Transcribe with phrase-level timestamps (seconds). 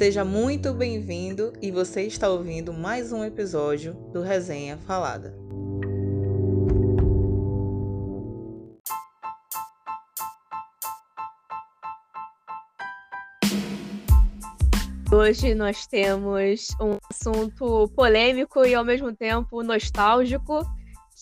[0.00, 5.36] Seja muito bem-vindo e você está ouvindo mais um episódio do Resenha Falada.
[15.12, 20.62] Hoje nós temos um assunto polêmico e ao mesmo tempo nostálgico,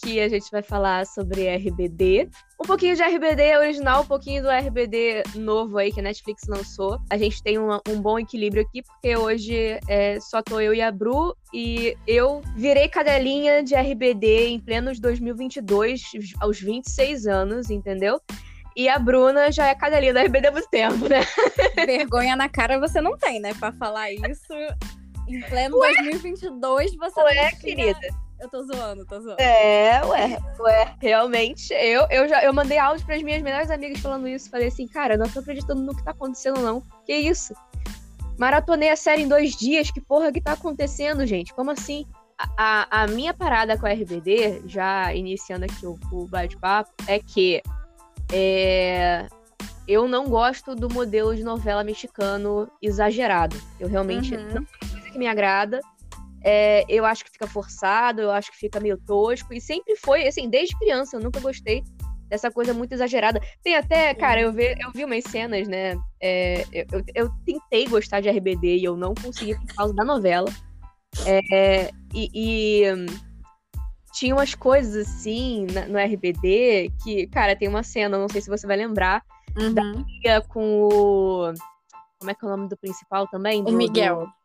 [0.00, 2.30] que a gente vai falar sobre RBD.
[2.68, 7.00] Um pouquinho de RBD original, um pouquinho do RBD novo aí que a Netflix lançou.
[7.08, 10.82] A gente tem um, um bom equilíbrio aqui, porque hoje é, só tô eu e
[10.82, 16.02] a Bru, e eu virei cadelinha de RBD em plenos 2022,
[16.40, 18.20] aos 26 anos, entendeu?
[18.76, 21.20] E a Bruna já é cadelinha da RBD há muito tempo, né?
[21.86, 23.54] Vergonha na cara você não tem, né?
[23.54, 24.52] Pra falar isso.
[25.26, 25.94] Em pleno ué?
[26.02, 27.60] 2022, você ué, não tinha...
[27.60, 28.27] querida.
[28.40, 29.40] Eu tô zoando, tô zoando.
[29.40, 30.96] É, ué, ué.
[31.00, 34.50] Realmente, eu, eu já eu mandei áudio pras minhas melhores amigas falando isso.
[34.50, 36.82] Falei assim, cara, eu não tô acreditando no que tá acontecendo, não.
[37.04, 37.52] Que isso?
[38.38, 39.90] Maratonei a série em dois dias.
[39.90, 41.52] Que porra que tá acontecendo, gente?
[41.52, 42.06] Como assim?
[42.38, 47.18] A, a, a minha parada com a RBD, já iniciando aqui o, o bate-papo, é
[47.18, 47.60] que
[48.32, 49.26] é,
[49.88, 53.56] eu não gosto do modelo de novela mexicano exagerado.
[53.80, 54.42] Eu realmente uhum.
[54.42, 55.80] não é coisa que me agrada.
[56.44, 59.52] É, eu acho que fica forçado, eu acho que fica meio tosco.
[59.52, 61.82] E sempre foi, assim, desde criança, eu nunca gostei
[62.28, 63.40] dessa coisa muito exagerada.
[63.62, 65.98] Tem até, cara, eu vi, eu vi umas cenas, né?
[66.20, 70.48] É, eu, eu, tentei gostar de RBD e eu não consegui por causa da novela.
[71.26, 73.06] É, e, e
[74.12, 78.66] tinha umas coisas assim no RBD que, cara, tem uma cena, não sei se você
[78.66, 79.22] vai lembrar,
[79.56, 79.72] uhum.
[79.72, 81.52] da com o.
[82.18, 83.62] Como é que é o nome do principal também?
[83.62, 84.26] Do, o Miguel.
[84.26, 84.37] Do...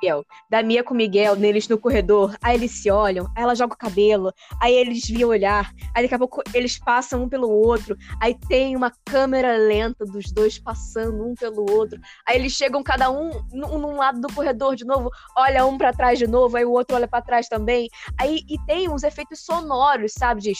[0.00, 0.24] Miguel.
[0.48, 2.34] Da Mia com o Miguel, neles no corredor.
[2.42, 6.14] Aí eles se olham, aí ela joga o cabelo, aí eles viam olhar, aí daqui
[6.14, 11.26] a pouco eles passam um pelo outro, aí tem uma câmera lenta dos dois passando
[11.26, 15.10] um pelo outro, aí eles chegam cada um num, num lado do corredor de novo,
[15.36, 17.88] olha um para trás de novo, aí o outro olha para trás também.
[18.18, 20.40] Aí e tem uns efeitos sonoros, sabe?
[20.40, 20.52] De.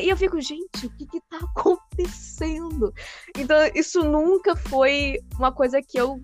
[0.00, 2.92] E eu fico, gente, o que que tá acontecendo?
[3.36, 6.20] Então, isso nunca foi uma coisa que eu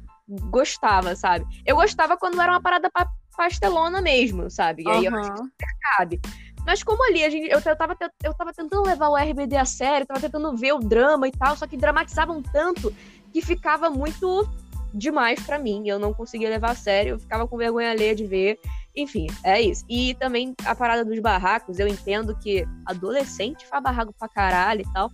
[0.51, 1.45] gostava, sabe?
[1.65, 2.91] Eu gostava quando era uma parada
[3.37, 4.83] pastelona mesmo, sabe?
[4.83, 5.15] E aí uhum.
[5.15, 6.21] eu acho que cabe.
[6.67, 9.65] Mas como ali, a gente, eu, eu, tava, eu tava tentando levar o RBD a
[9.65, 12.95] sério, tava tentando ver o drama e tal, só que dramatizavam tanto
[13.33, 14.47] que ficava muito
[14.93, 15.89] demais para mim.
[15.89, 18.59] Eu não conseguia levar a sério, eu ficava com vergonha alheia de ver.
[18.99, 19.85] Enfim, é isso.
[19.89, 24.93] E também a parada dos barracos, eu entendo que adolescente faz barraco pra caralho e
[24.93, 25.09] tal.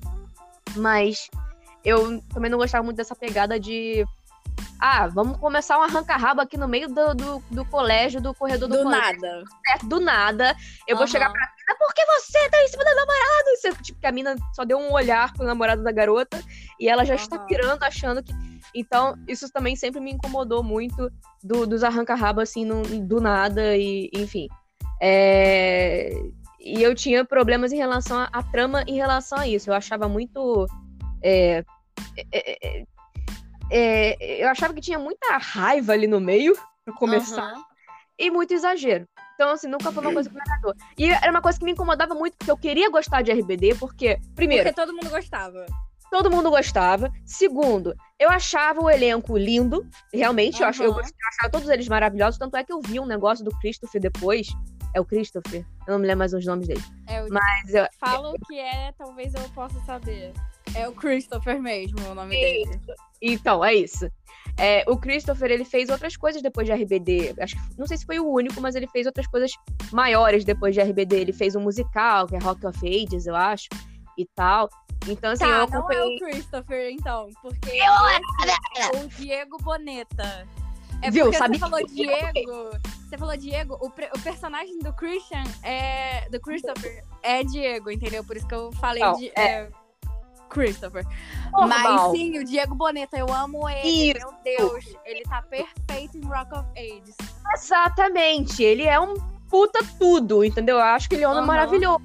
[0.77, 1.29] Mas
[1.85, 4.07] eu também não gostava muito dessa pegada de.
[4.87, 8.77] Ah, vamos começar um arranca-rabo aqui no meio do, do, do, colégio, do corredor do,
[8.77, 9.19] do colégio.
[9.19, 9.45] nada.
[9.67, 10.55] Certo, do nada.
[10.87, 10.99] Eu uhum.
[10.99, 13.57] vou chegar pra mina, por que você tá em cima da namorada?
[13.57, 16.39] Você, tipo, que a mina só deu um olhar pro namorado da garota
[16.79, 17.19] e ela já uhum.
[17.19, 18.35] está pirando, achando que
[18.75, 21.11] então, isso também sempre me incomodou muito
[21.43, 24.49] do, dos arranca-rabo, assim, no, do nada, e enfim.
[25.01, 26.11] É...
[26.61, 29.71] E eu tinha problemas em relação à trama em relação a isso.
[29.71, 30.67] Eu achava muito.
[31.23, 31.65] É...
[32.31, 32.85] É,
[33.77, 37.65] é, eu achava que tinha muita raiva ali no meio, pra começar, uhum.
[38.19, 39.07] e muito exagero.
[39.35, 40.75] Então, assim, nunca foi uma coisa que me agradou.
[40.97, 44.19] E era uma coisa que me incomodava muito, porque eu queria gostar de RBD, porque,
[44.37, 44.63] primeiro.
[44.65, 45.67] Porque todo mundo gostava
[46.15, 47.11] todo mundo gostava.
[47.25, 50.63] Segundo, eu achava o elenco lindo, realmente, uhum.
[50.63, 53.51] eu, achava, eu, achava todos eles maravilhosos, tanto é que eu vi um negócio do
[53.59, 54.47] Christopher depois.
[54.95, 55.67] É o Christopher?
[55.89, 56.83] Eu não me lembro mais os nomes dele.
[57.09, 57.29] É o...
[57.29, 57.85] Mas eu...
[57.99, 60.33] Falo que é, talvez eu possa saber.
[60.75, 62.71] É o Christopher mesmo, o nome isso.
[62.71, 62.81] dele.
[63.21, 64.09] Então, é isso.
[64.57, 67.35] É, o Christopher, ele fez outras coisas depois de RBD.
[67.41, 69.53] Acho que, não sei se foi o único, mas ele fez outras coisas
[69.93, 71.17] maiores depois de RBD.
[71.17, 73.69] Ele fez um musical, que é Rock of Ages, eu acho,
[74.17, 74.69] e tal.
[75.09, 76.03] Então, assim, tá, eu acompanhei...
[76.03, 79.01] não é o Christopher, então, porque eu...
[79.01, 80.47] o Diego Boneta.
[81.03, 81.31] É Viu?
[81.33, 82.71] Sabe você falou Diego.
[83.09, 86.29] Você falou Diego, o, o, personagem do Christian é.
[86.31, 88.25] Do Christopher é Diego, entendeu?
[88.25, 89.29] Por isso que eu falei não, de.
[89.37, 89.43] É...
[89.43, 89.71] É,
[90.55, 91.05] Christopher.
[91.53, 94.13] Mas sim, o Diego Boneta, eu amo ele.
[94.13, 94.27] Isso.
[94.45, 97.17] Meu Deus, ele tá perfeito em Rock of Ages.
[97.55, 98.63] Exatamente.
[98.63, 99.15] Ele é um
[99.51, 100.77] puta tudo, entendeu?
[100.77, 101.47] Eu acho que ele é um uhum.
[101.47, 102.03] maravilhoso.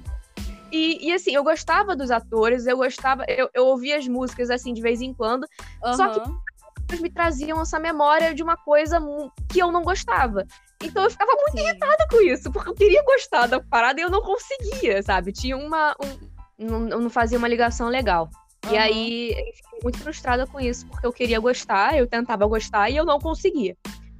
[0.72, 4.72] E, e, assim, eu gostava dos atores, eu gostava, eu, eu ouvia as músicas assim
[4.72, 5.44] de vez em quando,
[5.84, 5.94] uhum.
[5.94, 8.98] só que me traziam essa memória de uma coisa
[9.48, 10.46] que eu não gostava.
[10.82, 11.68] Então eu ficava muito Sim.
[11.68, 15.32] irritada com isso, porque eu queria gostar da parada e eu não conseguia, sabe?
[15.32, 15.94] Tinha uma.
[16.02, 18.28] Um, não, não fazia uma ligação legal.
[18.66, 18.74] Uhum.
[18.74, 22.90] E aí eu fiquei muito frustrada com isso, porque eu queria gostar, eu tentava gostar
[22.90, 23.76] e eu não conseguia.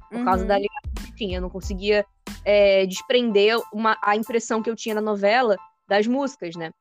[0.09, 0.25] Por uhum.
[0.25, 0.61] causa da uhum.
[0.61, 1.37] ligação que tinha.
[1.37, 2.05] Eu não conseguia
[2.43, 5.55] é, desprender uma, a impressão que eu tinha na novela
[5.87, 6.71] das músicas, né?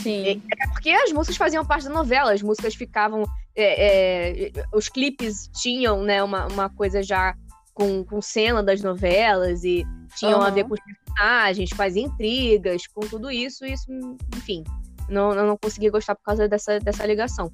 [0.00, 0.42] Sim.
[0.58, 5.48] É porque as músicas faziam parte da novela, as músicas ficavam é, é, os clipes
[5.60, 7.34] tinham, né, uma, uma coisa já
[7.80, 9.86] com, com cena das novelas e
[10.18, 10.44] tinham uhum.
[10.44, 13.90] a ver com os personagens, com as intrigas, com tudo isso, isso,
[14.36, 14.62] enfim,
[15.08, 17.50] não, eu não consegui gostar por causa dessa, dessa ligação.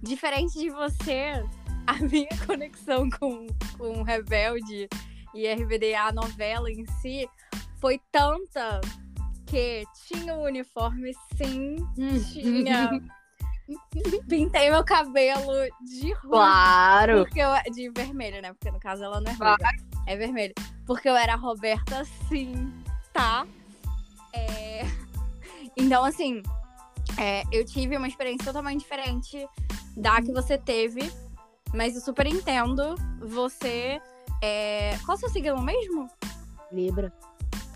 [0.00, 1.44] Diferente de você,
[1.88, 4.88] a minha conexão com, com Rebelde
[5.34, 7.28] e RBDA, a novela em si,
[7.80, 8.80] foi tanta
[9.46, 11.76] que tinha o um uniforme, sim,
[12.32, 12.90] tinha.
[14.28, 15.52] Pintei meu cabelo
[15.82, 16.30] de ruim.
[16.30, 17.24] Claro!
[17.24, 18.52] Porque eu, de vermelho, né?
[18.52, 19.56] Porque no caso ela não é ruiva.
[19.56, 19.76] Claro.
[20.06, 20.54] É vermelho.
[20.86, 22.72] Porque eu era Roberta, sim,
[23.12, 23.46] tá?
[24.32, 24.82] É...
[25.78, 26.42] Então, assim,
[27.18, 29.46] é, eu tive uma experiência totalmente diferente
[29.94, 31.12] da que você teve.
[31.74, 34.00] Mas eu super entendo você.
[34.42, 34.96] É...
[35.04, 36.08] Qual é o seu signo mesmo?
[36.72, 37.12] Libra.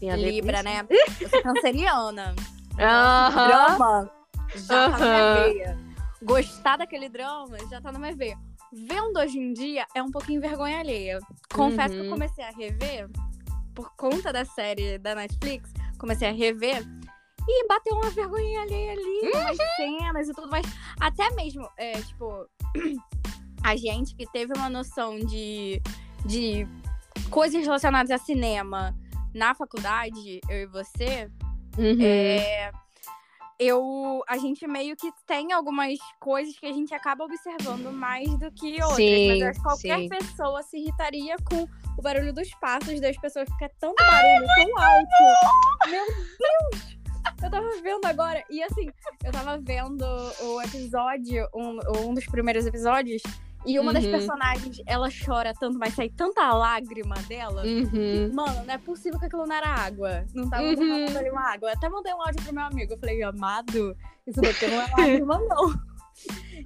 [0.00, 0.86] Libra, né?
[1.20, 2.34] Eu sou canceriana.
[2.78, 3.48] Aham.
[3.48, 4.19] Drama
[4.54, 5.78] já tá na minha veia.
[6.22, 8.38] Gostar daquele drama já tá na minha veia.
[8.72, 11.18] Vendo hoje em dia é um pouquinho vergonha alheia.
[11.52, 11.94] Confesso uhum.
[11.94, 12.10] que eu uhum.
[12.10, 13.08] comecei a rever,
[13.74, 16.84] por conta da série da Netflix, comecei a rever.
[17.48, 19.40] E bateu uma vergonha alheia ali, uhum.
[19.40, 20.66] umas cenas e tudo mais.
[21.00, 22.46] Até mesmo, é, tipo,
[23.64, 25.82] a gente que teve uma noção de,
[26.24, 26.68] de
[27.30, 28.94] coisas relacionadas a cinema
[29.34, 31.30] na faculdade, eu e você,
[31.78, 32.00] uhum.
[32.00, 32.70] é,
[33.60, 38.50] eu, a gente meio que tem algumas coisas que a gente acaba observando mais do
[38.50, 38.96] que outras.
[38.96, 40.08] Sim, mas qualquer sim.
[40.08, 41.68] pessoa se irritaria com
[41.98, 45.90] o barulho dos passos das pessoas, porque é tanto barulho, Ai, tão alto.
[45.90, 47.00] Meu Deus!
[47.42, 48.90] Eu tava vendo agora, e assim,
[49.22, 50.04] eu tava vendo
[50.40, 53.22] o episódio, um, um dos primeiros episódios,
[53.66, 53.92] e uma uhum.
[53.92, 57.62] das personagens, ela chora tanto, vai sair tanta lágrima dela.
[57.62, 58.32] Uhum.
[58.32, 60.24] mano, não é possível que aquilo não era água.
[60.34, 61.18] Não tava uhum.
[61.18, 61.68] ali uma água.
[61.68, 62.94] Eu até mandei um áudio pro meu amigo.
[62.94, 63.94] Eu falei, amado,
[64.26, 65.74] isso daqui não é lágrima, não.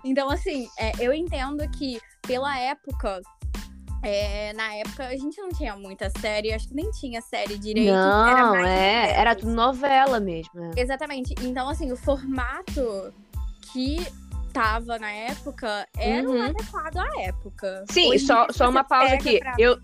[0.04, 3.20] então, assim, é, eu entendo que pela época.
[4.06, 7.90] É, na época a gente não tinha muita série, acho que nem tinha série direito.
[7.90, 10.62] Não, era é, era tudo novela mesmo.
[10.76, 10.82] É.
[10.82, 11.34] Exatamente.
[11.40, 13.14] Então, assim, o formato
[13.72, 14.06] que
[14.54, 16.42] tava na época era uhum.
[16.42, 17.84] adequado à época.
[17.90, 19.40] Sim, Hoje só, só uma pausa aqui.
[19.40, 19.54] Pra...
[19.58, 19.78] Eu,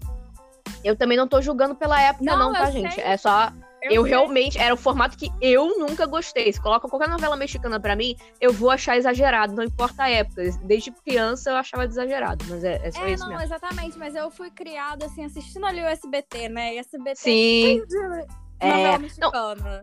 [0.85, 3.01] eu também não tô julgando pela época, não, não tá, gente?
[3.01, 3.53] É só.
[3.83, 4.59] Eu, eu realmente.
[4.59, 6.53] Era o formato que eu nunca gostei.
[6.53, 10.43] Se coloca qualquer novela mexicana pra mim, eu vou achar exagerado, não importa a época.
[10.63, 13.45] Desde criança eu achava exagerado, mas é, é só é, isso não, mesmo.
[13.45, 16.75] exatamente, mas eu fui criada assim, assistindo ali o SBT, né?
[16.75, 17.17] E SBT.
[17.17, 17.83] Sim.
[18.61, 19.33] É, não,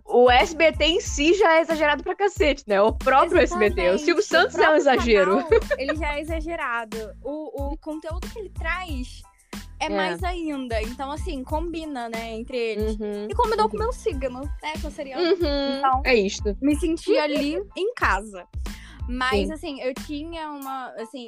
[0.05, 2.79] o SBT em si já é exagerado pra cacete, né?
[2.79, 3.79] O próprio Exatamente.
[3.79, 3.95] SBT.
[3.95, 5.43] O Silvio Santos o é um exagero.
[5.43, 6.97] Canal, ele já é exagerado.
[7.23, 9.23] O, o conteúdo que ele traz
[9.79, 10.79] é, é, mais ainda.
[10.83, 12.99] Então, assim, combina, né, entre eles.
[12.99, 13.71] Uhum, e combinou uhum.
[13.71, 14.73] com o meu signo, né?
[14.79, 15.17] Que eu seria.
[15.17, 16.55] Uhum, então, é isto.
[16.61, 18.45] Me senti ali em casa.
[19.09, 19.53] Mas, Sim.
[19.53, 20.89] assim, eu tinha uma.
[20.99, 21.25] Assim,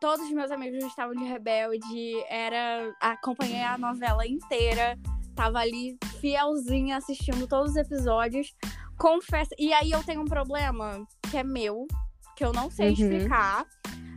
[0.00, 2.24] todos os meus amigos estavam de rebelde.
[2.28, 2.94] Era.
[3.00, 4.98] Acompanhei a novela inteira
[5.34, 8.54] tava ali fielzinha assistindo todos os episódios.
[8.98, 9.50] Confesso.
[9.58, 11.86] E aí eu tenho um problema que é meu,
[12.36, 12.92] que eu não sei uhum.
[12.92, 13.66] explicar.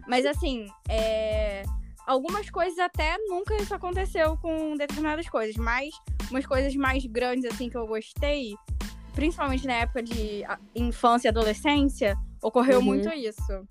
[0.08, 1.64] Mas assim, é...
[2.06, 5.94] algumas coisas até nunca isso aconteceu com determinadas coisas, mas
[6.30, 8.56] umas coisas mais grandes assim que eu gostei,
[9.14, 10.44] principalmente na época de
[10.76, 12.86] infância e adolescência, ocorreu uhum.
[12.86, 13.68] muito isso.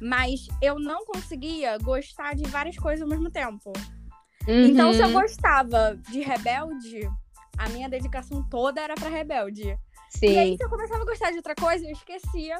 [0.00, 3.72] Mas eu não conseguia gostar de várias coisas ao mesmo tempo.
[4.46, 4.64] Uhum.
[4.66, 5.12] Então, se eu uhum.
[5.12, 7.10] gostava de Rebelde,
[7.56, 9.78] a minha dedicação toda era pra Rebelde.
[10.10, 10.32] Sim.
[10.32, 12.58] E aí, se eu começava a gostar de outra coisa, eu esquecia.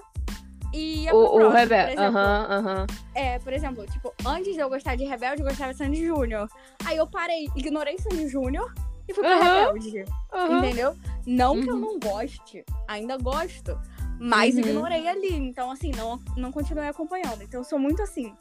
[0.73, 1.97] E ia o, pro o Rebelde.
[1.97, 2.87] Aham, aham.
[3.15, 6.49] É, por exemplo, tipo, antes de eu gostar de Rebelde, eu gostava de Sandy Júnior.
[6.85, 8.75] Aí eu parei, ignorei Sandy Júnior
[9.09, 9.43] e fui pra uhum.
[9.43, 10.05] Rebelde.
[10.33, 10.59] Uhum.
[10.59, 10.97] Entendeu?
[11.27, 11.81] Não que eu uhum.
[11.81, 13.79] não goste, ainda gosto.
[14.19, 14.63] Mas uhum.
[14.63, 15.35] ignorei ali.
[15.35, 17.43] Então, assim, não, não continuei acompanhando.
[17.43, 18.35] Então, eu sou muito assim.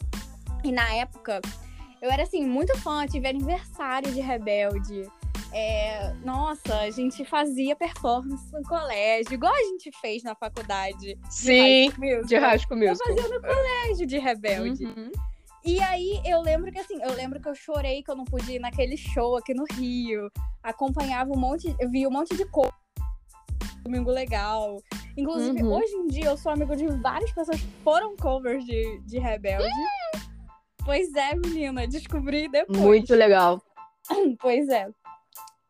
[0.63, 1.39] E na época,
[2.03, 5.09] eu era, assim, muito fã, tive aniversário de Rebelde.
[5.53, 11.17] É, nossa, a gente fazia performance no colégio, igual a gente fez na faculdade.
[11.29, 11.89] Sim,
[12.25, 13.01] de Rasco mesmo.
[13.09, 14.83] Eu fazia no colégio de Rebelde.
[14.83, 15.11] Uhum.
[15.63, 18.51] E aí eu lembro que assim, eu lembro que eu chorei que eu não pude
[18.51, 20.29] ir naquele show aqui no Rio.
[20.61, 22.73] Acompanhava um monte, eu vi um monte de coisa.
[23.81, 24.81] Domingo legal.
[25.15, 25.73] Inclusive, uhum.
[25.73, 29.63] hoje em dia eu sou amigo de várias pessoas que foram covers de, de Rebelde.
[29.63, 30.12] Uhum.
[30.85, 32.77] Pois é, menina, descobri depois.
[32.77, 33.61] Muito legal.
[34.39, 34.87] pois é.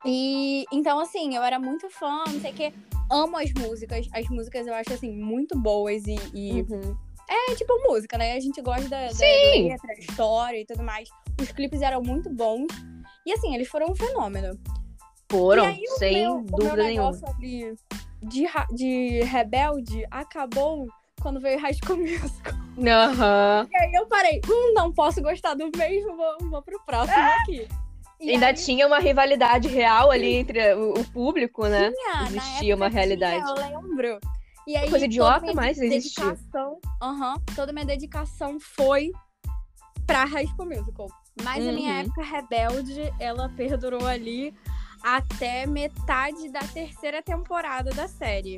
[0.06, 2.74] E então, assim, eu era muito fã, não sei o quê.
[3.10, 4.08] Amo as músicas.
[4.12, 6.16] As músicas eu acho, assim, muito boas e.
[6.34, 6.62] e...
[6.64, 6.98] Uhum.
[7.30, 8.34] É tipo música, né?
[8.34, 11.08] A gente gosta da, da, da letra, história e tudo mais.
[11.42, 12.68] Os clipes eram muito bons.
[13.26, 14.60] E assim, eles foram um fenômeno.
[15.32, 17.12] Foram, aí, sem meu, dúvida nenhuma.
[17.40, 20.88] de, de rebelde acabou
[21.24, 22.54] quando veio High School Musical.
[22.78, 23.68] Aham.
[23.72, 27.68] E aí eu parei, hum, não posso gostar do mesmo, vou, vou pro próximo aqui.
[28.20, 31.92] E Ainda aí, tinha uma rivalidade real ali entre o, o público, né?
[31.92, 33.44] tinha, existia uma tinha, realidade.
[33.48, 34.20] eu lembro.
[34.68, 36.24] E aí, Coisa idiota, mas existia.
[36.26, 39.12] dedicação, aham, toda minha dedicação foi
[40.06, 41.08] pra High School Musical.
[41.44, 42.00] Mas a minha Uhum.
[42.02, 44.54] época rebelde, ela perdurou ali
[45.04, 48.58] até metade da terceira temporada da série.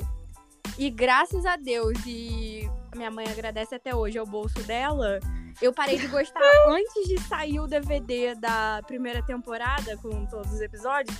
[0.78, 5.18] E graças a Deus, e minha mãe agradece até hoje ao bolso dela,
[5.62, 10.60] eu parei de gostar antes de sair o DVD da primeira temporada, com todos os
[10.60, 11.16] episódios,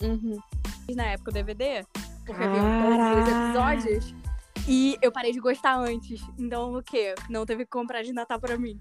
[0.00, 0.36] Uhum.
[0.96, 1.84] na época o DVD,
[2.26, 4.14] porque vinham todos os episódios.
[4.66, 6.20] E eu parei de gostar antes.
[6.38, 7.14] Então o quê?
[7.28, 8.78] Não teve que comprar de Natal pra mim.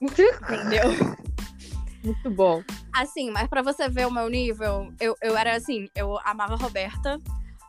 [0.00, 0.84] Entendeu?
[2.04, 2.62] Muito bom.
[2.92, 6.56] Assim, mas pra você ver o meu nível, eu, eu era assim, eu amava a
[6.56, 7.18] Roberta,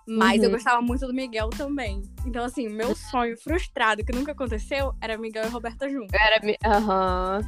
[0.07, 0.55] mas eu Uhum.
[0.55, 2.01] gostava muito do Miguel também.
[2.25, 6.13] Então, assim, meu sonho frustrado, que nunca aconteceu, era Miguel e Roberta juntos.
[6.13, 6.39] Era.
[6.65, 7.39] Aham.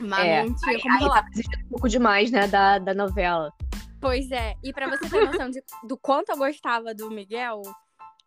[0.00, 1.22] Mas É, não tinha como Aí rolar.
[1.22, 1.28] tá
[1.64, 3.52] um pouco demais, né, da, da novela.
[4.00, 7.60] Pois é, e pra você ter noção de, do quanto eu gostava do Miguel,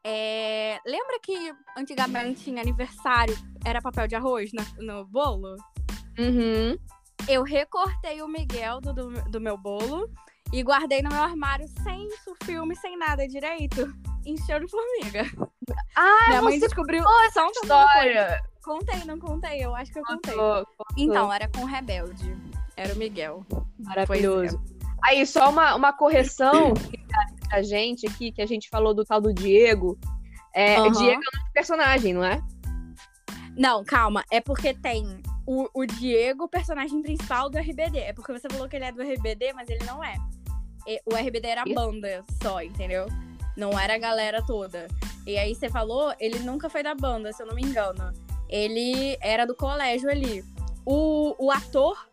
[0.04, 5.56] é, lembra que antigamente em aniversário era papel de arroz na- no bolo?
[6.20, 6.78] Uhum.
[7.28, 10.08] Eu recortei o Miguel do, do, do meu bolo
[10.54, 13.92] e guardei no meu armário sem isso, filme, sem nada direito.
[14.24, 15.26] Encheu de formiga.
[15.96, 18.44] Ah, Minha mãe descobriu contou só um essa história.
[18.64, 20.34] Contei, não contei, eu acho que eu contei.
[20.36, 20.86] Contou, contou.
[20.96, 22.38] Então, era com o Rebelde.
[22.78, 23.44] Era o Miguel.
[23.80, 24.62] Maravilhoso.
[25.04, 26.74] Aí, só uma, uma correção
[27.50, 29.98] pra gente aqui, que a gente falou do tal do Diego.
[30.54, 30.92] É, Aham.
[30.92, 32.40] Diego é o nome do personagem, não é?
[33.58, 34.24] Não, calma.
[34.32, 37.98] É porque tem o, o Diego, personagem principal do RBD.
[37.98, 40.16] É porque você falou que ele é do RBD, mas ele não é.
[41.06, 43.08] O RBD era a banda só, entendeu?
[43.56, 44.88] Não era a galera toda.
[45.26, 48.12] E aí você falou, ele nunca foi da banda, se eu não me engano.
[48.50, 50.44] Ele era do colégio ali.
[50.86, 52.08] O, o ator,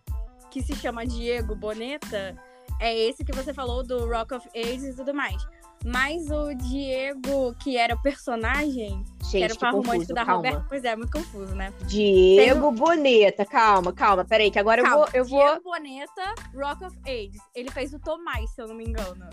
[0.50, 2.36] que se chama Diego Boneta,
[2.80, 5.42] é esse que você falou do Rock of Ages e tudo mais.
[5.84, 10.36] Mas o Diego, que era o personagem, que era Gente, o par romântico da calma.
[10.48, 10.66] Roberta.
[10.68, 11.72] Pois é, muito confuso, né?
[11.86, 15.40] Diego Boneta, calma, calma, peraí, que agora eu Calma, vou, eu vou...
[15.42, 17.40] Diego Boneta, Rock of Ages.
[17.54, 19.28] Ele fez o Tomás, se eu não me engano.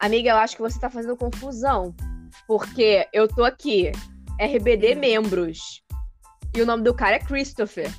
[0.00, 1.94] Amiga, eu acho que você tá fazendo confusão,
[2.48, 3.92] porque eu tô aqui,
[4.40, 4.98] RBD Hum.
[4.98, 5.82] membros,
[6.56, 7.92] e o nome do cara é Christopher.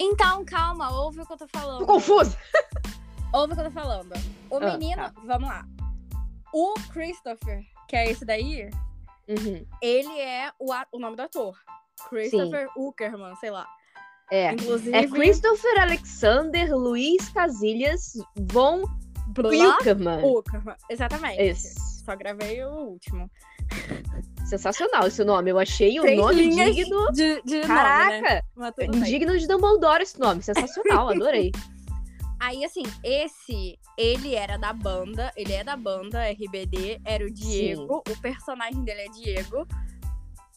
[0.00, 1.80] Então, calma, ouve o que eu tô falando.
[1.80, 2.36] Tô confusa!
[3.34, 4.12] Ouve o que eu tô falando.
[4.50, 5.12] O Ah, menino, tá.
[5.24, 5.64] vamos lá.
[6.52, 8.68] O Christopher, que é esse daí,
[9.28, 11.56] Uhum, ele é o, o nome do ator.
[12.08, 13.66] Christopher Uckerman, sei lá.
[14.30, 14.52] é.
[14.52, 18.12] Inclusive, É Christopher Alexander Luiz Casillas
[18.50, 18.82] von
[19.28, 20.24] Blá Wilkerman.
[20.24, 20.76] Uckerman.
[20.90, 21.40] Exatamente.
[21.42, 22.02] Isso.
[22.04, 23.30] Só gravei o último.
[24.44, 25.50] Sensacional esse nome.
[25.50, 27.12] Eu achei um Três nome digno.
[27.12, 27.66] De, de nome, né?
[27.66, 28.44] Caraca!
[28.76, 29.02] Tudo bem.
[29.04, 30.42] digno de Dumbledore esse nome.
[30.42, 31.52] Sensacional, adorei.
[32.42, 38.02] Aí, assim, esse, ele era da banda, ele é da banda RBD, era o Diego,
[38.08, 39.64] o personagem dele é Diego,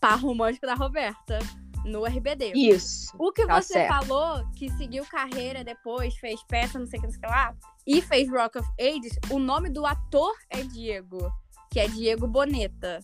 [0.01, 1.37] par romântico da Roberta,
[1.85, 2.53] no RBD.
[2.55, 3.15] Isso.
[3.19, 3.87] O que tá você certo.
[3.87, 7.27] falou, que seguiu carreira depois, fez peça, não sei o que, não sei o que
[7.27, 11.31] lá, e fez Rock of Ages, o nome do ator é Diego,
[11.69, 12.99] que é Diego Boneta.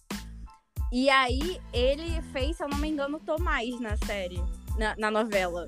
[0.91, 4.41] E aí, ele fez, se eu não me engano, Tomás na série,
[4.75, 5.67] na, na novela.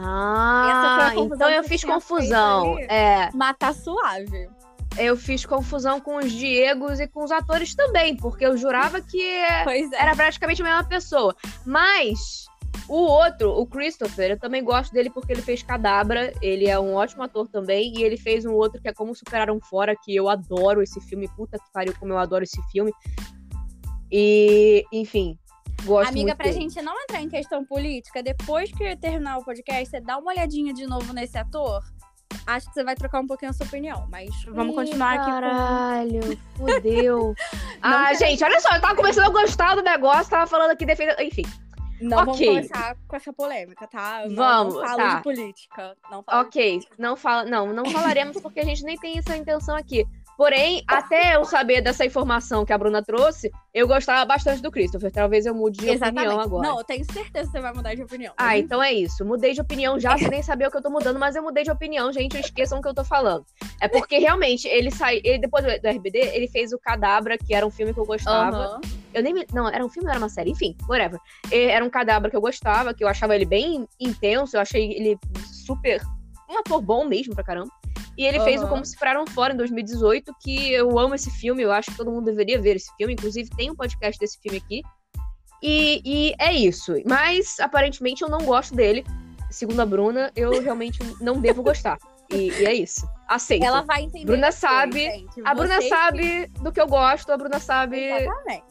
[0.00, 2.78] Ah, então eu fiz confusão.
[2.78, 4.48] É, tá suave.
[4.96, 9.22] eu fiz confusão com os Diegos e com os atores também, porque eu jurava que
[9.64, 10.00] Pois é.
[10.00, 11.34] era praticamente a mesma pessoa.
[11.66, 12.46] Mas
[12.88, 16.94] o outro, o Christopher, eu também gosto dele porque ele fez Cadabra, ele é um
[16.94, 20.14] ótimo ator também, e ele fez um outro que é Como Superar um Fora, que
[20.14, 22.92] eu adoro esse filme, puta que pariu como eu adoro esse filme.
[24.10, 25.36] E, enfim,
[25.84, 26.60] gosto Amiga, pra dele.
[26.60, 30.72] gente não entrar em questão política, depois que terminar o podcast, você dá uma olhadinha
[30.74, 31.82] de novo nesse ator.
[32.46, 35.24] Acho que você vai trocar um pouquinho a sua opinião, mas vamos Ih, continuar aqui
[35.24, 35.30] com.
[35.40, 37.34] Caralho, fodeu.
[37.82, 40.84] Não ah, gente, olha só, eu tava começando a gostar do negócio, tava falando aqui
[40.86, 41.20] defendendo.
[41.20, 41.42] Enfim,
[42.00, 42.24] Não Ok.
[42.26, 44.22] vamos começar com essa polêmica, tá?
[44.24, 45.14] Eu não- Vamos, não, falo tá.
[45.16, 45.96] de política.
[46.10, 49.74] Não falo ok, não fala, não, não falaremos porque a gente nem tem essa intenção
[49.76, 50.04] aqui.
[50.38, 55.10] Porém, até eu saber dessa informação que a Bruna trouxe, eu gostava bastante do Christopher.
[55.10, 56.26] Talvez eu mude de Exatamente.
[56.26, 56.68] opinião agora.
[56.68, 58.34] Não, eu tenho certeza que você vai mudar de opinião.
[58.36, 59.24] Ah, então é isso.
[59.24, 61.64] Mudei de opinião já, sem nem saber o que eu tô mudando, mas eu mudei
[61.64, 62.38] de opinião, gente.
[62.38, 63.44] Esqueçam o que eu tô falando.
[63.80, 65.20] É porque realmente ele saiu.
[65.24, 68.56] Ele, depois do, RBD, ele fez o Cadabra, que era um filme que eu gostava.
[68.56, 68.80] Aham.
[69.12, 69.44] Eu nem me...
[69.52, 70.52] Não, era um filme ou era uma série?
[70.52, 71.18] Enfim, whatever.
[71.50, 75.18] Era um Cadabra que eu gostava, que eu achava ele bem intenso, eu achei ele
[75.66, 76.00] super.
[76.48, 77.72] Um ator bom mesmo pra caramba.
[78.18, 78.66] E ele fez o.
[78.66, 82.10] Como Se Furaram Fora em 2018, que eu amo esse filme, eu acho que todo
[82.10, 83.12] mundo deveria ver esse filme.
[83.12, 84.82] Inclusive, tem um podcast desse filme aqui.
[85.62, 86.94] E, e é isso.
[87.06, 89.04] Mas, aparentemente, eu não gosto dele.
[89.52, 91.96] Segundo a Bruna, eu realmente não devo gostar.
[92.32, 93.08] E, e, é isso.
[93.28, 93.64] Aceito.
[93.64, 94.26] Ela vai entender.
[94.26, 95.00] Bruna sabe.
[95.00, 95.40] Gente.
[95.44, 96.60] A Bruna Você sabe que...
[96.60, 98.02] do que eu gosto, a Bruna sabe.
[98.02, 98.64] Exatamente.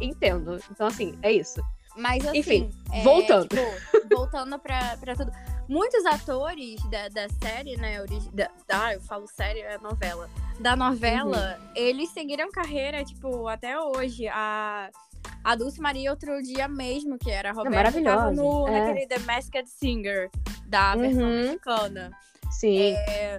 [0.00, 0.60] Entendo.
[0.70, 1.60] Então, assim, é isso.
[1.96, 2.38] Mas assim.
[2.38, 3.48] Enfim, é, voltando.
[3.48, 5.32] Tipo, voltando pra, pra tudo.
[5.68, 8.04] Muitos atores da, da série, né?
[8.32, 10.28] Da, ah, eu falo série, é novela.
[10.60, 11.72] Da novela, uhum.
[11.74, 14.28] eles seguiram carreira, tipo, até hoje.
[14.28, 14.90] A.
[15.42, 18.30] A Dulce Maria, outro dia mesmo, que era a Roberta, maravilhosa.
[18.30, 18.80] no, é.
[18.80, 20.30] naquele The Masked Singer,
[20.66, 21.42] da versão uhum.
[21.42, 22.10] mexicana.
[22.50, 22.94] Sim.
[22.94, 23.38] É,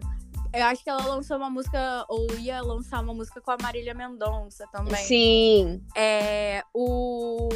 [0.54, 3.96] eu acho que ela lançou uma música, ou ia lançar uma música com a Marília
[3.96, 5.04] Mendonça também.
[5.04, 5.84] Sim.
[5.96, 7.50] É, o,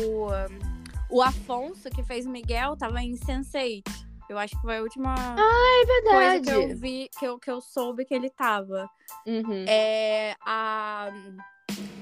[1.12, 4.09] o Afonso, que fez Miguel, tava em Sense8.
[4.30, 6.16] Eu acho que foi a última ah, é verdade.
[6.16, 8.88] coisa que eu vi, que eu, que eu soube que ele tava.
[9.26, 9.66] Uhum.
[9.68, 11.10] É, a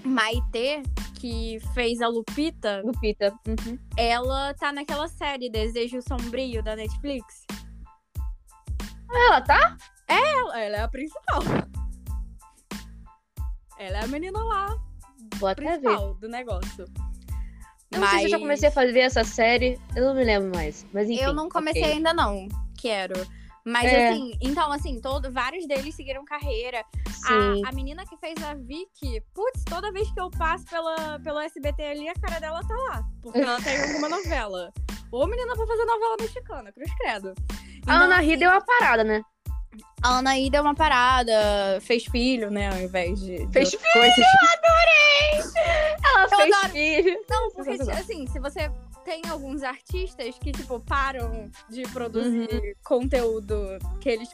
[0.03, 0.83] Maite,
[1.19, 2.81] que fez a Lupita.
[2.83, 3.33] Lupita.
[3.47, 3.79] Uhum.
[3.95, 7.45] Ela tá naquela série Desejo Sombrio da Netflix.
[9.09, 9.77] Ela tá?
[10.09, 11.41] É ela, ela é a principal.
[13.79, 14.75] Ela é a menina lá.
[15.45, 16.13] Até ver.
[16.19, 16.85] do negócio.
[17.91, 20.85] Não sei se eu já comecei a fazer essa série, eu não me lembro mais.
[20.93, 21.23] Mas enfim.
[21.23, 21.93] Eu não comecei okay.
[21.93, 22.47] ainda, não.
[22.77, 23.15] Quero.
[23.65, 24.09] Mas é.
[24.09, 26.85] assim, então, assim, todo, vários deles seguiram carreira.
[27.25, 31.39] A, a, menina que fez a Vicky, putz, toda vez que eu passo pela, pelo
[31.39, 33.03] SBT ali, a cara dela tá lá.
[33.21, 34.71] Porque ela tem alguma novela.
[35.11, 37.33] Ou menina pra fazer novela mexicana, cruz credo.
[37.77, 39.21] Então, a Ana assim, deu uma parada, né?
[40.01, 42.69] A Anaí deu uma parada, fez filho, né?
[42.69, 43.47] Ao invés de.
[43.51, 43.93] Fez de filho!
[43.93, 44.17] Coisas...
[44.17, 45.97] Eu adorei!
[46.03, 46.73] Ela eu fez adoro.
[46.73, 47.19] filho.
[47.29, 48.71] Não, porque assim, se você
[49.03, 52.73] tem alguns artistas que, tipo, param de produzir uhum.
[52.83, 54.29] conteúdo que eles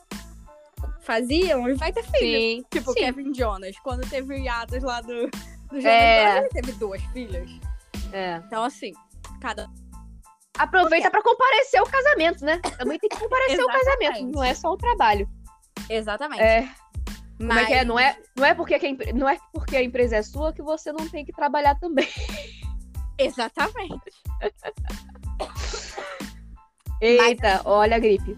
[1.01, 2.39] faziam e vai ter filho.
[2.39, 2.65] Sim.
[2.71, 2.99] Tipo, Sim.
[2.99, 5.29] Kevin Jonas, quando teve hiatos lá do,
[5.69, 6.37] do Jonas é.
[6.39, 7.49] ele teve duas filhas.
[8.11, 8.41] É.
[8.45, 8.93] Então, assim,
[9.39, 9.69] cada
[10.57, 12.59] aproveita para comparecer o casamento, né?
[12.77, 15.27] Também tem que comparecer o casamento, não é só o trabalho.
[15.89, 16.41] Exatamente.
[16.41, 16.69] É.
[17.37, 17.63] Como Mas...
[17.63, 17.85] é que é?
[17.85, 18.79] Não é, não, é porque a,
[19.13, 22.07] não é porque a empresa é sua que você não tem que trabalhar também.
[23.17, 24.11] Exatamente.
[27.01, 27.65] Eita, Mas...
[27.65, 28.37] olha a gripe.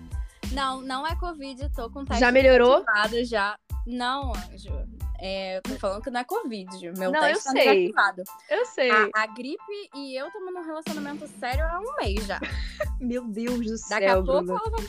[0.52, 2.84] Não, não é Covid, tô com teste Já melhorou?
[3.24, 3.58] já.
[3.86, 4.72] Não, Anjo.
[5.20, 6.92] É, eu tô falando que não é Covid.
[6.98, 7.66] Meu não, teste eu tá sei.
[7.66, 8.24] negativado.
[8.50, 8.92] Eu sei.
[8.92, 12.40] A, a, gripe e eu estamos num relacionamento sério há um mês já.
[13.00, 14.00] Meu Deus do céu.
[14.00, 14.60] Daqui a pouco Bruna.
[14.60, 14.88] ela vai me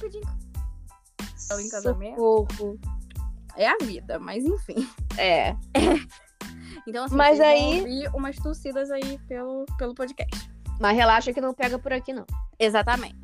[1.48, 2.16] pedir em casamento.
[2.16, 2.78] Socorro.
[3.56, 4.88] É a vida, mas enfim.
[5.16, 5.50] É.
[5.50, 5.56] é.
[6.86, 7.80] Então, assim, mas aí.
[7.80, 10.48] ouvir umas tossidas aí pelo, pelo podcast.
[10.78, 12.24] Mas relaxa que não pega por aqui, não.
[12.60, 13.16] Exatamente.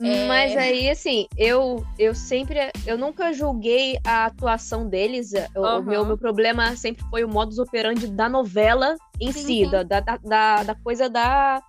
[0.00, 0.26] É...
[0.26, 2.70] Mas aí, assim, eu, eu sempre.
[2.86, 5.32] Eu nunca julguei a atuação deles.
[5.54, 5.82] O, uhum.
[5.82, 9.70] meu, meu problema sempre foi o modus operandi da novela em sim, si, sim.
[9.70, 11.62] Da, da, da, da, coisa da,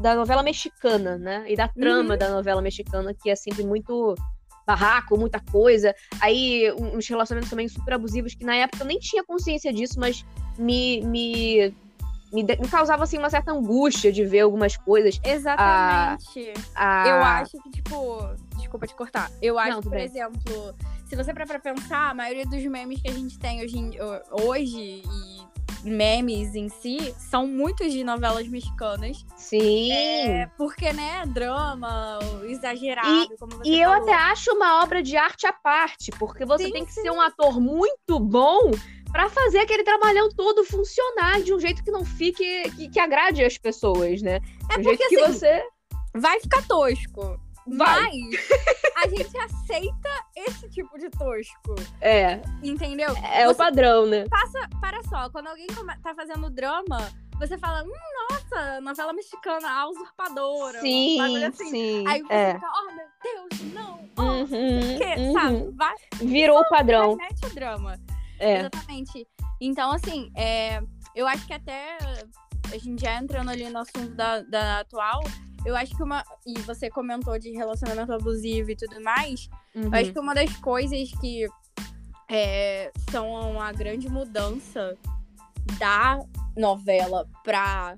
[0.00, 1.44] da novela mexicana, né?
[1.46, 2.18] E da trama uhum.
[2.18, 4.14] da novela mexicana, que é sempre muito
[4.68, 5.94] barraco, muita coisa.
[6.20, 10.24] Aí, uns relacionamentos também super abusivos, que na época eu nem tinha consciência disso, mas
[10.58, 11.74] me, me
[12.30, 15.18] me, me, causava assim uma certa angústia de ver algumas coisas.
[15.24, 16.52] Exatamente.
[16.74, 17.08] A...
[17.08, 18.18] Eu acho que, tipo,
[18.58, 19.30] desculpa te cortar.
[19.40, 20.04] Eu acho Não, que, por bem.
[20.04, 20.74] exemplo,
[21.08, 23.98] se você parar pra pensar, a maioria dos memes que a gente tem hoje,
[24.30, 25.02] hoje
[25.82, 29.24] e memes em si são muitos de novelas mexicanas.
[29.36, 29.92] Sim.
[29.92, 33.96] É, porque, né, drama, exagerado, e, como você E falou.
[33.96, 37.02] eu até acho uma obra de arte à parte, porque você sim, tem que sim.
[37.02, 38.70] ser um ator muito bom
[39.10, 43.42] para fazer aquele trabalhão todo funcionar de um jeito que não fique que, que agrade
[43.42, 44.40] as pessoas, né?
[44.70, 45.62] É um porque jeito que assim, você
[46.14, 47.40] vai ficar tosco.
[47.76, 48.10] Vai.
[48.10, 51.74] Mas a gente aceita esse tipo de tosco.
[52.00, 52.40] É.
[52.62, 53.10] Entendeu?
[53.22, 54.26] É você o padrão, né?
[54.28, 55.66] Passa, para só, quando alguém
[56.02, 56.98] tá fazendo drama,
[57.38, 57.92] você fala, hum,
[58.30, 60.80] nossa, novela mexicana, a usurpadora.
[60.80, 61.70] Sim, assim.
[61.70, 62.04] sim.
[62.08, 62.54] Aí você é.
[62.54, 64.08] fica, oh meu Deus, não.
[64.16, 65.32] Oh, uhum, que, uhum.
[65.32, 65.70] sabe?
[65.76, 67.16] Vai, Virou o padrão.
[67.16, 67.98] Mete o drama.
[68.40, 68.60] É.
[68.60, 69.26] Exatamente.
[69.60, 70.80] Então, assim, é,
[71.14, 71.98] eu acho que até
[72.72, 75.22] a gente já entrando ali no assunto da, da atual,
[75.64, 76.24] eu acho que uma.
[76.46, 79.48] E você comentou de relacionamento abusivo e tudo mais.
[79.74, 79.84] Uhum.
[79.84, 81.46] Eu acho que uma das coisas que
[82.30, 84.96] é, são a grande mudança
[85.78, 86.20] da
[86.56, 87.96] novela pra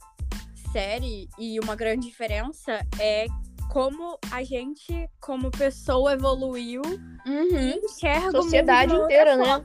[0.72, 3.26] série e uma grande diferença é
[3.70, 6.82] como a gente, como pessoa, evoluiu
[7.24, 7.56] uhum.
[7.56, 9.64] e enxerga Sociedade o mundo inteira, né?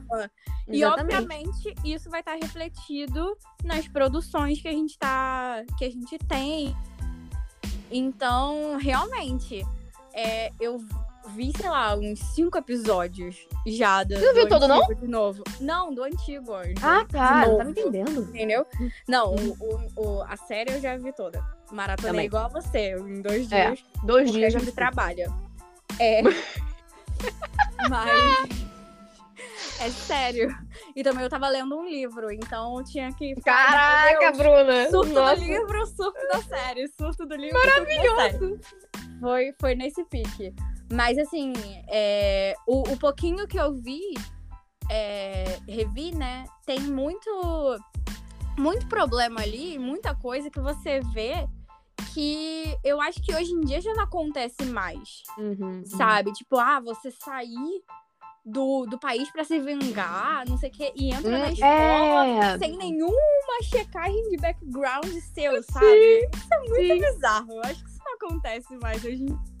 [0.68, 6.18] E obviamente isso vai estar refletido nas produções que a gente tá, que a gente
[6.18, 6.74] tem.
[7.90, 9.66] Então, realmente,
[10.12, 10.78] é, eu
[11.30, 14.02] vi, sei lá, uns cinco episódios já.
[14.04, 14.86] Do, Você não viu todo, não?
[14.86, 15.44] De novo.
[15.60, 16.52] Não, do antigo.
[16.82, 17.46] Ah, tá.
[17.46, 18.22] Não tá me entendendo.
[18.22, 18.66] Entendeu?
[19.08, 21.42] Não, o, o, o, a série eu já vi toda.
[21.72, 23.84] Maratona é igual a você, em dois é, dias.
[24.04, 25.32] Dois dias a gente trabalha.
[25.98, 26.22] É.
[27.88, 28.66] Mas.
[29.78, 30.56] É sério.
[30.94, 33.34] E também eu tava lendo um livro, então tinha que.
[33.42, 34.88] Caraca, Bruna!
[34.90, 35.36] Surto Nossa.
[35.36, 36.88] do livro, surto da série.
[36.88, 37.58] Surto do livro.
[37.58, 38.58] Maravilhoso!
[39.20, 40.54] Foi, foi nesse pique.
[40.90, 41.52] Mas assim,
[41.88, 44.14] é, o, o pouquinho que eu vi,
[44.90, 46.44] é, revi, né?
[46.64, 47.30] Tem muito,
[48.58, 51.48] muito problema ali, muita coisa que você vê
[52.12, 55.22] que eu acho que hoje em dia já não acontece mais.
[55.36, 56.30] Uhum, sabe?
[56.30, 56.34] Uhum.
[56.34, 57.82] Tipo, ah, você sair
[58.44, 62.26] do, do país para se vingar, não sei o que, e entra hum, na escola
[62.26, 62.58] é.
[62.58, 65.86] sem nenhuma checagem de background seu, sabe?
[65.86, 67.12] Sim, isso é muito sim.
[67.12, 67.52] bizarro.
[67.52, 69.55] Eu acho que isso não acontece mais hoje em dia.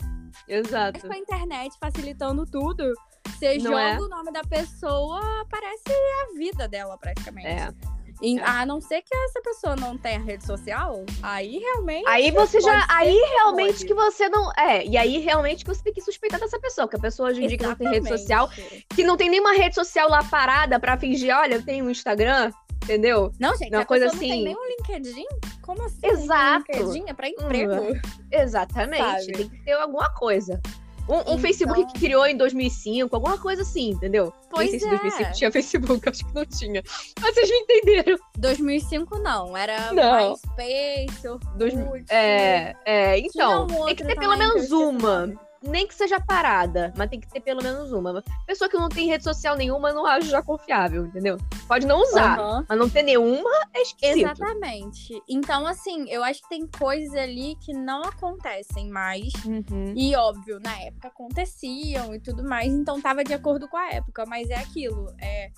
[0.48, 1.06] Exato.
[1.06, 2.92] Com a internet facilitando tudo,
[3.26, 4.00] você não joga é?
[4.00, 7.48] o nome da pessoa, aparece a vida dela praticamente.
[7.48, 7.96] É.
[8.22, 12.08] E, a não ser que essa pessoa não tenha rede social, aí realmente.
[12.08, 12.86] Aí você já.
[12.88, 13.86] Aí realmente pode.
[13.86, 14.50] que você não.
[14.56, 17.44] É, e aí realmente que você tem que suspeitar dessa pessoa, porque a pessoa hoje
[17.44, 18.48] em dia que não tem rede social,
[18.94, 22.50] que não tem nenhuma rede social lá parada pra fingir, olha, eu tenho um Instagram,
[22.86, 23.32] entendeu?
[23.38, 24.28] Não, gente, Uma coisa assim.
[24.28, 25.26] Não tem nem um LinkedIn?
[25.62, 26.06] Como assim?
[26.06, 26.72] Exato.
[26.72, 27.72] LinkedIn é pra emprego.
[27.72, 28.00] Uhum.
[28.30, 29.02] Exatamente.
[29.02, 29.32] Sabe?
[29.32, 30.60] Tem que ter alguma coisa.
[31.08, 31.38] Um, um então...
[31.38, 34.32] Facebook que criou em 2005, alguma coisa assim, entendeu?
[34.50, 34.90] Pois não sei é.
[34.90, 36.82] se 2005 tinha Facebook, acho que não tinha.
[37.20, 38.18] Mas vocês me entenderam.
[38.38, 40.30] 2005 não, era não.
[40.30, 42.04] MySpace, Orkut.
[42.08, 47.08] É, é, então, um tem que ter pelo menos uma nem que seja parada, mas
[47.08, 48.22] tem que ter pelo menos uma.
[48.46, 51.36] Pessoa que não tem rede social nenhuma, não acho já confiável, entendeu?
[51.66, 52.64] Pode não usar, uhum.
[52.68, 54.24] mas não ter nenhuma é esquisito.
[54.24, 55.22] Exatamente.
[55.28, 59.32] Então, assim, eu acho que tem coisas ali que não acontecem mais.
[59.44, 59.94] Uhum.
[59.96, 64.24] E, óbvio, na época aconteciam e tudo mais, então tava de acordo com a época.
[64.26, 65.50] Mas é aquilo, é...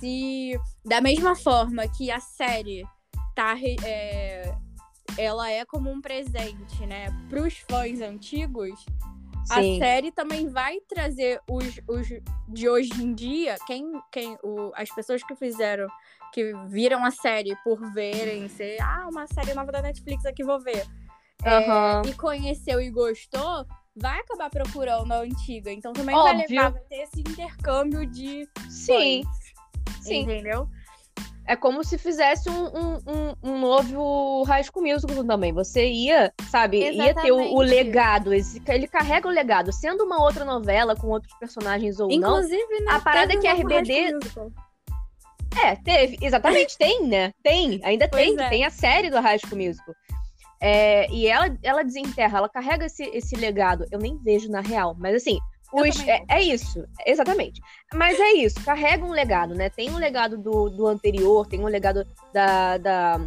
[0.00, 2.84] Se, da mesma forma que a série
[3.34, 3.54] tá...
[3.84, 4.54] É,
[5.18, 8.84] ela é como um presente, né, pros fãs antigos
[9.46, 9.76] Sim.
[9.76, 12.08] A série também vai trazer os, os
[12.48, 15.88] de hoje em dia, quem, quem o, as pessoas que fizeram,
[16.32, 20.60] que viram a série por verem, ser, ah, uma série nova da Netflix aqui, vou
[20.60, 20.84] ver.
[21.44, 22.02] Uhum.
[22.04, 25.70] É, e conheceu e gostou, vai acabar procurando a antiga.
[25.70, 26.36] Então também Óbvio.
[26.36, 28.48] vai levar, vai ter esse intercâmbio de.
[28.68, 29.22] Sim.
[30.00, 30.22] Sim.
[30.22, 30.68] Entendeu?
[31.46, 35.52] É como se fizesse um, um, um, um novo High School Musical também.
[35.52, 37.06] Você ia, sabe, Exatamente.
[37.06, 38.32] ia ter o, o, legado.
[38.32, 39.72] Ele carrega o legado.
[39.72, 42.66] Sendo uma outra novela com outros personagens ou Inclusive, não.
[42.66, 44.18] Inclusive, a parada é que a RBD.
[45.62, 46.18] É, teve.
[46.20, 47.32] Exatamente, tem, né?
[47.42, 48.44] Tem, ainda pois tem.
[48.44, 48.48] É.
[48.48, 49.94] Tem a série do High School Musical.
[50.60, 53.86] É, e ela, ela desenterra, ela carrega esse, esse legado.
[53.90, 55.38] Eu nem vejo na real, mas assim,
[55.72, 57.60] os, é, é, isso, exatamente.
[57.92, 59.68] Mas é isso, carrega um legado, né?
[59.68, 63.20] Tem um legado do, do anterior, tem um legado da, da,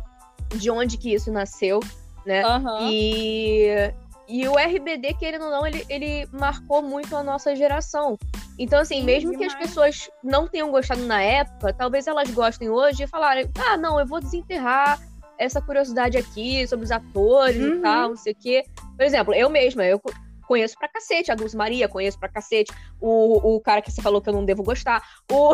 [0.55, 1.79] de onde que isso nasceu,
[2.25, 2.45] né?
[2.45, 2.89] Uhum.
[2.89, 3.93] E,
[4.27, 8.17] e o RBD, querendo ou não, ele, ele marcou muito a nossa geração.
[8.57, 9.53] Então, assim, Sim, mesmo demais.
[9.53, 13.77] que as pessoas não tenham gostado na época, talvez elas gostem hoje e falarem: ah,
[13.77, 14.99] não, eu vou desenterrar
[15.37, 17.77] essa curiosidade aqui sobre os atores uhum.
[17.77, 18.65] e tal, não sei o quê.
[18.97, 20.01] Por exemplo, eu mesma, eu
[20.49, 24.19] conheço pra cacete a Dulce Maria, conheço pra cacete o, o cara que você falou
[24.19, 25.07] que eu não devo gostar.
[25.31, 25.53] O...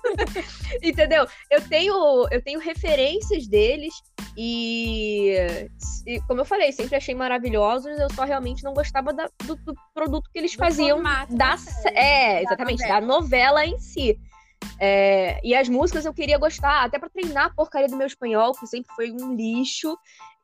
[0.82, 1.26] Entendeu?
[1.50, 3.92] Eu tenho, eu tenho referências deles
[4.34, 5.34] e,
[6.06, 9.74] e, como eu falei, sempre achei maravilhosos, eu só realmente não gostava da, do, do,
[9.92, 11.56] produto que eles do faziam da,
[11.92, 14.18] é, exatamente, da novela em si.
[14.80, 18.52] É, e as músicas eu queria gostar, até para treinar a porcaria do meu espanhol,
[18.52, 19.94] que sempre foi um lixo.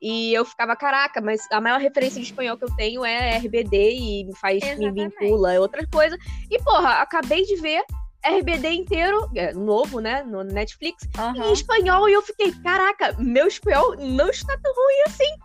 [0.03, 3.93] E eu ficava, caraca, mas a maior referência de espanhol que eu tenho é RBD
[3.93, 4.91] e me faz, Exatamente.
[4.93, 6.17] me vincula, é outra coisa.
[6.51, 7.81] E, porra, acabei de ver
[8.21, 11.45] RBD inteiro, é, novo, né, no Netflix, uhum.
[11.45, 15.37] em espanhol, e eu fiquei, caraca, meu espanhol não está tão ruim assim.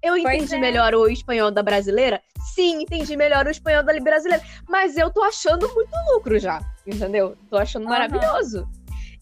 [0.00, 0.58] Eu entendi é.
[0.58, 2.22] melhor o espanhol da brasileira?
[2.54, 4.44] Sim, entendi melhor o espanhol da brasileira.
[4.68, 7.36] Mas eu tô achando muito lucro já, entendeu?
[7.50, 7.88] Tô achando uhum.
[7.88, 8.68] maravilhoso.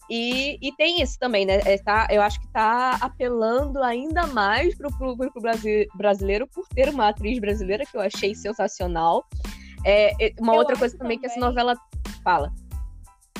[0.09, 1.59] E, e tem isso também, né?
[1.65, 5.39] É, tá, eu acho que tá apelando ainda mais pro público
[5.95, 9.25] brasileiro por ter uma atriz brasileira que eu achei sensacional.
[9.83, 11.75] É, uma eu outra coisa também, também que essa novela
[12.23, 12.53] fala.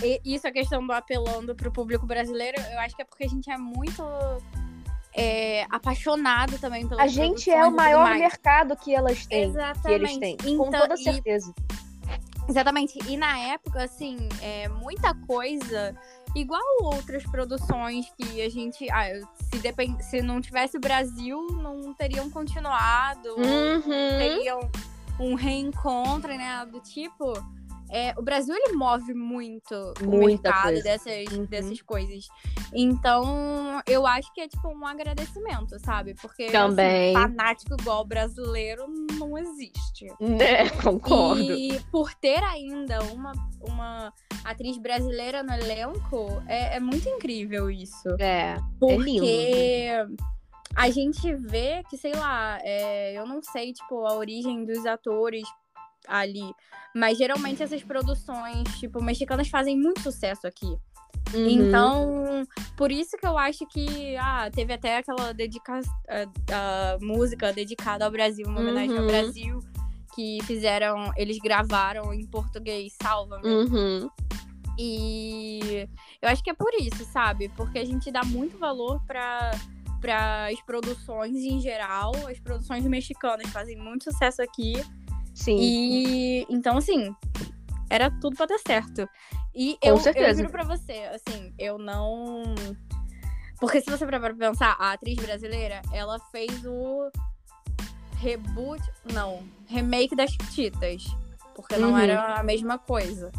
[0.04, 3.30] E isso, a questão do apelando pro público brasileiro, eu acho que é porque a
[3.30, 4.04] gente é muito
[5.16, 9.44] é, apaixonado também pela A gente é o maior mercado que elas têm.
[9.44, 10.20] Exatamente.
[10.20, 11.54] Têm, então, com toda certeza.
[12.48, 13.00] E, exatamente.
[13.08, 15.96] E na época, assim, é, muita coisa
[16.36, 18.90] igual outras produções que a gente.
[18.92, 20.02] Ah, se, depend...
[20.04, 23.30] se não tivesse o Brasil, não teriam continuado.
[23.30, 23.82] Uhum.
[24.18, 24.70] Teriam
[25.20, 26.66] um reencontro, né?
[26.70, 27.34] Do tipo.
[27.92, 30.84] É, o Brasil ele move muito Muita o mercado coisa.
[30.84, 31.46] dessas, Uhum.
[31.46, 32.28] dessas coisas.
[32.74, 36.16] Então, eu acho que é tipo um agradecimento, sabe?
[36.16, 37.16] Porque Também.
[37.16, 38.86] assim, fanático igual brasileiro
[39.18, 40.08] não existe.
[40.20, 40.70] Né?
[40.84, 41.42] Concordo.
[41.54, 48.10] E por ter ainda uma, uma atriz brasileira no elenco, é, é muito incrível isso.
[48.20, 48.56] É.
[48.80, 49.92] Porque
[50.76, 55.48] a gente vê que, sei lá, é, eu não sei, tipo, a origem dos atores
[56.08, 56.54] ali.
[56.94, 60.78] Mas geralmente essas produções, tipo, mexicanas fazem muito sucesso aqui.
[61.34, 61.50] Uhum.
[61.50, 67.52] Então, por isso que eu acho que ah, teve até aquela dedica a, a música
[67.52, 69.08] dedicada ao Brasil, uma homenagem ao Uhum.
[69.08, 69.60] Brasil,
[70.16, 73.48] que fizeram, eles gravaram em português, salva-me.
[73.48, 74.10] Uhum.
[74.78, 75.88] E
[76.22, 77.50] eu acho que é por isso, sabe?
[77.56, 79.52] Porque a gente dá muito valor para
[80.02, 84.74] para as produções em geral, as produções mexicanas fazem muito sucesso aqui.
[85.36, 85.58] Sim.
[85.60, 87.14] E então, assim,
[87.90, 89.08] era tudo pra dar certo.
[89.54, 90.40] E Com eu, eu certeza.
[90.42, 92.44] juro pra você, assim, eu não.
[93.60, 97.10] Porque se você parar pra pensar, a atriz brasileira, ela fez o
[98.18, 98.82] reboot.
[99.14, 101.06] Não, remake das Titas.
[101.54, 101.98] Porque não Uhum.
[101.98, 103.32] era a mesma coisa.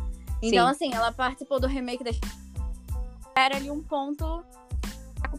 [0.42, 0.70] Então, Sim.
[0.87, 2.18] assim, ela participou do remake das
[3.37, 4.44] Era ali um ponto.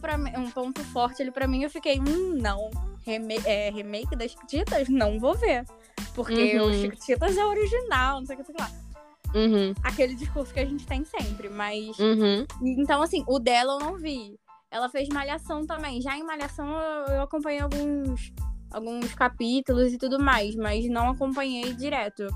[0.00, 1.62] pra Um ponto forte ali pra mim.
[1.64, 2.70] Eu fiquei, hum, não.
[3.04, 4.88] Reme é, remake das Titas?
[4.88, 5.64] Não vou ver.
[6.14, 6.70] Porque Uhum.
[6.70, 8.70] o Chiquititas é original, não sei o que, sei lá.
[9.34, 9.74] Uhum.
[9.82, 11.98] Aquele discurso que a gente tem sempre, mas.
[11.98, 12.46] Uhum.
[12.62, 14.38] Então, assim, o dela eu não vi.
[14.70, 16.00] Ela fez Malhação também.
[16.00, 18.32] Já em Malhação eu, eu acompanhei alguns,
[18.70, 22.26] alguns capítulos e tudo mais, mas não acompanhei direto.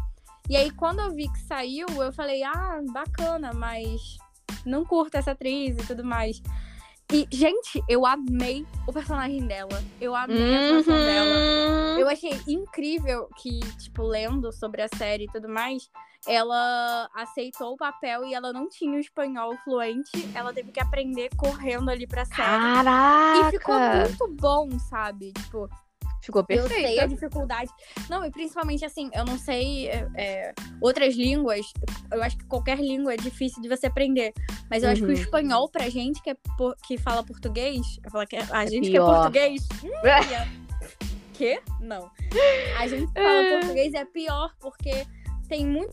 [0.48, 4.00] E aí, quando eu vi que saiu, eu falei, ah, bacana, mas
[4.66, 6.42] não curto essa atriz e tudo mais.
[7.12, 9.84] E, gente, eu amei o personagem dela.
[10.00, 11.30] Eu amei a atuação dela.
[11.30, 11.98] Uhum.
[11.98, 15.90] Eu achei incrível que, tipo, lendo sobre a série e tudo mais,
[16.26, 20.10] ela aceitou o papel e ela não tinha o espanhol fluente.
[20.34, 22.38] Ela teve que aprender correndo ali pra série.
[22.40, 23.48] Caraca!
[23.48, 25.32] E ficou muito bom, sabe?
[25.32, 25.68] Tipo,
[26.22, 27.08] Ficou eu sei a perfeito.
[27.08, 27.70] dificuldade.
[28.08, 31.66] Não, e principalmente assim, eu não sei é, é, outras línguas.
[32.12, 34.32] Eu acho que qualquer língua é difícil de você aprender.
[34.70, 35.14] Mas eu acho que o Uhum.
[35.20, 37.80] espanhol, pra gente que, é por- que fala português,
[38.28, 39.14] que é- a gente que é pior.
[39.16, 39.66] português.
[41.34, 41.60] Quê?
[41.80, 42.10] Não.
[42.78, 45.06] A gente que fala português é pior, porque
[45.48, 45.92] tem muito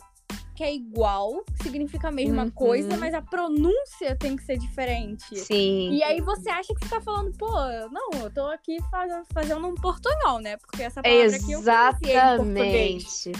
[0.59, 2.51] que é igual, significa a mesma Uhum.
[2.51, 5.33] coisa, mas a pronúncia tem que ser diferente.
[5.39, 5.91] Sim.
[5.93, 7.47] E aí você acha que você tá falando, pô,
[7.89, 10.57] não, eu tô aqui fazendo, fazendo um portunhol, né?
[10.57, 11.59] Porque essa palavra aqui eu.
[11.59, 13.31] Exatamente.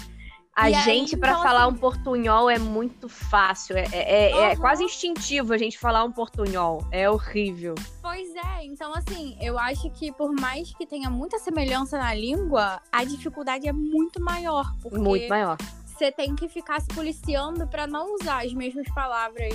[0.56, 3.78] A E gente, pra então, falar assim- um portunhol, é muito fácil.
[3.78, 4.56] É, é- é Aham.
[4.62, 6.86] quase instintivo a gente falar um portunhol.
[6.92, 7.76] É horrível.
[8.02, 12.82] Pois é, então assim, eu acho que por mais que tenha muita semelhança na língua,
[12.92, 14.74] a dificuldade é muito maior.
[14.82, 15.58] Porque Muito maior.
[16.00, 19.54] Você tem que ficar se policiando pra não usar as mesmas palavras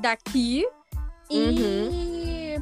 [0.00, 0.66] daqui
[1.30, 2.56] e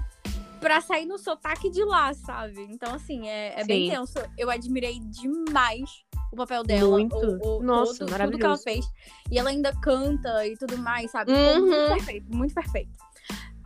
[0.60, 2.60] pra sair no sotaque de lá, sabe?
[2.70, 4.18] Então, assim, é, é bem tenso.
[4.36, 5.88] Eu admirei demais
[6.32, 6.90] o papel dela.
[6.90, 7.14] Muito.
[7.16, 8.62] O, o, Nossa, todo- tudo que ela maravilhoso.
[8.64, 8.84] fez.
[9.30, 11.32] E ela ainda canta e tudo mais, sabe?
[11.32, 11.60] Uhum.
[11.68, 12.90] muito perfeito, muito perfeito.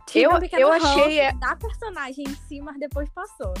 [0.07, 3.53] Tive Eu- um eu achei- ranço da personagem em si, mas depois passou.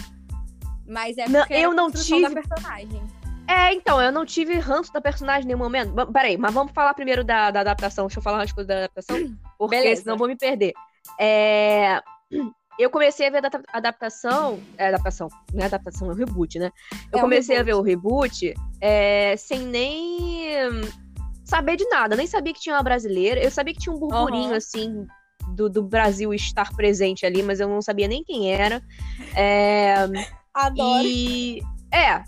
[0.87, 3.01] Mas é Não, porque eu era a não tive- da personagem.
[3.47, 5.91] É, então, eu não tive ranço da personagem em nenhum momento.
[5.93, 8.07] Ba- Peraí, mas vamos falar primeiro da, da adaptação.
[8.07, 9.17] Deixa eu falar umas coisas da adaptação,
[9.57, 10.01] porque Beleza.
[10.01, 10.73] senão eu vou me perder.
[11.19, 12.01] É,
[12.79, 14.61] Eu comecei a ver a adap- adaptação.
[14.77, 16.69] É adaptação, não é adaptação, é um reboot, né?
[17.11, 20.61] Eu É comecei a ver o reboot é, sem nem
[21.45, 22.15] saber de nada.
[22.15, 23.41] Nem sabia que tinha uma brasileira.
[23.41, 24.57] Eu sabia que tinha um burburinho, Aham.
[24.57, 25.07] assim,
[25.55, 28.81] do, do Brasil estar presente ali, mas eu não sabia nem quem era.
[29.35, 29.95] É,
[30.53, 31.07] Adoro.
[31.07, 31.61] e.
[31.91, 32.21] É.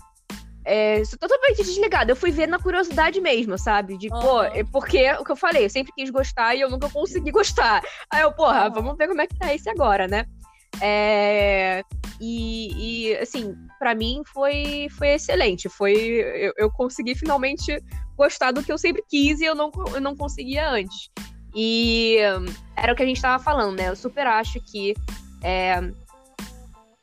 [0.64, 2.12] É, totalmente desligada.
[2.12, 3.96] Eu fui ver na curiosidade mesmo, sabe?
[3.96, 4.50] De, pô, Aham.
[4.54, 7.82] é porque o que eu falei, eu sempre quis gostar e eu nunca consegui gostar.
[8.12, 8.70] Aí eu, porra, Aham.
[8.70, 10.26] vamos ver como é que tá esse agora, né?
[10.80, 11.82] É,
[12.20, 15.68] e, e, assim, pra mim foi, foi excelente.
[15.68, 17.82] Foi, eu, eu consegui finalmente
[18.16, 21.10] gostar do que eu sempre quis e eu não, eu não conseguia antes.
[21.54, 22.18] E
[22.76, 23.88] era o que a gente tava falando, né?
[23.88, 24.94] Eu super acho que
[25.42, 25.80] é,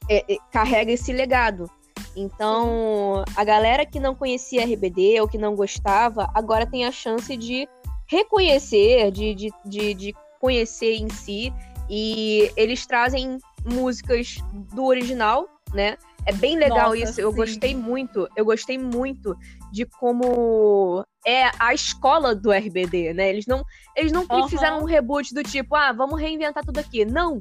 [0.09, 1.69] é, é, carrega esse legado.
[2.17, 7.37] Então, a galera que não conhecia RBD ou que não gostava, agora tem a chance
[7.37, 7.69] de
[8.07, 11.53] reconhecer, de, de, de, de conhecer em si.
[11.87, 14.37] E eles trazem músicas
[14.73, 15.95] do original, né?
[16.25, 17.21] É bem legal Nossa, isso.
[17.21, 17.37] Eu sim.
[17.37, 18.27] gostei muito.
[18.35, 19.37] Eu gostei muito
[19.71, 23.29] de como é a escola do RBD, né?
[23.29, 23.63] Eles não,
[23.95, 24.49] eles não Aham.
[24.49, 27.05] fizeram um reboot do tipo, ah, vamos reinventar tudo aqui.
[27.05, 27.37] Não.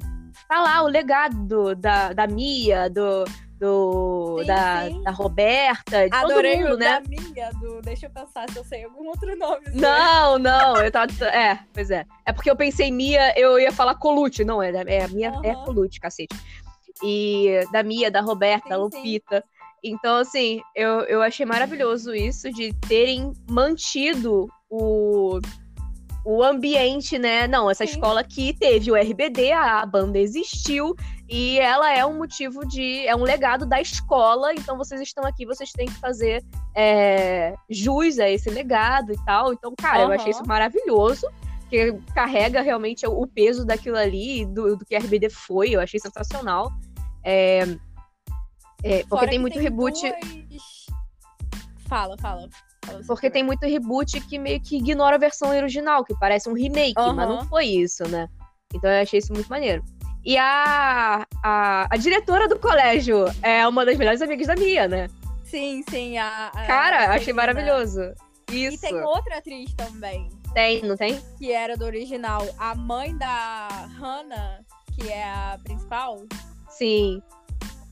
[0.47, 3.25] Tá lá o legado do- da, da Mia, do,
[3.59, 5.03] do sim, da, sim.
[5.03, 7.01] da Roberta, de Adorei todo mundo, né?
[7.01, 7.81] da minha, do...
[7.81, 9.65] deixa eu pensar se eu sei algum outro nome.
[9.73, 11.11] Não, não, eu tava.
[11.25, 12.05] É, pois é.
[12.25, 14.43] É porque eu pensei Mia, eu ia falar Colute.
[14.43, 15.43] Não, é, é a minha uhum.
[15.43, 16.35] é Colute, cacete.
[17.03, 19.43] E da Mia, da Roberta, da Lupita.
[19.83, 25.39] Então, assim, eu, eu achei maravilhoso isso de terem mantido o,
[26.27, 27.47] o ambiente, né?
[27.47, 27.93] Não, essa Sim.
[27.93, 30.93] escola aqui teve o RBD, a banda existiu
[31.29, 33.07] e ela é um motivo de.
[33.07, 36.43] é um legado da escola, então vocês estão aqui, vocês têm que fazer
[36.75, 39.53] é, jus a esse legado e tal.
[39.53, 40.11] Então, cara, uhum.
[40.11, 41.25] eu achei isso maravilhoso.
[41.69, 45.99] Que carrega realmente o peso daquilo ali, do, do que a RBD foi, eu achei
[45.99, 46.73] sensacional.
[47.23, 47.59] É,
[48.83, 49.99] é, porque tem muito tem reboot.
[50.01, 50.85] Duas...
[51.87, 52.49] Fala, fala.
[53.05, 56.99] Porque tem muito reboot que meio que ignora a versão original, que parece um remake,
[56.99, 57.13] uhum.
[57.13, 58.27] mas não foi isso, né?
[58.73, 59.83] Então eu achei isso muito maneiro.
[60.25, 65.07] E a, a, a diretora do colégio é uma das melhores amigas da Mia, né?
[65.45, 66.17] Sim, sim.
[66.17, 68.01] A, a Cara, a achei maravilhoso.
[68.51, 68.75] Isso.
[68.75, 70.29] E tem outra atriz também.
[70.53, 71.21] Tem, não tem?
[71.37, 72.45] Que era do original.
[72.57, 74.59] A mãe da Hannah,
[74.93, 76.25] que é a principal.
[76.69, 77.21] Sim.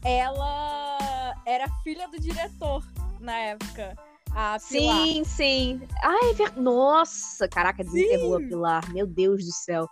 [0.04, 2.84] Ela era filha do diretor
[3.20, 3.96] na época.
[4.36, 5.82] A sim, sim.
[6.04, 6.58] Ai, ver...
[6.58, 8.94] nossa, caraca, desenterrou a Pilar.
[8.94, 9.90] Meu Deus do céu.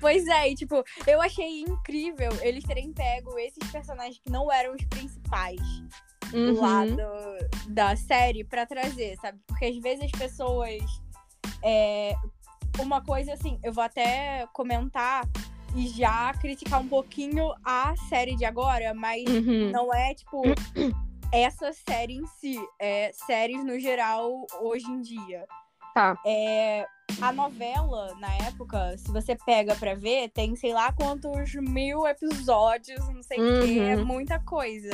[0.00, 4.74] Pois é, e, tipo, eu achei incrível eles terem pego esses personagens que não eram
[4.74, 5.60] os principais
[6.32, 6.58] uhum.
[6.58, 9.38] lá do, da série para trazer, sabe?
[9.46, 10.82] Porque às vezes as pessoas.
[11.62, 12.14] É,
[12.80, 15.28] uma coisa assim, eu vou até comentar
[15.76, 19.70] e já criticar um pouquinho a série de agora, mas uhum.
[19.70, 20.42] não é tipo
[21.32, 25.46] essa série em si, é séries no geral hoje em dia.
[25.94, 26.18] Tá.
[26.24, 26.86] É,
[27.20, 33.00] a novela, na época, se você pega pra ver, tem sei lá quantos mil episódios,
[33.08, 33.60] não sei o uhum.
[33.62, 34.90] que, é muita coisa.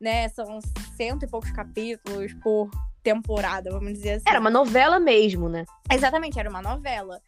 [0.00, 0.28] Né?
[0.28, 0.60] São
[0.96, 2.70] cento e poucos capítulos por
[3.02, 4.28] temporada, vamos dizer assim.
[4.28, 5.64] Era uma novela mesmo, né?
[5.90, 7.20] Exatamente, era uma novela.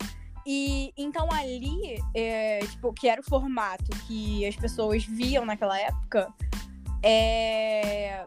[0.47, 6.33] E então ali, é, tipo, que era o formato que as pessoas viam naquela época,
[7.03, 8.27] é,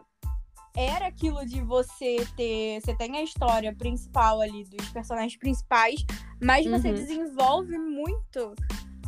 [0.74, 2.80] era aquilo de você ter.
[2.80, 6.04] Você tem a história principal ali dos personagens principais,
[6.40, 6.72] mas uhum.
[6.72, 8.54] você desenvolve muito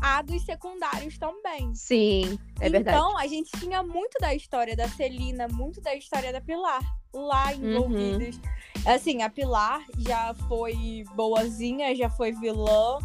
[0.03, 1.74] a dos secundários também.
[1.74, 2.96] Sim, é verdade.
[2.96, 7.55] Então, a gente tinha muito da história da Celina, muito da história da Pilar lá
[7.55, 8.37] envolvidos.
[8.37, 8.92] Uhum.
[8.92, 12.98] Assim, a Pilar já foi boazinha, já foi vilã.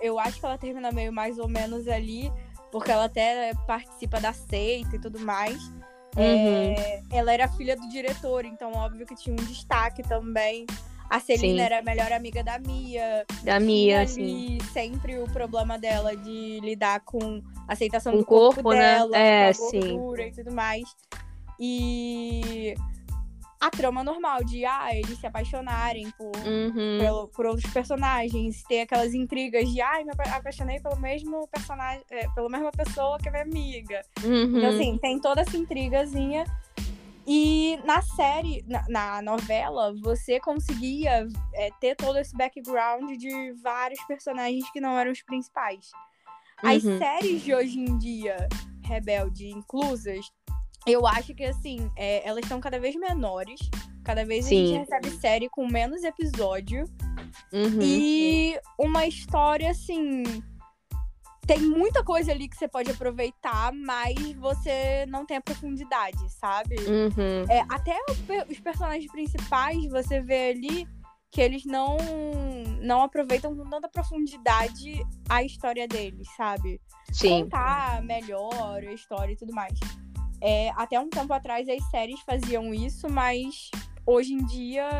[0.00, 2.32] Eu acho que ela termina meio mais ou menos ali,
[2.70, 5.58] porque ela até participa da seita e tudo mais.
[6.16, 6.22] Uhum.
[6.22, 10.66] É, ela era filha do diretor, então óbvio que tinha um destaque também.
[11.08, 11.60] A Celina sim.
[11.60, 13.26] era a melhor amiga da Mia.
[13.42, 14.58] Da Mia, sim.
[14.72, 18.96] sempre o problema dela de lidar com a aceitação do corpo, corpo né?
[18.96, 20.28] dela, é, com a gordura sim.
[20.28, 20.84] e tudo mais.
[21.60, 22.74] E
[23.62, 26.98] a trama normal de ah, eles se apaixonarem por, uhum.
[26.98, 32.28] pelo, por outros personagens, ter aquelas intrigas de ah, me apaixonei pelo mesmo personagem, é,
[32.30, 34.02] pela mesma pessoa que é minha amiga.
[34.24, 34.58] Uhum.
[34.58, 36.44] Então, assim, tem toda essa intrigazinha.
[37.24, 44.04] E na série, na, na novela, você conseguia é, ter todo esse background de vários
[44.06, 45.88] personagens que não eram os principais.
[46.60, 46.98] As uhum.
[46.98, 48.48] séries de hoje em dia,
[48.82, 50.32] Rebelde inclusas,
[50.86, 53.60] eu acho que, assim, é, elas estão cada vez menores.
[54.04, 54.54] Cada vez Sim.
[54.54, 56.84] a gente recebe série com menos episódio.
[57.52, 57.80] Uhum.
[57.80, 60.24] E uma história, assim.
[61.46, 66.76] Tem muita coisa ali que você pode aproveitar, mas você não tem a profundidade, sabe?
[66.76, 67.44] Uhum.
[67.50, 67.98] É, até
[68.48, 70.86] os personagens principais, você vê ali
[71.32, 71.96] que eles não,
[72.82, 76.78] não aproveitam com tanta profundidade a história deles, sabe?
[77.10, 77.44] Sim.
[77.44, 79.72] Contar melhor a história e tudo mais.
[80.44, 83.70] É, até um tempo atrás as séries faziam isso, mas
[84.04, 84.90] hoje em dia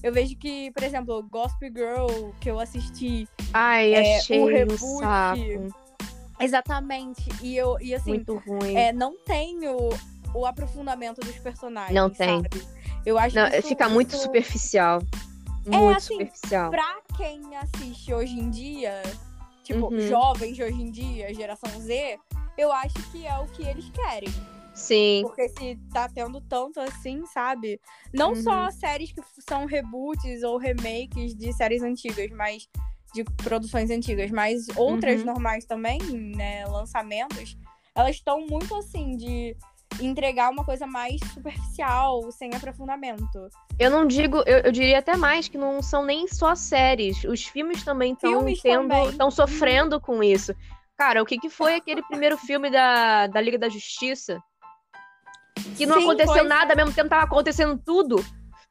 [0.00, 3.28] eu vejo que, por exemplo, Gospel Girl, que eu assisti.
[3.52, 4.84] Ai, é, achei o reboot.
[4.84, 5.86] Um saco.
[6.38, 7.28] Exatamente.
[7.42, 8.76] E eu e assim, Muito ruim.
[8.76, 9.58] É, não tem
[10.32, 11.92] o, aprofundamento dos personagens.
[11.92, 12.42] Não tem.
[12.42, 12.62] Sabe?
[13.04, 15.02] Eu acho não, fica muito superficial.
[15.66, 16.70] É, muito assim, superficial.
[16.70, 19.02] Pra quem assiste hoje em dia,
[19.64, 20.00] tipo, uhum.
[20.00, 22.18] jovens de hoje em dia, geração Z,
[22.56, 24.28] eu acho que é o que eles querem.
[24.76, 25.22] Sim.
[25.22, 27.80] Porque se tá tendo tanto assim, sabe?
[28.12, 28.42] Não uhum.
[28.42, 32.68] só séries que são reboots ou remakes de séries antigas, mas
[33.14, 35.26] de produções antigas, mas outras uhum.
[35.26, 35.98] normais também,
[36.36, 37.56] né, lançamentos,
[37.94, 39.56] elas estão muito assim de
[39.98, 43.48] entregar uma coisa mais superficial, sem aprofundamento.
[43.78, 47.46] Eu não digo, eu, eu diria até mais que não são nem só séries, os
[47.46, 50.54] filmes também estão sofrendo com isso.
[50.98, 54.42] Cara, o que, que foi aquele primeiro filme da, da Liga da Justiça?
[55.76, 58.24] Que não Sim, aconteceu nada, ao mesmo tempo tava acontecendo tudo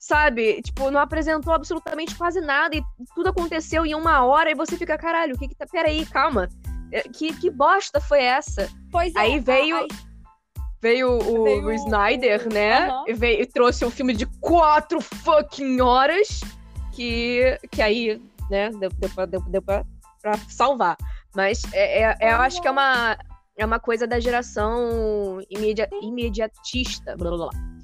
[0.05, 0.61] sabe?
[0.61, 2.83] Tipo, não apresentou absolutamente quase nada e
[3.15, 5.65] tudo aconteceu em uma hora e você fica, caralho, o que que tá.
[5.65, 6.47] Peraí, calma.
[6.91, 8.69] É, que, que bosta foi essa?
[8.91, 9.19] Pois é.
[9.19, 9.75] Aí veio.
[9.77, 9.87] Ai.
[10.81, 12.53] Veio o, veio o Snyder, o...
[12.53, 12.87] né?
[12.87, 13.03] Uhum.
[13.07, 16.41] E, veio, e trouxe um filme de quatro fucking horas.
[16.91, 19.83] Que, que aí, né, deu, deu, pra, deu, deu pra,
[20.21, 20.95] pra salvar.
[21.35, 23.17] Mas é, é, é eu acho que é uma,
[23.57, 27.15] é uma coisa da geração imedi imediatista.
[27.15, 27.75] Blá, blá, blá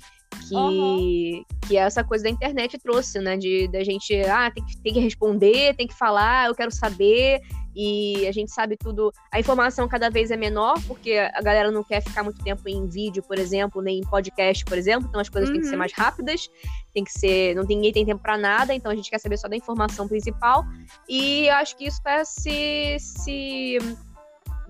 [0.51, 1.45] que, uhum.
[1.67, 3.37] que essa coisa da internet trouxe, né?
[3.37, 7.41] De da gente, ah, tem que, tem que responder, tem que falar, eu quero saber,
[7.73, 9.11] e a gente sabe tudo.
[9.31, 12.87] A informação cada vez é menor, porque a galera não quer ficar muito tempo em
[12.87, 15.55] vídeo, por exemplo, nem em podcast, por exemplo, então as coisas uhum.
[15.55, 15.79] têm que ser uhum.
[15.79, 16.49] mais rápidas,
[16.93, 17.55] tem que ser.
[17.55, 20.07] Não tem, ninguém tem tempo para nada, então a gente quer saber só da informação
[20.07, 20.65] principal.
[21.07, 22.97] E eu acho que isso está se.
[22.99, 23.77] se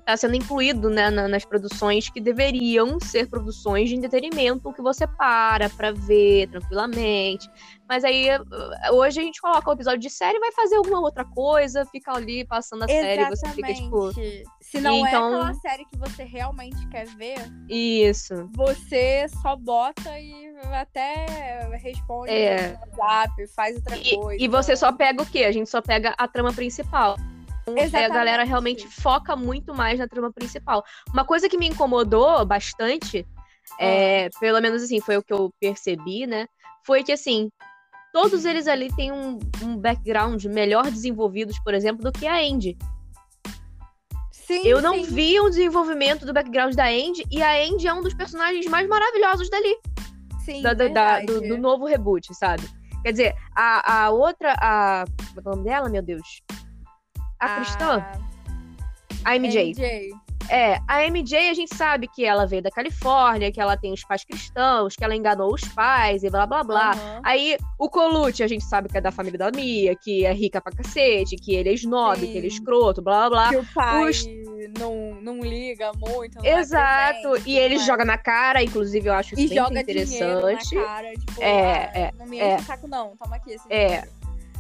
[0.02, 5.70] está sendo incluído né, nas produções que deveriam ser produções de entretenimento que você para
[5.70, 7.50] para ver tranquilamente.
[7.88, 8.28] Mas aí
[8.92, 12.46] hoje a gente coloca o episódio de série vai fazer alguma outra coisa, fica ali
[12.46, 14.12] passando a série, você fica tipo.
[14.62, 15.34] Se não é então...
[15.34, 17.40] é aquela série que você realmente quer ver,
[17.70, 18.50] isso.
[18.56, 22.70] Você só bota e até responde é.
[22.70, 24.44] no WhatsApp, faz outra e, coisa.
[24.44, 25.44] E você só pega o quê?
[25.44, 27.16] A gente só pega a trama principal.
[27.68, 27.96] Exatamente.
[27.96, 30.84] a galera realmente foca muito mais na trama principal.
[31.14, 33.26] Uma coisa que me incomodou bastante,
[33.80, 36.48] é, pelo menos assim, foi o que eu percebi, né?
[36.86, 37.50] Foi que assim,
[38.12, 42.78] todos eles ali têm um, um background melhor desenvolvidos, por exemplo, do que a Andy.
[44.32, 45.14] Sim, eu não sim.
[45.14, 48.88] vi o desenvolvimento do background da Andy, e a Andy é um dos personagens mais
[48.88, 49.78] maravilhosos dali.
[50.44, 52.64] Sim, da, da, do, do, novo reboot, sabe?
[53.04, 55.06] Quer dizer, a, a outra, a.
[55.36, 56.42] Como é o nome dela, meu Deus?
[57.46, 58.06] A, cristã?
[59.24, 59.72] A MJ.
[59.72, 60.12] MJ.
[60.50, 64.04] É, a MJ a gente sabe que ela veio da Califórnia, que ela tem os
[64.04, 66.92] pais cristãos, que ela enganou os pais e blá blá blá.
[66.92, 67.22] Uhum.
[67.24, 70.60] Aí o Colucci a gente sabe que é da família da Mia, que é rica
[70.60, 72.32] pra cacete, que ele é snob, Sim.
[72.32, 73.50] que ele é escroto, blá blá blá.
[73.50, 74.26] Que o pai os...
[74.78, 76.38] não, não liga muito.
[76.38, 80.76] Não Exato, presente, e ele joga na cara, inclusive eu acho isso e bem interessante.
[80.76, 82.56] Na cara, tipo, é, ah, é, não me enche é.
[82.58, 84.04] o saco não, toma aqui esse É.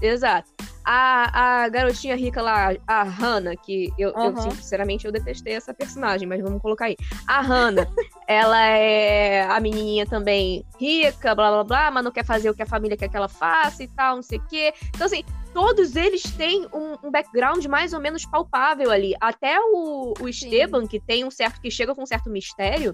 [0.01, 0.49] Exato.
[0.93, 4.25] A, a garotinha rica lá, a Hannah, que eu, uhum.
[4.25, 6.97] eu, sinceramente, eu detestei essa personagem, mas vamos colocar aí.
[7.25, 7.87] A Hannah,
[8.27, 12.61] ela é a menininha também rica, blá blá blá, mas não quer fazer o que
[12.61, 14.73] a família quer que ela faça e tal, não sei o quê.
[14.89, 15.23] Então, assim,
[15.53, 19.13] todos eles têm um, um, background mais ou menos palpável ali.
[19.21, 22.93] Até o, o Esteban, que tem um certo, que chega com um certo mistério,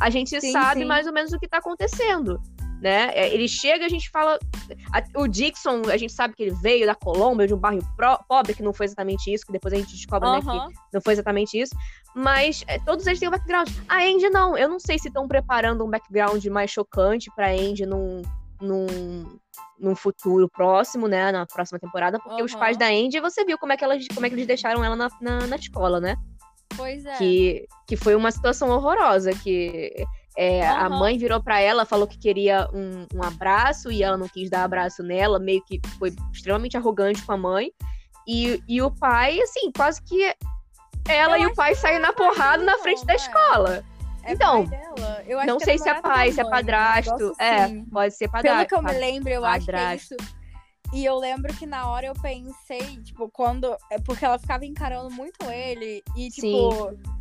[0.00, 0.84] a gente sim, sabe sim.
[0.84, 2.40] mais ou menos o que tá acontecendo
[2.80, 3.10] né?
[3.14, 4.38] É, ele chega, a gente fala.
[5.16, 8.54] o Dixon, a gente sabe que ele veio da Colômbia, de um bairro pro, pobre,
[8.54, 11.58] que não foi exatamente isso, que depois a gente descobre, né, que não foi exatamente
[11.58, 11.74] isso.
[12.14, 13.68] Mas é, todos eles têm um background.
[13.88, 17.86] A Andy não, eu não sei se estão preparando um background mais chocante pra Andy
[17.86, 18.22] num,
[18.60, 19.38] num,
[19.78, 21.30] num futuro próximo, né?
[21.32, 22.46] Na próxima temporada, porque uhum.
[22.46, 24.84] os pais da Andy, você viu como é que, elas, como é que eles deixaram
[24.84, 26.16] ela na, na, na escola, né?
[26.76, 27.16] Pois é.
[27.16, 30.06] Que, que foi uma situação horrorosa, que
[30.36, 30.78] é, uhum.
[30.78, 34.50] A mãe virou para ela, falou que queria um, um, abraço e ela não quis
[34.50, 37.72] dar abraço nela, meio que foi extremamente arrogante com a mãe.
[38.28, 40.34] E, e o pai, assim, quase que
[41.08, 43.82] ela Eu e o pai saem na porrada na frente da escola.
[44.24, 44.68] É então,
[45.46, 47.32] não sei se é pai, se é padrasto.
[47.38, 47.84] É, assim.
[47.84, 48.68] pode ser padrasto.
[48.68, 49.70] Pelo que eu me lembro, eu padrasto.
[49.70, 50.36] acho que é isso.
[50.92, 53.74] E eu lembro que na hora eu pensei, tipo, quando.
[53.90, 56.02] É porque ela ficava encarando muito ele.
[56.16, 56.90] E, tipo.
[56.90, 57.16] Sim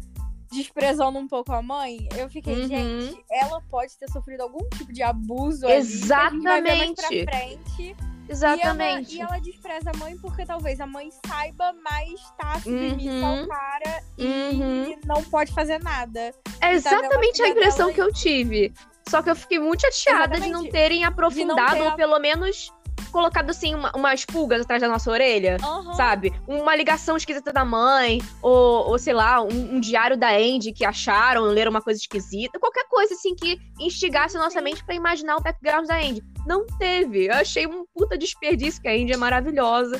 [0.51, 2.67] desprezando um pouco a mãe, eu fiquei, uhum.
[2.67, 7.05] gente, ela pode ter sofrido algum tipo de abuso Exatamente.
[7.05, 7.25] ali.
[7.25, 7.95] Frente.
[8.27, 9.15] Exatamente.
[9.15, 13.11] E ela, e ela, despreza a mãe porque talvez a mãe saiba, mas tá submissa
[13.11, 13.41] uhum.
[13.41, 14.91] ao cara uhum.
[14.91, 16.33] e não pode fazer nada.
[16.61, 18.73] É exatamente a impressão que eu tive.
[19.07, 20.45] Só que eu fiquei muito chateada exatamente.
[20.45, 22.73] de não terem aprofundado, não ter ou pelo menos
[23.15, 25.93] colocado assim uma, umas pulgas atrás da nossa orelha, uhum.
[25.93, 26.33] sabe?
[26.45, 30.83] Uma ligação esquisita da mãe, ou, ou sei lá, um, um, diário da Andy que
[30.83, 35.37] acharam, leram uma coisa esquisita, qualquer coisa assim que instigasse a nossa mente para imaginar
[35.37, 36.21] o background da Andy.
[36.45, 37.27] Não teve.
[37.27, 39.97] Eu achei um puta desperdício, que a Andy é maravilhosa.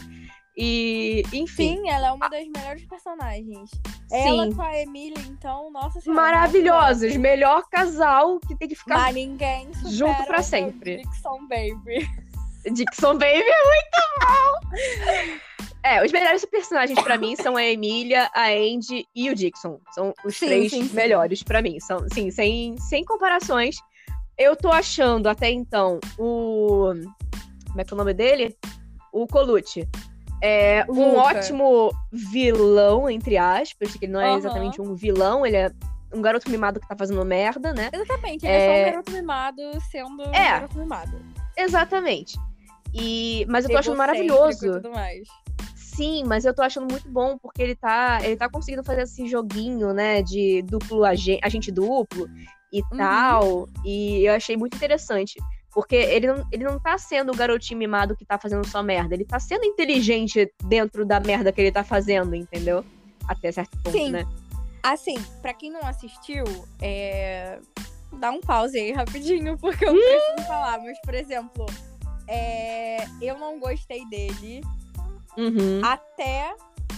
[0.57, 1.78] E, enfim.
[1.78, 3.70] Sim, ela é uma das melhores personagens.
[4.09, 4.28] Sim.
[4.28, 6.22] Ela com a Emília, então, nossa senhora.
[6.22, 7.16] Maravilhosos.
[7.18, 10.97] Melhor casal que tem que ficar Mas ninguém junto para sempre.
[10.97, 12.07] Dixon Baby.
[12.72, 15.39] Dixon Baby é muito bom.
[15.84, 19.80] É, os melhores personagens para mim são a Emília, a Andy e o Dixon.
[19.91, 21.80] São os sim, três sim, melhores para mim.
[21.80, 23.76] São, sim, sem, sem comparações.
[24.36, 26.91] Eu tô achando até então o.
[27.68, 28.57] Como é que é o nome dele?
[29.13, 29.88] O Colucci.
[30.41, 35.72] É um ótimo vilão, entre aspas, que ele não é exatamente um vilão, ele é
[36.13, 37.89] um garoto mimado que tá fazendo merda, né?
[37.93, 39.61] Exatamente, ele é, é só um garoto mimado
[39.91, 40.28] sendo é.
[40.28, 41.26] um garoto mimado.
[41.57, 42.38] Exatamente.
[42.96, 43.46] E...
[43.50, 44.72] Mas eu tô achando maravilhoso.
[44.72, 45.28] tudo mais.
[45.76, 49.28] Sim, mas eu tô achando muito bom porque ele tá, ele tá conseguindo fazer esse
[49.28, 52.28] joguinho, né, de duplo agente, agente duplo
[52.72, 52.98] e uhum.
[52.98, 53.70] tal.
[53.84, 55.36] E eu achei muito interessante.
[55.74, 59.14] Porque ele não, ele não tá sendo o garotinho mimado que tá fazendo só merda.
[59.14, 62.84] Ele tá sendo inteligente dentro da merda que ele tá fazendo, entendeu?
[63.28, 64.12] Até certo ponto, Sim.
[64.12, 64.26] né?
[64.82, 66.46] Assim, pra quem não assistiu,
[66.82, 67.60] é...
[68.20, 70.80] dá um pause aí rapidinho, porque eu preciso falar.
[70.80, 71.66] Mas, por exemplo,
[72.28, 73.05] é...
[73.21, 74.61] eu não gostei dele
[75.38, 75.82] uhum.
[75.84, 76.55] até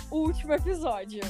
[0.09, 1.21] o último episódio.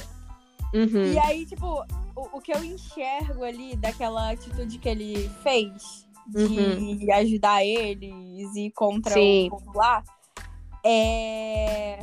[0.74, 1.12] Uhum.
[1.12, 1.84] E aí, tipo,
[2.14, 7.12] o, o que eu enxergo ali daquela atitude que ele fez de uhum.
[7.14, 9.46] ajudar eles e contra Sim.
[9.46, 10.04] o povo lá,
[10.84, 11.98] é...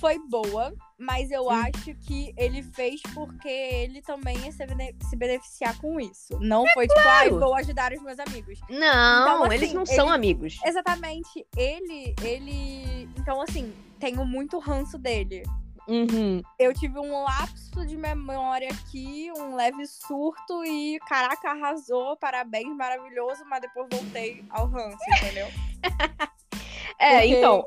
[0.00, 6.00] foi boa, mas eu acho que ele fez porque ele também ia se beneficiar com
[6.00, 6.38] isso.
[6.40, 7.24] Não é foi tipo, claro.
[7.24, 8.60] tipo, ah, vou ajudar os meus amigos.
[8.70, 9.94] Não, então, assim, eles não ele...
[9.94, 10.58] são amigos.
[10.64, 11.46] Exatamente.
[11.56, 13.08] Ele, ele.
[13.18, 15.42] Então, assim, tenho muito ranço dele.
[15.86, 16.40] Uhum.
[16.58, 23.44] Eu tive um lapso de memória aqui, um leve surto e, caraca, arrasou, parabéns, maravilhoso,
[23.44, 25.46] mas depois voltei ao ranço, entendeu?
[26.98, 27.26] é, Porque...
[27.36, 27.66] então.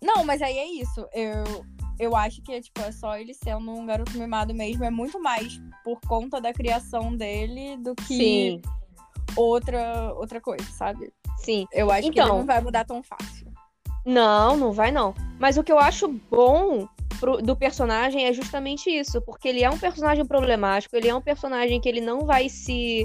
[0.00, 1.08] Não, mas aí é isso.
[1.12, 1.66] Eu,
[1.98, 4.84] eu acho que tipo, é só ele sendo um garoto mimado mesmo.
[4.84, 8.62] É muito mais por conta da criação dele do que Sim.
[9.36, 11.12] outra outra coisa, sabe?
[11.38, 11.66] Sim.
[11.72, 12.38] Eu acho então, que ele então.
[12.38, 13.46] não vai mudar tão fácil.
[14.04, 15.14] Não, não vai não.
[15.38, 16.88] Mas o que eu acho bom
[17.18, 21.20] pro, do personagem é justamente isso, porque ele é um personagem problemático, ele é um
[21.20, 23.04] personagem que ele não vai se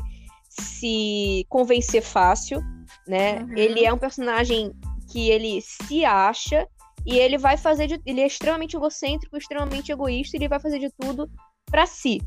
[0.49, 2.61] se convencer fácil,
[3.07, 3.39] né?
[3.39, 3.57] Uhum.
[3.57, 4.73] Ele é um personagem
[5.09, 6.67] que ele se acha
[7.05, 10.79] e ele vai fazer de, ele é extremamente egocêntrico, extremamente egoísta, e ele vai fazer
[10.79, 11.29] de tudo
[11.65, 12.21] para si.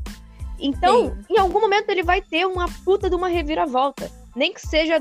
[0.59, 1.35] Então, Sim.
[1.35, 4.99] em algum momento ele vai ter uma puta de uma reviravolta, nem que seja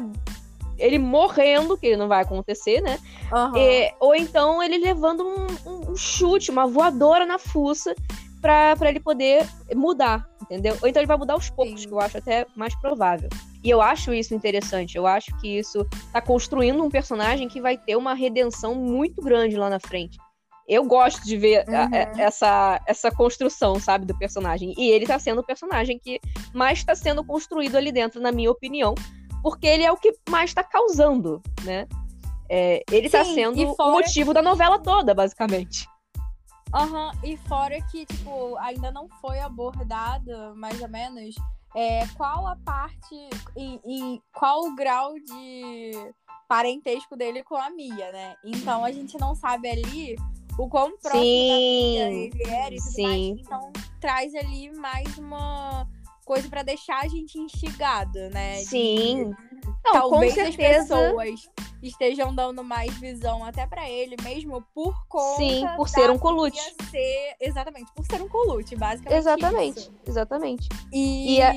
[0.76, 2.98] ele morrendo, que não vai acontecer, né?
[3.32, 3.56] Uhum.
[3.56, 7.94] E, ou então ele levando um, um, um, chute, uma voadora na fuça
[8.40, 10.76] pra, pra ele poder mudar, entendeu?
[10.82, 11.88] Ou então ele vai mudar aos poucos, Sim.
[11.88, 13.28] que eu acho até mais provável.
[13.64, 14.96] E eu acho isso interessante.
[14.96, 19.56] Eu acho que isso tá construindo um personagem que vai ter uma redenção muito grande
[19.56, 20.18] lá na frente.
[20.68, 21.74] Eu gosto de ver uhum.
[21.74, 24.74] a, a, essa, essa construção, sabe, do personagem.
[24.78, 26.20] E ele tá sendo o personagem que
[26.54, 28.94] mais está sendo construído ali dentro, na minha opinião
[29.44, 31.86] porque ele é o que mais está causando, né?
[32.48, 35.86] É, ele está sendo o motivo da novela toda, basicamente.
[36.74, 37.30] Aham, uhum.
[37.30, 41.34] e fora que, tipo, ainda não foi abordada, mais ou menos,
[41.74, 45.92] é, qual a parte e, e, qual o grau de
[46.48, 48.36] parentesco dele com a Mia, né?
[48.44, 50.16] Então a gente não sabe ali
[50.58, 51.48] o quão próximo Sim.
[51.48, 53.02] da Mia ele era e tudo Sim.
[53.02, 53.40] mais.
[53.40, 55.88] Então traz ali mais uma
[56.24, 58.56] coisa para deixar a gente instigado, né?
[58.58, 59.30] Sim.
[59.30, 59.36] De...
[59.84, 61.48] Não, Talvez as pessoas
[61.82, 66.60] estejam dando mais visão até para ele mesmo por conta Sim, por ser um colute.
[66.90, 67.36] Ser...
[67.40, 69.18] Exatamente, por ser um colute, basicamente.
[69.18, 69.92] Exatamente, isso.
[70.06, 70.68] exatamente.
[70.92, 71.54] E, e, a...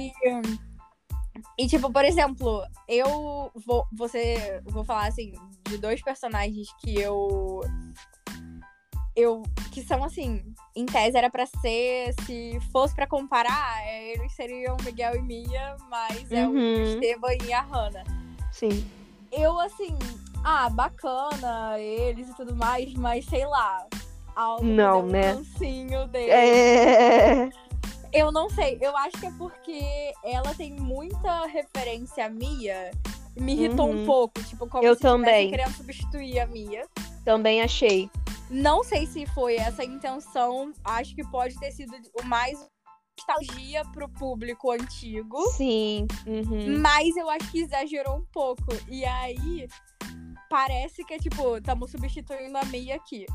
[1.57, 5.33] e tipo, por exemplo, eu vou você vou falar assim
[5.69, 7.61] de dois personagens que eu
[9.17, 9.41] eu
[9.71, 10.43] que são assim,
[10.75, 15.75] em tese era para ser, se fosse para comparar, é, eles seriam Miguel e Mia,
[15.89, 16.83] mas é o uhum.
[16.83, 18.03] Esteban e a Hannah.
[18.51, 18.87] Sim.
[19.31, 19.97] Eu assim,
[20.43, 23.87] ah, bacana eles e tudo mais, mas sei lá,
[24.35, 25.33] algo não, né?
[25.35, 26.31] Um dele.
[26.31, 27.49] É...
[28.13, 32.91] Eu não sei, eu acho que é porque ela tem muita referência a Mia,
[33.35, 34.03] me irritou uhum.
[34.03, 35.49] um pouco, tipo, como eu se também.
[35.49, 36.85] querendo substituir a Mia.
[37.27, 38.09] Também achei.
[38.49, 40.71] Não sei se foi essa a intenção.
[40.81, 42.57] Acho que pode ter sido o mais
[43.19, 45.37] nostalgia pro público antigo.
[45.51, 46.07] Sim.
[46.25, 46.79] Uhum.
[46.79, 48.63] Mas eu acho que exagerou um pouco.
[48.87, 49.67] E aí
[50.49, 53.25] parece que é tipo, estamos substituindo a Mia aqui.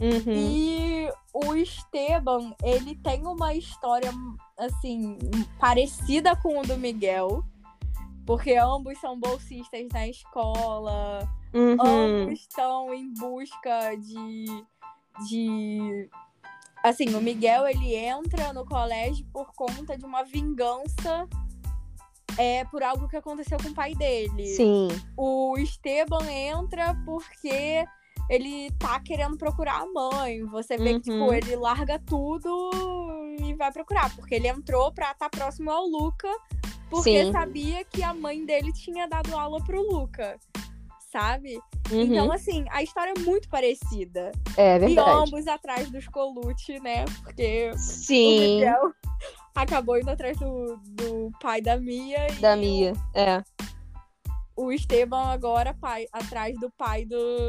[0.00, 0.32] Uhum.
[0.32, 4.10] E o Esteban, ele tem uma história,
[4.58, 5.18] assim,
[5.60, 7.44] parecida com o do Miguel.
[8.26, 11.28] Porque ambos são bolsistas na escola.
[11.54, 11.76] Uhum.
[11.80, 14.44] Ambos estão em busca de,
[15.28, 16.10] de.
[16.82, 21.28] Assim, o Miguel ele entra no colégio por conta de uma vingança
[22.38, 24.46] é, por algo que aconteceu com o pai dele.
[24.46, 24.88] Sim.
[25.16, 27.84] O Esteban entra porque
[28.28, 30.44] ele tá querendo procurar a mãe.
[30.46, 31.00] Você vê uhum.
[31.00, 31.34] que, tipo, uhum.
[31.34, 32.70] ele larga tudo
[33.40, 34.14] e vai procurar.
[34.14, 36.28] Porque ele entrou pra estar tá próximo ao Luca,
[36.88, 37.32] porque Sim.
[37.32, 40.38] sabia que a mãe dele tinha dado aula pro Luca
[41.16, 41.58] sabe?
[41.90, 42.02] Uhum.
[42.02, 44.32] Então, assim, a história é muito parecida.
[44.56, 45.08] É verdade.
[45.08, 47.04] E ambos atrás dos Colucci, né?
[47.22, 48.36] Porque Sim.
[48.36, 48.92] o Miguel
[49.54, 52.26] acabou indo atrás do, do pai da Mia.
[52.40, 53.42] Da Mia, é.
[54.54, 57.48] O Esteban agora pai, atrás do pai do,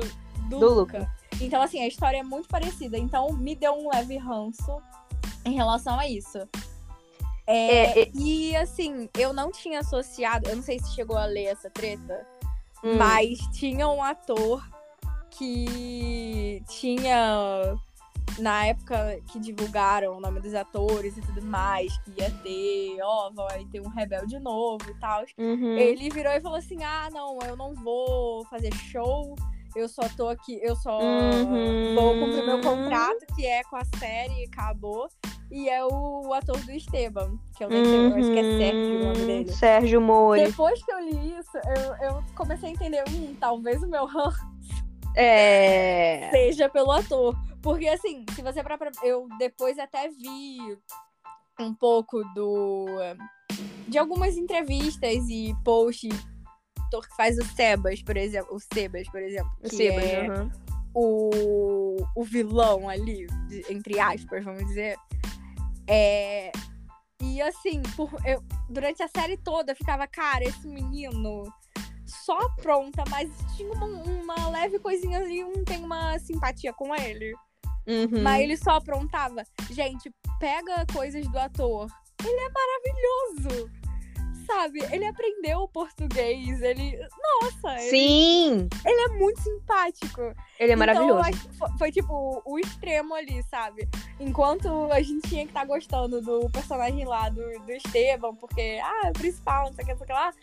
[0.50, 1.00] do, do Luca.
[1.00, 1.18] Luca.
[1.42, 2.98] Então, assim, a história é muito parecida.
[2.98, 4.82] Então, me deu um leve ranço
[5.46, 6.40] em relação a isso.
[7.48, 8.12] É, é, é...
[8.14, 12.28] E, assim, eu não tinha associado, eu não sei se chegou a ler essa treta,
[12.84, 12.98] hum.
[12.98, 14.62] mas tinha um ator
[15.32, 17.78] que tinha
[18.40, 23.32] na época que divulgaram o nome dos atores e tudo mais, que ia ter, ó,
[23.32, 25.24] vai ter um rebelde novo e tal.
[25.38, 25.78] Uhum.
[25.78, 29.36] Ele virou e falou assim: ah, não, eu não vou fazer show,
[29.76, 31.96] eu só tô aqui, eu só uhum.
[31.96, 35.10] vou cumprir meu contrato, que é com a série, acabou.
[35.50, 38.58] E é o ator do Esteban, que eu nem sei, eu acho que é uhum.
[38.60, 39.52] Sérgio o nome dele.
[39.54, 40.46] Sérgio Mori.
[40.46, 44.46] Depois que eu li isso, eu, eu comecei a entender, hum, talvez o meu ranço
[45.16, 46.30] é...
[46.32, 47.36] seja pelo ator.
[47.62, 50.78] Porque, assim, se você para Eu depois até vi
[51.60, 52.86] um pouco do.
[53.88, 56.14] De algumas entrevistas e posts
[56.90, 58.56] que faz o Sebas, por exemplo.
[58.56, 59.52] O Sebas, por exemplo.
[59.62, 60.52] Que Sebas, é uhum.
[60.94, 63.28] o, o vilão ali,
[63.70, 64.98] entre aspas, vamos dizer.
[65.88, 66.52] É.
[67.22, 71.44] E assim, por, eu, durante a série toda eu ficava, cara, esse menino
[72.06, 77.34] só pronta, mas tinha uma, uma leve coisinha ali, não tem uma simpatia com ele.
[77.88, 78.22] Uhum.
[78.22, 79.44] Mas ele só aprontava.
[79.72, 81.88] Gente, pega coisas do ator.
[82.24, 83.72] Ele é maravilhoso.
[84.48, 84.80] Sabe?
[84.92, 86.62] Ele aprendeu português.
[86.62, 86.98] Ele.
[87.42, 87.78] Nossa!
[87.80, 88.70] Sim!
[88.86, 90.22] Ele, ele é muito simpático.
[90.22, 91.24] Ele é então, maravilhoso.
[91.60, 93.88] Foi, foi, tipo o extremo ali, sabe?
[94.20, 98.80] Enquanto a gente tinha que estar tá gostando do personagem lá do, do Esteban, porque,
[98.82, 100.34] ah, é o principal, não sei o que, não sei o que lá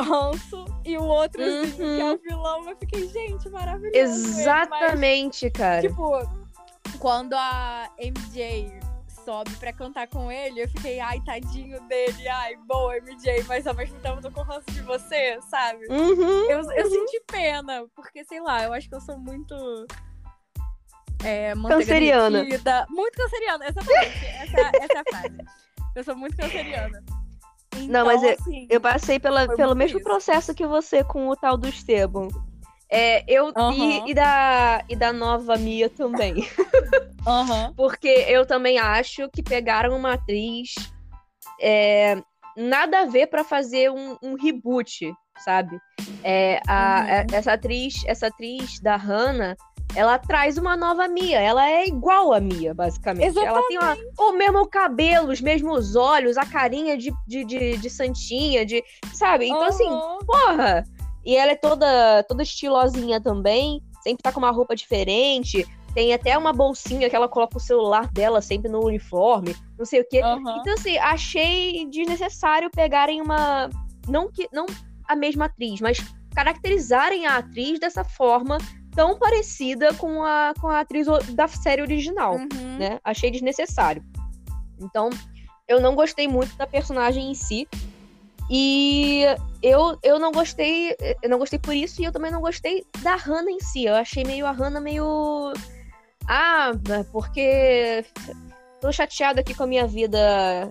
[0.00, 1.62] ranço e o outro, uhum.
[1.62, 2.18] assim, que é o uhum.
[2.22, 2.68] vilão.
[2.68, 3.96] Eu fiquei, gente, maravilhoso.
[3.96, 5.88] Exatamente, Mas, cara.
[5.88, 6.28] Tipo,
[6.98, 8.83] quando a MJ
[9.24, 13.74] sobe pra cantar com ele, eu fiquei, ai, tadinho dele, ai, boa, MJ, mas ao
[13.74, 15.86] mesmo tempo eu tô com ranço de você, sabe?
[15.88, 19.54] Uhum, eu, eu senti pena, porque, sei lá, eu acho que eu sou muito.
[21.24, 22.44] É, canceriana.
[22.90, 24.26] Muito canceriana, exatamente.
[24.26, 25.38] essa, essa é a frase.
[25.96, 27.02] Eu sou muito canceriana.
[27.76, 30.08] Então, não, mas eu, assim, eu passei pela, pelo mesmo isso.
[30.08, 32.28] processo que você com o tal do Esteban.
[32.90, 33.72] É, eu uhum.
[33.72, 36.34] e, e, da, e da nova Mia também.
[37.26, 37.74] uhum.
[37.74, 40.74] Porque eu também acho que pegaram uma atriz
[41.60, 42.16] é,
[42.56, 45.78] nada a ver para fazer um, um, reboot, sabe?
[46.22, 47.36] É, a, uhum.
[47.36, 49.56] essa atriz, essa atriz da Hannah,
[49.94, 51.40] ela traz uma nova Mia.
[51.40, 53.26] Ela é igual a Mia, basicamente.
[53.26, 53.56] Exatamente.
[53.56, 57.90] Ela tem uma, o mesmo cabelo, os mesmos olhos, a carinha de, de, de, de
[57.90, 58.82] santinha, de.
[59.12, 59.46] Sabe?
[59.46, 59.88] Então, assim,
[60.26, 60.84] porra!
[61.24, 63.82] E ela é toda, toda estilosinha também.
[64.02, 65.66] Sempre tá com uma roupa diferente.
[65.94, 69.54] Tem até uma bolsinha que ela coloca o celular dela sempre no uniforme.
[69.78, 70.20] Não sei o quê.
[70.22, 70.58] Uhum.
[70.58, 73.70] Então, assim, achei desnecessário pegarem uma.
[74.08, 74.48] Não que.
[74.52, 74.66] Não
[75.06, 75.98] a mesma atriz, mas
[76.34, 78.58] caracterizarem a atriz dessa forma
[78.94, 82.78] tão parecida com a, com a atriz da série original, uhum.
[82.78, 82.98] né?
[83.04, 84.02] Achei desnecessário.
[84.80, 85.10] Então,
[85.66, 87.68] eu não gostei muito da personagem em si.
[88.50, 89.24] E
[89.62, 93.16] eu, eu não gostei, eu não gostei por isso e eu também não gostei da
[93.16, 93.84] Hannah em si.
[93.84, 95.52] Eu achei meio a Hannah meio
[96.28, 96.72] ah,
[97.12, 98.04] porque
[98.80, 100.70] tô chateada aqui com a minha vida,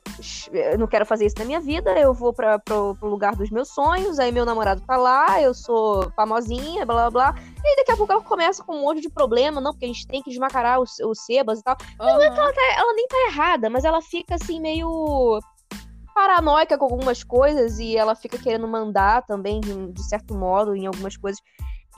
[0.52, 3.50] eu não quero fazer isso na minha vida, eu vou para pro, pro, lugar dos
[3.50, 7.92] meus sonhos, aí meu namorado tá lá, eu sou famosinha, blá blá blá, e daqui
[7.92, 10.30] a pouco ela começa com um monte de problema, não, porque a gente tem que
[10.30, 11.76] desmascarar os, os sebas e tal.
[12.00, 12.06] Uhum.
[12.06, 15.40] Não é que ela, tá, ela nem tá errada, mas ela fica assim meio
[16.14, 21.18] paranoica com algumas coisas e ela fica querendo mandar também, de, certo modo, em algumas
[21.18, 21.42] coisas.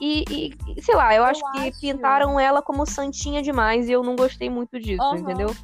[0.00, 1.80] E, e, sei lá, eu, eu acho que acho...
[1.80, 5.16] pintaram ela como santinha demais e eu não gostei muito disso, uhum.
[5.16, 5.54] entendeu?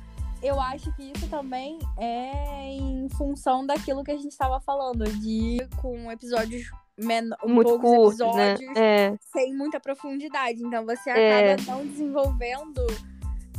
[0.42, 5.59] eu acho que isso também é em função daquilo que a gente estava falando, de
[5.80, 8.55] com episódios menor, um muito curtos, né?
[8.55, 9.07] episódios né?
[9.07, 9.18] é.
[9.32, 10.62] sem muita profundidade.
[10.62, 11.12] Então você é.
[11.12, 11.66] acaba é.
[11.66, 12.84] não desenvolvendo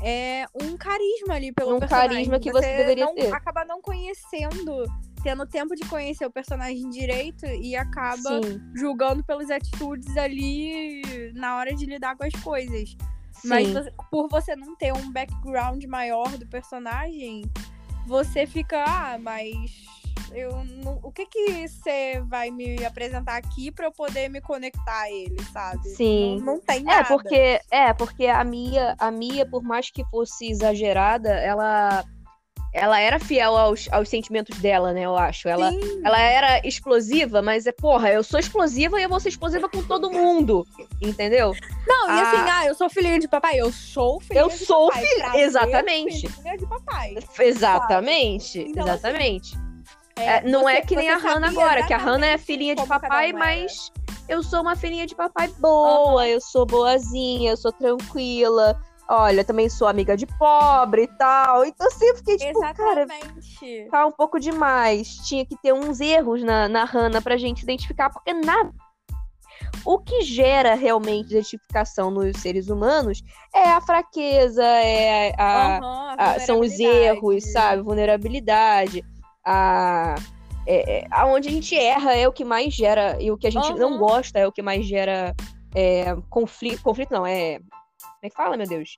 [0.04, 2.08] é, um carisma ali pelo um personagem.
[2.08, 3.34] Um carisma que você, você deveria não, ter.
[3.34, 4.84] Acaba não conhecendo,
[5.24, 8.62] tendo tempo de conhecer o personagem direito e acaba Sim.
[8.76, 12.96] julgando pelas atitudes ali na hora de lidar com as coisas.
[13.46, 17.44] Mas você, por você não ter um background maior do personagem,
[18.06, 19.72] você fica, ah, mas
[20.34, 25.02] eu não, o que que você vai me apresentar aqui para eu poder me conectar
[25.02, 25.88] a ele, sabe?
[25.90, 26.38] Sim.
[26.40, 27.02] Não, não tem é, nada.
[27.02, 32.04] É porque é porque a Mia, a Mia, por mais que fosse exagerada, ela
[32.74, 35.06] ela era fiel aos, aos sentimentos dela, né?
[35.06, 35.48] Eu acho.
[35.48, 35.70] Ela,
[36.04, 39.84] ela era explosiva, mas é, porra, eu sou explosiva e eu vou ser explosiva com
[39.84, 40.66] todo mundo.
[41.00, 41.54] Entendeu?
[41.86, 43.60] Não, e assim, ah, eu sou filhinha de papai.
[43.60, 45.06] Eu sou filhinha eu de sou papai.
[45.06, 45.38] Filha...
[45.38, 46.28] Exatamente.
[46.28, 47.16] Filhinha de papai.
[47.40, 48.60] Exatamente.
[48.60, 49.56] Então, exatamente.
[49.56, 49.73] É,
[50.16, 52.86] É, não você- é que nem a Hannah agora, que a Hannah é filhinha de
[52.86, 53.92] papai, mas
[54.30, 58.80] eu sou uma filhinha de papai boa, eu sou boazinha, eu sou tranquila.
[59.10, 61.66] Olha, também sou amiga de pobre e tal.
[61.66, 63.88] Então assim, eu fiquei tipo, cara, Exatamente.
[63.92, 65.18] tá um pouco demais.
[65.28, 68.72] Tinha que ter uns erros na, na Hannah pra gente identificar, porque nada.
[69.86, 73.22] O que gera realmente identificação nos seres humanos
[73.54, 77.82] é a fraqueza, é a, Aham, a- são os erros, sabe?
[77.82, 79.04] Vulnerabilidade.
[79.46, 80.16] A,
[80.66, 83.52] é, é, aonde a gente erra é o que mais gera, e o que a
[83.52, 83.98] gente não Aham.
[83.98, 85.36] gosta é o que mais gera
[85.76, 86.82] é, conflito.
[86.82, 87.60] Conflito não, é.
[87.60, 88.98] Como é que fala, meu Deus?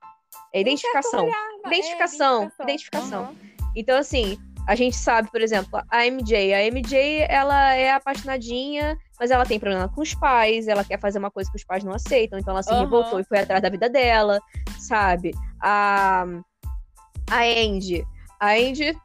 [0.53, 1.27] É identificação.
[1.27, 3.23] Intercambiar, é, Identificação, identificação.
[3.23, 3.35] Aham.
[3.75, 4.37] Então, assim,
[4.67, 6.53] a gente sabe, por exemplo, a MJ.
[6.53, 11.19] A MJ, ela é apaixonadinha, mas ela tem problema com os pais, ela quer fazer
[11.19, 12.81] uma coisa que os pais não aceitam, então ela se Aham.
[12.81, 14.39] revoltou e foi atrás da vida dela,
[14.79, 15.31] sabe?
[15.61, 16.25] A,
[17.29, 18.05] a Andy.
[18.39, 18.97] A Andy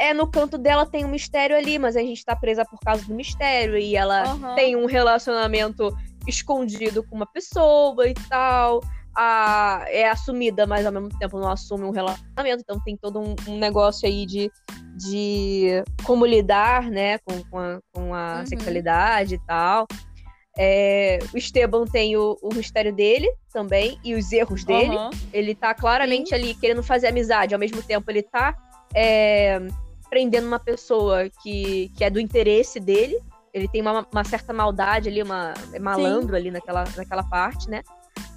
[0.00, 3.04] é no canto dela tem um mistério ali, mas a gente tá presa por causa
[3.04, 4.54] do mistério e ela Aham.
[4.54, 5.94] tem um relacionamento
[6.26, 8.80] escondido com uma pessoa e tal.
[9.14, 12.62] A, é assumida, mas ao mesmo tempo não assume um relacionamento.
[12.62, 14.50] Então tem todo um, um negócio aí de,
[14.96, 18.46] de como lidar, né, com, com a, com a Uhum.
[18.46, 19.86] sexualidade e tal.
[20.56, 24.96] É, o Esteban tem o, o mistério dele também e os erros dele.
[24.96, 25.10] Aham.
[25.32, 28.56] Ele tá claramente ali querendo fazer amizade, ao mesmo tempo ele tá
[28.94, 29.60] é,
[30.10, 33.18] prendendo uma pessoa que, que é do interesse dele.
[33.54, 37.82] Ele tem uma, uma certa maldade ali, uma é malandro ali naquela, naquela parte, né?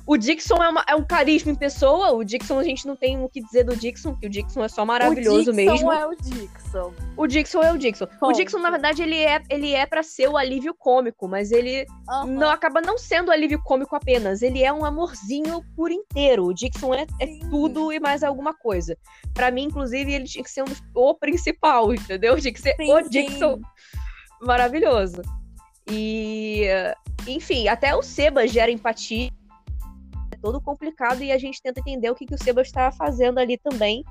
[0.06, 2.12] O Dixon é, uma- é um carisma em pessoa.
[2.12, 4.68] O Dixon, a gente não tem o que dizer do Dixon, que o Dixon é
[4.68, 5.92] só maravilhoso o Dixon mesmo.
[5.94, 6.94] é o Dixon.
[7.16, 8.04] O Dixon é o Dixon.
[8.04, 8.36] O Ponto.
[8.36, 12.26] Dixon, na verdade, ele é, ele é para ser o alívio cômico, mas ele Aham.
[12.26, 14.42] não acaba não sendo alívio cômico apenas.
[14.42, 16.48] Ele é um amorzinho por inteiro.
[16.48, 17.40] O Dixon é, é Sim.
[17.50, 18.98] tudo e mais alguma coisa.
[19.34, 22.36] Pra mim, inclusive, ele tinha que ser um o principal, entendeu?
[22.42, 23.10] Tinha que ser Sim, o sim.
[23.10, 23.62] Dixon
[24.42, 25.22] maravilhoso.
[25.90, 26.66] E,
[27.28, 29.30] enfim, até o Sebas gera empatia.
[30.44, 33.58] Todo complicado e a gente tenta entender o que, que o Sebas está fazendo ali
[33.58, 34.04] também.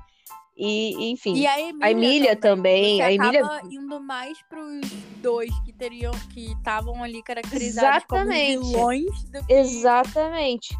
[0.57, 1.35] E, enfim.
[1.35, 4.81] E a Emília, A Emília também, Você a Emília- indo mais pros
[5.21, 8.57] dois que teriam, que estavam ali caracterizados Exatamente.
[8.57, 9.53] como vilões do que...
[9.53, 10.75] Exatamente.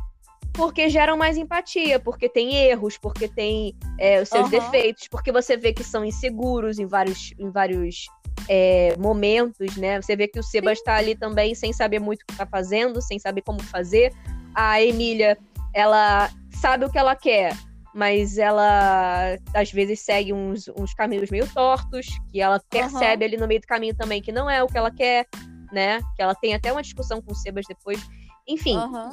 [0.53, 4.51] Porque geram mais empatia, porque tem erros, porque tem é, os seus Aham.
[4.51, 8.05] defeitos, porque você vê que são inseguros em vários, em vários
[8.47, 10.01] é, momentos, né?
[10.01, 13.01] Você vê que o Sebas está ali também sem saber muito o que tá fazendo,
[13.01, 14.13] sem saber como fazer.
[14.53, 15.37] A Emília,
[15.73, 17.55] ela sabe o que ela quer,
[17.93, 23.47] mas ela às vezes segue uns, uns caminhos meio tortos, que ela percebe ali no
[23.47, 25.27] meio do caminho também que não é o que ela quer,
[25.71, 25.99] né?
[26.15, 27.99] Que ela tem até uma discussão com o Sebas depois.
[28.47, 29.09] Enfim, Aham.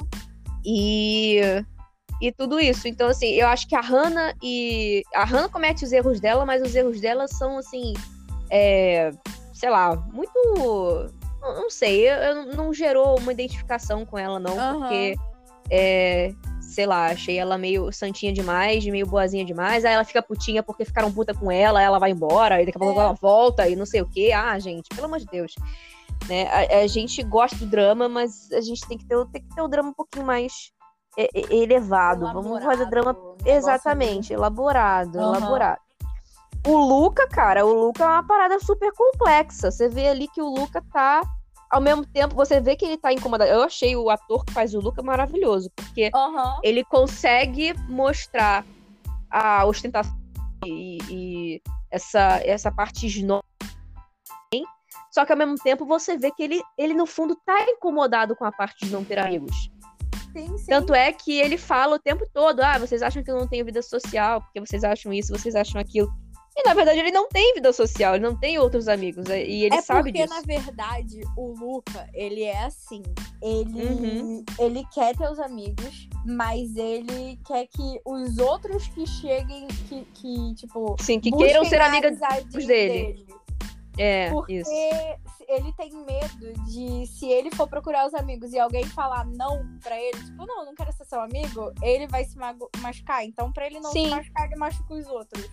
[0.65, 1.39] E,
[2.21, 2.87] e tudo isso.
[2.87, 5.03] Então, assim, eu acho que a Hannah e.
[5.13, 7.93] A Hannah comete os erros dela, mas os erros dela são, assim.
[8.49, 9.11] é,
[9.53, 11.11] sei lá, muito.
[11.41, 14.79] Não, não sei, eu, eu não gerou uma identificação com ela, não, Aham.
[14.79, 15.15] porque.
[15.73, 16.33] É,
[16.71, 19.83] sei lá, achei ela meio santinha demais, meio boazinha demais.
[19.83, 22.79] Aí ela fica putinha porque ficaram puta com ela, ela vai embora, e daqui a
[22.79, 23.03] pouco É.
[23.03, 24.31] ela volta e não sei o quê.
[24.33, 25.53] Ah, gente, pelo amor de Deus.
[26.27, 26.47] Né?
[26.47, 29.53] A, a gente gosta do drama, mas a gente tem que ter, o- tem que
[29.55, 30.71] ter o drama um pouquinho mais
[31.17, 32.31] é, é, elevado.
[32.31, 35.35] Vamos fazer drama Elaborado, exatamente, elaborado, Aham.
[35.37, 35.79] elaborado.
[36.65, 39.71] O Luca, cara, o Luca é uma parada super complexa.
[39.71, 41.21] Você vê ali que o Luca tá.
[41.69, 43.49] Ao mesmo tempo, você vê que ele tá incomodado.
[43.49, 46.59] Eu achei o ator que faz o Luca maravilhoso, porque Aham.
[46.61, 48.63] ele consegue mostrar
[49.29, 50.13] a ostentação
[50.65, 53.41] e, e essa, essa parte snob.
[55.11, 58.45] Só que ao mesmo tempo você vê que ele, ele no fundo tá incomodado com
[58.45, 59.69] a parte de não ter amigos.
[60.31, 60.65] Sim, sim.
[60.67, 63.65] Tanto é que ele fala o tempo todo: ah, vocês acham que eu não tenho
[63.65, 66.09] vida social, porque vocês acham isso, vocês acham aquilo.
[66.55, 69.25] E na verdade ele não tem vida social, ele não tem outros amigos.
[69.29, 70.33] E ele é sabe porque, disso.
[70.33, 73.01] na verdade, o Luca, ele é assim.
[73.41, 74.45] Ele, Uhum.
[74.59, 80.55] ele quer ter os amigos, mas ele quer que os outros que cheguem, que, que
[80.55, 80.97] tipo.
[80.99, 83.25] Sim, que queiram ser a amigas amizade dele.
[83.97, 84.71] É, Porque isso.
[85.47, 89.99] ele tem medo de, se ele for procurar os amigos e alguém falar não pra
[89.99, 92.37] ele, tipo, não, não quero ser seu amigo, ele vai se
[92.81, 93.25] machucar.
[93.25, 94.05] Então, pra ele não Sim.
[94.05, 95.49] se machucar, ele machuca os outros.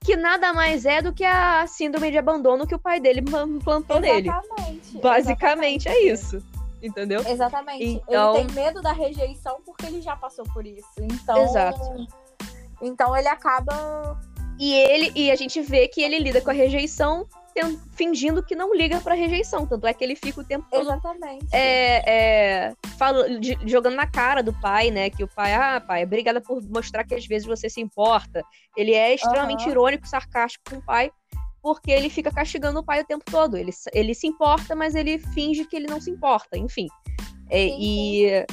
[0.00, 3.22] Que nada mais é do que a síndrome de abandono que o pai dele
[3.62, 4.28] plantou nele.
[4.28, 4.98] Exatamente.
[4.98, 6.36] Basicamente é exatamente.
[6.36, 6.62] isso.
[6.82, 7.20] Entendeu?
[7.28, 7.84] Exatamente.
[7.84, 10.88] Então- Ele tem medo da rejeição porque ele já passou por isso.
[10.98, 11.80] Então, Exato.
[12.80, 14.18] Então ele acaba
[14.58, 17.24] E ele e a gente vê que ele lida com a rejeição
[17.92, 19.66] fingindo que não liga pra rejeição.
[19.66, 20.82] Tanto é que ele fica o tempo todo.
[20.82, 21.46] Exatamente.
[21.52, 25.10] É, é, fala, de, jogando na cara do pai, né?
[25.10, 28.42] Que o pai, ah, pai, obrigada por mostrar que às vezes você se importa.
[28.76, 29.70] Ele é extremamente uhum.
[29.70, 31.10] irônico, sarcástico com o pai,
[31.62, 33.56] porque ele fica castigando o pai o tempo todo.
[33.56, 36.88] Ele, ele se importa, mas ele finge que ele não se importa, enfim.
[37.50, 38.46] É, e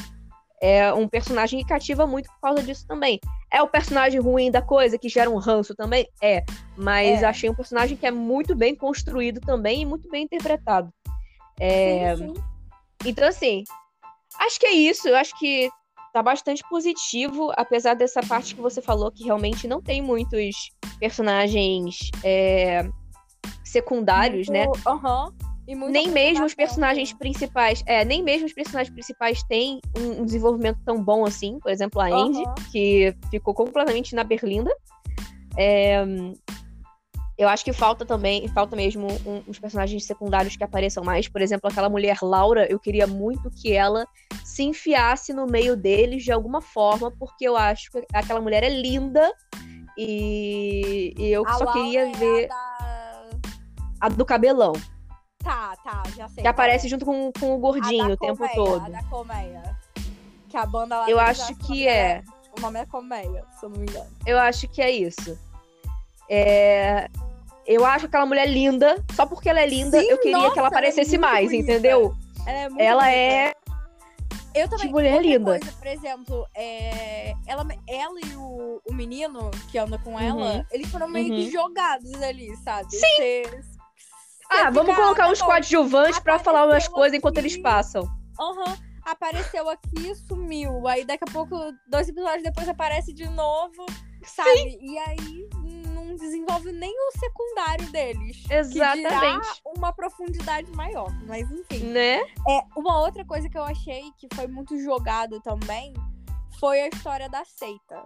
[0.62, 3.20] é um personagem que cativa muito por causa disso também.
[3.51, 6.07] É o personagem ruim da coisa, que gera um ranço também?
[6.22, 6.43] É.
[6.78, 7.26] Mas é.
[7.26, 10.91] achei um personagem que é muito bem construído também e muito bem interpretado.
[11.60, 12.16] É...
[12.16, 12.43] Sim, sim.
[13.05, 13.64] Então, assim,
[14.39, 15.07] acho que é isso.
[15.07, 15.70] Eu acho que
[16.14, 22.10] tá bastante positivo, apesar dessa parte que você falou, que realmente não tem muitos personagens
[22.24, 22.89] é,
[23.64, 24.72] secundários, muito...
[24.72, 24.82] né?
[24.86, 25.28] Aham.
[25.28, 30.26] Uhum nem mesmo os personagens principais, é, nem mesmo os personagens principais têm um, um
[30.26, 31.59] desenvolvimento tão bom assim.
[31.59, 32.55] Por exemplo, a Andy, uhum.
[32.72, 34.72] que ficou completamente na berlinda.
[35.57, 36.03] É,
[37.39, 41.30] eu acho que falta também, falta mesmo um, uns personagens secundários que apareçam mais.
[41.30, 44.05] Por exemplo, aquela mulher Laura, eu queria muito que ela
[44.43, 48.70] se enfiasse no meio deles de alguma forma, porque eu acho que aquela mulher é
[48.70, 49.34] linda
[49.97, 53.30] e, e eu a só Laura queria é ver a, da...
[54.01, 54.74] a do cabelão.
[55.43, 56.43] Tá, tá, já sei.
[56.43, 56.89] Que aparece é.
[56.89, 58.85] junto com, com o gordinho o tempo colmeia, todo.
[58.85, 59.77] A da colmeia.
[60.49, 62.23] Que a banda lá Eu acho que é.
[62.57, 64.09] O nome é Colmeia, se eu não me engano.
[64.25, 65.37] Eu acho que é isso.
[66.27, 67.07] É...
[67.65, 69.03] Eu acho aquela mulher linda.
[69.13, 71.45] Só porque ela é linda, Sim, eu queria nossa, que ela é aparecesse é mais,
[71.45, 71.71] bonita.
[71.71, 72.15] entendeu?
[72.45, 73.53] Ela é muito Ela é.
[74.55, 74.87] Eu também.
[74.87, 75.59] Que mulher linda.
[75.59, 77.33] Coisa, por exemplo, é...
[77.45, 80.65] ela, ela e o, o menino que anda com ela, uhum.
[80.71, 81.35] eles foram meio uhum.
[81.35, 82.91] que jogados ali, sabe?
[82.91, 83.15] Sim.
[83.15, 83.78] Cês
[84.49, 88.03] ah, vamos colocar uns coadjuvantes pra falar umas coisas enquanto eles passam.
[88.39, 88.69] Aham.
[88.69, 88.89] Uhum.
[89.05, 90.87] Apareceu aqui sumiu.
[90.87, 91.55] Aí daqui a pouco,
[91.87, 93.85] dois episódios depois, aparece de novo,
[94.23, 94.49] sabe?
[94.51, 94.77] Sim.
[94.81, 95.49] E aí
[95.93, 98.43] não desenvolve nem o secundário deles.
[98.49, 99.61] Exatamente.
[99.77, 101.11] Uma profundidade maior.
[101.25, 101.85] Mas enfim.
[101.85, 102.19] Né?
[102.19, 105.93] É, uma outra coisa que eu achei que foi muito jogado também
[106.59, 108.03] foi a história da seita.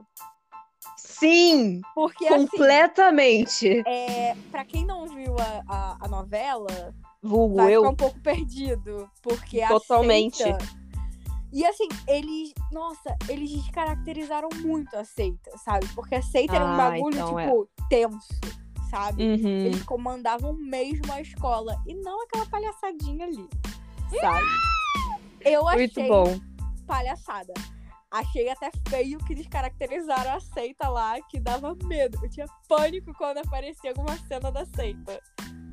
[1.06, 1.82] Sim!
[1.94, 3.70] Porque, assim, completamente.
[3.70, 7.82] Assim, é, pra quem não viu a, a, a novela, Vulgo vai eu.
[7.82, 9.10] ficar um pouco perdido.
[9.22, 10.42] Porque Totalmente.
[10.44, 10.84] a seita...
[11.52, 12.54] E assim, eles...
[12.72, 15.88] Nossa, eles descaracterizaram muito a seita, sabe?
[15.94, 17.88] Porque a seita ah, era um ah, bagulho, então tipo, é.
[17.90, 18.40] tenso,
[18.90, 19.24] sabe?
[19.24, 19.66] Uhum.
[19.66, 21.80] Eles comandavam mesmo a escola.
[21.86, 23.48] E não aquela palhaçadinha ali,
[24.20, 24.48] sabe?
[25.42, 25.80] Eu achei...
[25.80, 26.40] Muito bom.
[26.88, 27.54] Palhaçada.
[28.14, 32.20] Achei até feio que descaracterizaram a seita lá, que dava medo.
[32.22, 35.20] Eu tinha pânico quando aparecia alguma cena da seita.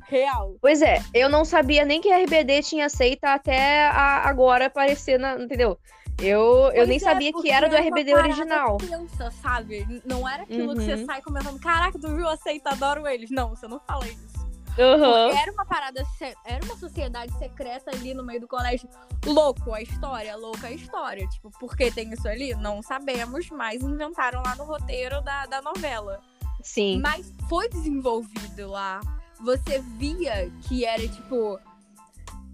[0.07, 0.55] Real.
[0.59, 5.19] Pois é, eu não sabia nem que a RBD tinha seita até a, agora aparecer
[5.19, 5.35] na.
[5.35, 5.77] Entendeu?
[6.19, 8.77] Eu, eu nem é, sabia que era do RBD original.
[8.77, 10.01] Tensa, sabe?
[10.03, 10.75] Não era aquilo uhum.
[10.75, 11.05] que você uhum.
[11.05, 13.29] sai comentando, caraca, tu viu a seita, adoro eles.
[13.29, 14.30] Não, você não fala isso.
[14.77, 15.37] Uhum.
[15.37, 16.03] Era uma parada,
[16.45, 18.87] era uma sociedade secreta ali no meio do colégio.
[19.25, 21.27] Louco a história, louca a história.
[21.27, 22.55] Tipo, por que tem isso ali?
[22.55, 26.21] Não sabemos, mas inventaram lá no roteiro da, da novela.
[26.63, 26.99] Sim.
[27.01, 29.01] Mas foi desenvolvido lá.
[29.41, 31.59] Você via que era, tipo.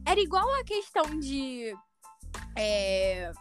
[0.05, 1.75] Era igual a questão de.
[2.55, 3.31] É,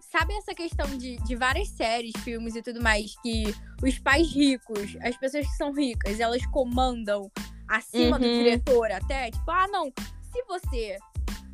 [0.00, 4.96] sabe essa questão de, de várias séries, filmes e tudo mais, que os pais ricos,
[5.02, 7.30] as pessoas que são ricas, elas comandam
[7.68, 8.22] acima uhum.
[8.22, 9.92] do diretor até, tipo, ah, não,
[10.32, 10.98] se você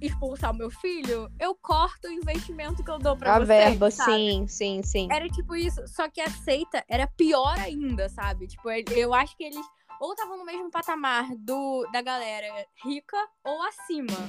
[0.00, 3.42] expulsar o meu filho, eu corto o investimento que eu dou pra a você.
[3.42, 4.12] A verba, sabe?
[4.12, 5.08] sim, sim, sim.
[5.10, 8.48] Era tipo isso, só que a seita era pior ainda, sabe?
[8.48, 9.64] Tipo, eu acho que eles
[10.00, 12.48] ou estavam no mesmo patamar do da galera
[12.84, 14.28] rica ou acima.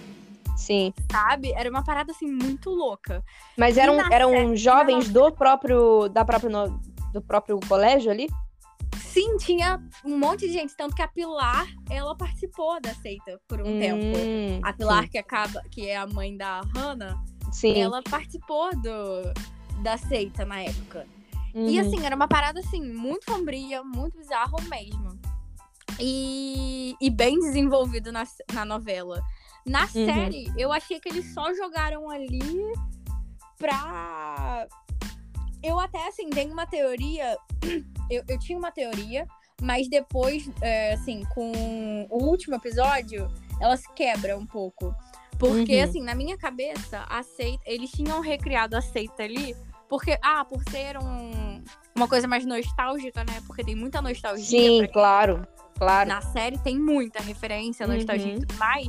[0.56, 0.94] Sim.
[1.12, 1.52] Sabe?
[1.54, 3.24] Era uma parada assim muito louca.
[3.58, 6.68] Mas eram, eram jovens do próprio da própria
[7.12, 8.28] do próprio colégio ali?
[9.14, 13.62] Sim, tinha um monte de gente, tanto que a Pilar, ela participou da seita por
[13.62, 14.18] um hum, tempo.
[14.64, 15.10] A Pilar, sim.
[15.10, 17.80] que acaba, que é a mãe da Hannah, sim.
[17.80, 21.06] ela participou do, da seita na época.
[21.54, 21.68] Uhum.
[21.68, 25.20] E assim, era uma parada assim, muito sombria, muito bizarro mesmo.
[26.00, 29.22] E, e bem desenvolvido na, na novela.
[29.64, 29.88] Na uhum.
[29.88, 32.42] série, eu achei que eles só jogaram ali
[33.60, 34.68] pra.
[35.64, 37.38] Eu até, assim, tenho uma teoria
[38.10, 39.28] eu, eu tinha uma teoria,
[39.62, 44.94] mas depois, é, assim, com o último episódio, ela se quebra um pouco.
[45.38, 45.84] Porque, uhum.
[45.84, 49.56] assim, na minha cabeça, a seita, eles tinham recriado a seita ali,
[49.90, 51.64] porque, ah, por ser um,
[51.96, 53.42] uma coisa mais nostálgica, né?
[53.46, 54.46] Porque tem muita nostalgia.
[54.46, 55.46] Sim, claro,
[55.78, 56.08] claro.
[56.08, 58.38] Na série tem muita referência, nostalgia uhum.
[58.38, 58.88] e tudo mais.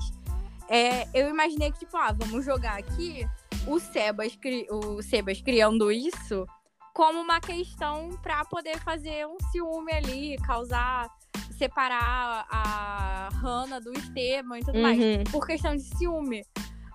[0.68, 3.26] É, eu imaginei que, tipo, ah, vamos jogar aqui
[3.66, 4.38] o Sebas,
[4.70, 6.46] o Sebas criando isso
[6.94, 11.10] como uma questão para poder fazer um ciúme ali, causar
[11.58, 14.82] separar a Hannah do Esteban e tudo uhum.
[14.82, 14.98] mais,
[15.30, 16.44] por questão de ciúme.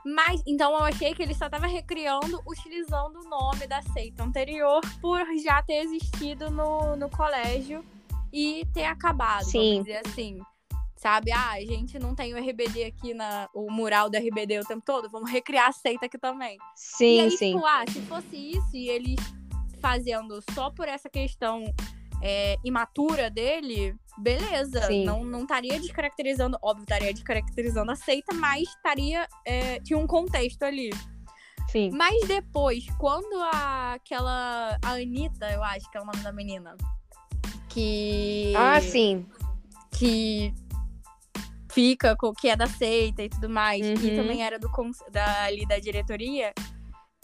[0.05, 4.81] Mas, então eu achei que ele só tava recriando utilizando o nome da seita anterior
[5.01, 7.83] por já ter existido no, no colégio
[8.31, 9.57] e ter acabado, Sim.
[9.57, 10.39] vamos dizer assim.
[10.95, 11.31] Sabe?
[11.31, 14.83] Ah, a gente não tem o RBD aqui na o mural do RBD o tempo
[14.85, 16.57] todo, vamos recriar a seita aqui também.
[16.75, 17.53] Sim, e aí, sim.
[17.53, 19.19] Tipo, ah, se fosse isso e eles
[19.79, 21.63] fazendo só por essa questão
[22.21, 24.81] é, imatura dele, beleza.
[24.83, 25.05] Sim.
[25.05, 29.27] Não, não estaria descaracterizando, óbvio, estaria descaracterizando a seita, mas estaria.
[29.45, 30.89] É, tinha um contexto ali.
[31.69, 31.91] Sim.
[31.93, 34.77] Mas depois, quando a, aquela.
[34.83, 36.75] A Anitta, eu acho que é o nome da menina.
[37.69, 38.53] Que.
[38.55, 39.25] Ah, sim.
[39.91, 40.53] Que
[41.71, 43.93] fica com que é da seita e tudo mais, uhum.
[43.93, 44.69] e também era do
[45.11, 46.51] da, ali da diretoria.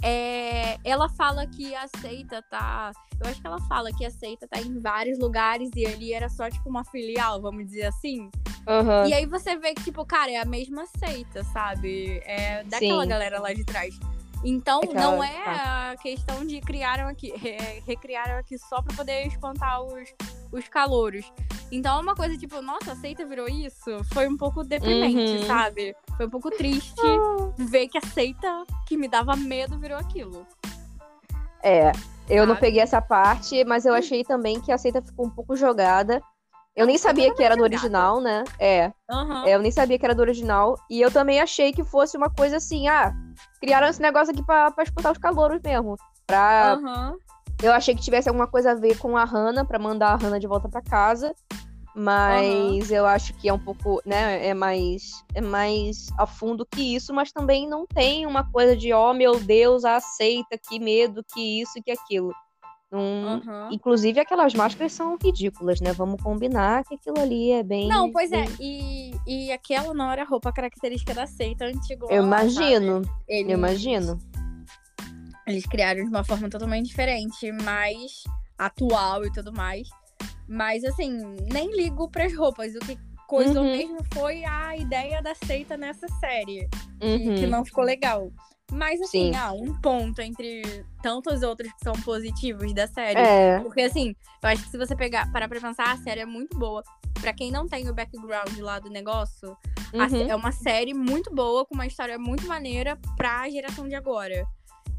[0.04, 2.92] É, ela fala que a seita tá.
[3.24, 6.30] Eu acho que ela fala que a seita tá em vários lugares e ali era
[6.30, 8.30] só, tipo, uma filial, vamos dizer assim.
[8.68, 9.08] Uhum.
[9.08, 12.22] E aí você vê que, tipo, cara, é a mesma seita, sabe?
[12.26, 13.10] É daquela Sim.
[13.10, 13.98] galera lá de trás.
[14.46, 15.92] Então, é não é tá.
[15.92, 17.34] a questão de criaram aqui,
[17.86, 20.14] recriaram aqui só pra poder espantar os,
[20.52, 21.26] os calouros.
[21.72, 24.04] Então é uma coisa tipo, nossa, a seita virou isso?
[24.14, 25.48] Foi um pouco deprimente, uhum.
[25.48, 25.96] sabe?
[26.16, 27.02] Foi um pouco triste
[27.58, 30.46] ver que a seita que me dava medo virou aquilo.
[31.64, 31.92] É,
[32.30, 32.46] eu sabe?
[32.46, 33.98] não peguei essa parte, mas eu hum.
[33.98, 36.22] achei também que a seita ficou um pouco jogada.
[36.76, 38.44] Eu nem sabia que era do original, né?
[38.60, 38.92] É.
[39.10, 39.48] Uhum.
[39.48, 40.78] Eu nem sabia que era do original.
[40.90, 43.14] E eu também achei que fosse uma coisa assim, ah,
[43.62, 45.96] criaram esse negócio aqui pra, pra escutar os calouros mesmo.
[46.28, 46.78] Pra.
[46.82, 47.18] Uhum.
[47.64, 50.40] Eu achei que tivesse alguma coisa a ver com a Hannah, pra mandar a Hannah
[50.40, 51.34] de volta pra casa.
[51.96, 52.96] Mas uhum.
[52.98, 57.14] eu acho que é um pouco, né, é mais é mais a fundo que isso,
[57.14, 61.82] mas também não tem uma coisa de, oh meu Deus, aceita, que medo, que isso,
[61.82, 62.34] que aquilo.
[62.92, 63.72] Um, uhum.
[63.72, 65.92] Inclusive, aquelas máscaras são ridículas, né?
[65.92, 67.88] Vamos combinar que aquilo ali é bem.
[67.88, 68.50] Não, pois é, bem...
[68.50, 68.56] é.
[68.60, 72.06] E, e aquela não era a roupa característica da seita antiga.
[72.10, 73.02] Eu imagino.
[73.28, 74.20] Eles, eu imagino.
[75.48, 78.24] Eles criaram de uma forma totalmente diferente, mais
[78.58, 79.88] atual e tudo mais.
[80.48, 81.12] Mas, assim,
[81.52, 82.74] nem ligo pras roupas.
[82.76, 83.72] O que coisou uhum.
[83.72, 86.70] mesmo foi a ideia da seita nessa série.
[87.02, 87.18] Uhum.
[87.18, 88.32] Que, que não ficou legal.
[88.72, 89.36] Mas, assim, Sim.
[89.36, 93.20] ah, um ponto entre tantos outros que são positivos da série.
[93.20, 93.60] É.
[93.60, 96.58] Porque, assim, eu acho que se você pegar, parar pra pensar, a série é muito
[96.58, 96.84] boa.
[97.22, 99.56] Pra quem não tem o background lá do negócio,
[99.94, 100.30] uhum.
[100.30, 104.46] é uma série muito boa, com uma história muito maneira pra geração de agora.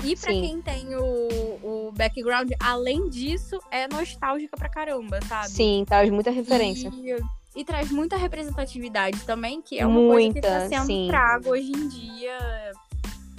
[0.04, 0.40] E pra Sim.
[0.40, 1.28] quem tem o,
[1.62, 5.50] o background, além disso, é nostálgica pra caramba, sabe?
[5.50, 6.90] Sim, traz muita referência.
[6.94, 11.06] E, e traz muita representatividade também, que é uma muita, coisa que tá sendo sim.
[11.08, 12.72] trago hoje em dia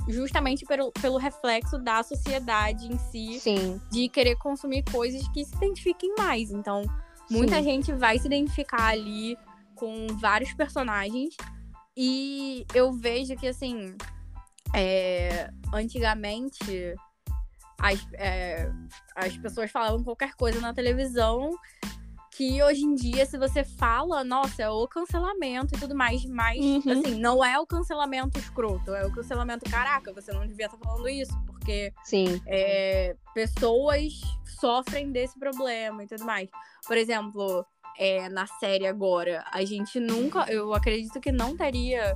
[0.07, 3.81] justamente pelo, pelo reflexo da sociedade em si, Sim.
[3.91, 6.51] de querer consumir coisas que se identifiquem mais.
[6.51, 6.83] Então,
[7.29, 7.63] muita Sim.
[7.63, 9.37] gente vai se identificar ali
[9.75, 11.35] com vários personagens.
[11.95, 13.95] E eu vejo que, assim,
[14.73, 16.95] é, antigamente
[17.79, 18.71] as, é,
[19.15, 21.51] as pessoas falavam qualquer coisa na televisão
[22.37, 26.59] que hoje em dia, se você fala, nossa, é o cancelamento e tudo mais, mas,
[26.59, 26.83] uhum.
[26.85, 30.85] assim, não é o cancelamento escroto, é o cancelamento, caraca, você não devia estar tá
[30.85, 32.39] falando isso, porque Sim.
[32.45, 34.21] É, pessoas
[34.61, 36.47] sofrem desse problema e tudo mais.
[36.85, 37.65] Por exemplo,
[37.97, 42.15] é, na série agora, a gente nunca, eu acredito que não teria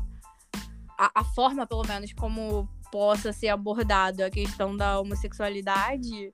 [1.00, 6.32] a, a forma, pelo menos, como possa ser abordado a questão da homossexualidade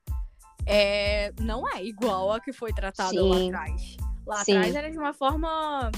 [0.68, 3.20] é, não é igual a que foi tratada Sim.
[3.20, 3.98] lá atrás.
[4.26, 4.58] Lá Sim.
[4.58, 5.90] atrás era de uma forma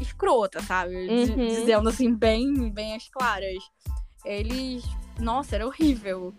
[0.00, 1.08] escrota, sabe?
[1.08, 1.46] Uhum.
[1.46, 3.62] Dizendo assim, bem, bem as claras.
[4.24, 4.84] Eles.
[5.20, 6.34] Nossa, era horrível.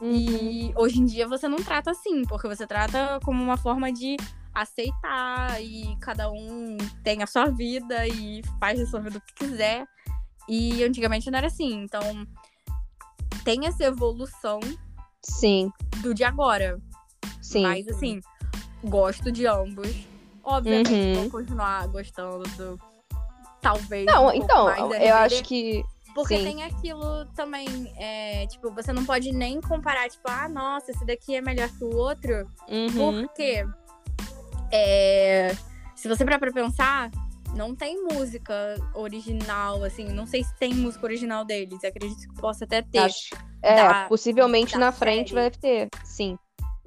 [0.00, 0.12] Uhum.
[0.12, 4.16] E hoje em dia você não trata assim, porque você trata como uma forma de
[4.54, 9.34] aceitar e cada um tem a sua vida e faz a sua vida o que
[9.34, 9.84] quiser.
[10.48, 11.82] E antigamente não era assim.
[11.82, 12.00] Então,
[13.44, 14.60] tem essa evolução
[15.20, 15.70] Sim.
[16.00, 16.80] do de agora.
[17.42, 17.62] Sim.
[17.62, 18.20] Mas, assim,
[18.84, 20.06] gosto de ambos.
[20.42, 21.14] Obviamente, uhum.
[21.14, 22.78] vou continuar gostando do.
[23.60, 24.06] Talvez.
[24.06, 25.84] Não, um então, eu acho que.
[26.14, 26.44] Porque Sim.
[26.44, 31.36] tem aquilo também, é, tipo, você não pode nem comparar, tipo, ah, nossa, esse daqui
[31.36, 32.48] é melhor que o outro.
[32.68, 33.26] Uhum.
[33.26, 33.64] Porque
[34.72, 35.54] é,
[35.94, 37.10] se você parar pra pensar,
[37.54, 41.82] não tem música original, assim, não sei se tem música original deles.
[41.84, 42.98] Acredito que possa até ter.
[42.98, 44.98] Acho, é, da, possivelmente da na série.
[44.98, 46.38] frente vai ter, sim.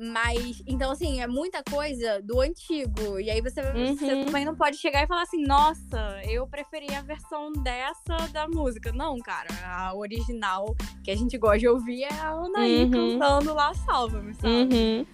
[0.04, 3.20] Mas, então, assim, é muita coisa do antigo.
[3.20, 3.95] E aí você, uhum.
[3.95, 8.47] você também não pode chegar e falar assim, nossa, eu preferi a versão dessa da
[8.47, 8.91] música.
[8.91, 12.89] Não, cara, a original que a gente gosta de ouvir é a Anaí uhum.
[13.20, 14.47] cantando lá Salva-me, sabe?
[14.47, 15.06] Uhum.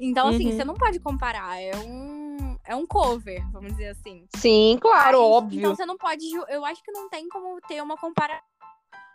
[0.00, 0.56] Então, assim, uhum.
[0.56, 1.62] você não pode comparar.
[1.62, 4.26] É um, é um cover, vamos dizer assim.
[4.34, 5.58] Sim, claro, Mas, óbvio.
[5.60, 6.24] Então você não pode.
[6.48, 8.42] Eu acho que não tem como ter uma comparação.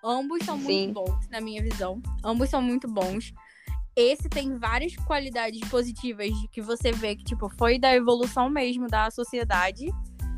[0.01, 0.93] Ambos são Sim.
[0.93, 2.01] muito bons, na minha visão.
[2.23, 3.33] Ambos são muito bons.
[3.97, 9.09] Esse tem várias qualidades positivas que você vê que, tipo, foi da evolução mesmo da
[9.09, 9.87] sociedade.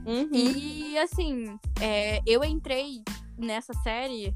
[0.06, 0.30] Uhum.
[0.32, 3.04] E, assim, é, eu entrei
[3.38, 4.34] nessa série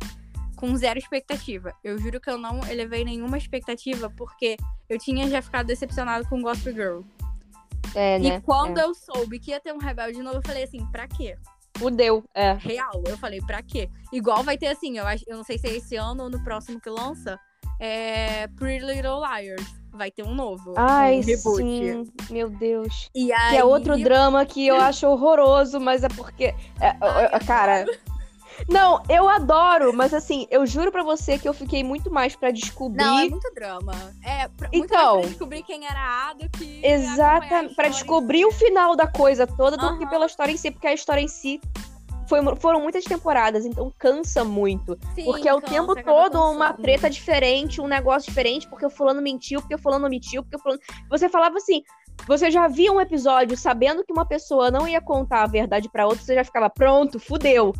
[0.57, 1.73] com zero expectativa.
[1.81, 4.57] Eu juro que eu não elevei nenhuma expectativa, porque
[4.89, 7.01] eu tinha já ficado decepcionado com Gospel Girl.
[7.95, 8.27] É, né?
[8.27, 8.83] E quando é.
[8.83, 11.37] eu soube que ia ter um Rebelde novo, eu falei assim, pra quê?
[11.77, 12.51] Fudeu, é.
[12.53, 13.89] Real, eu falei, pra quê?
[14.11, 16.43] Igual vai ter assim, eu, acho, eu não sei se é esse ano ou no
[16.43, 17.39] próximo que lança,
[17.79, 19.83] é Pretty Little Liars.
[19.91, 20.73] Vai ter um novo.
[20.75, 21.57] Ai, um reboot.
[21.57, 22.11] sim.
[22.31, 23.09] Meu Deus.
[23.13, 23.51] E aí...
[23.51, 26.55] Que é outro drama que eu acho horroroso, mas é porque.
[26.81, 27.85] É, Ai, cara.
[28.69, 32.51] Não, eu adoro, mas assim, eu juro para você que eu fiquei muito mais para
[32.51, 33.03] descobrir.
[33.03, 33.93] Não, é muito drama.
[34.23, 36.81] É pra, então, pra descobrir quem era A do que.
[36.83, 37.75] Exatamente.
[37.75, 40.93] Para descobrir o final da coisa toda do que pela história em si, porque a
[40.93, 41.59] história em si
[42.41, 44.97] foi, foram muitas temporadas, então cansa muito.
[45.13, 48.89] Sim, porque é o cansa, tempo todo uma treta diferente, um negócio diferente, porque o
[48.89, 50.81] fulano mentiu, porque o fulano omitiu, porque o fulano.
[51.09, 51.83] Você falava assim.
[52.27, 56.05] Você já via um episódio sabendo que uma pessoa não ia contar a verdade para
[56.05, 57.73] outra, você já ficava pronto, fudeu.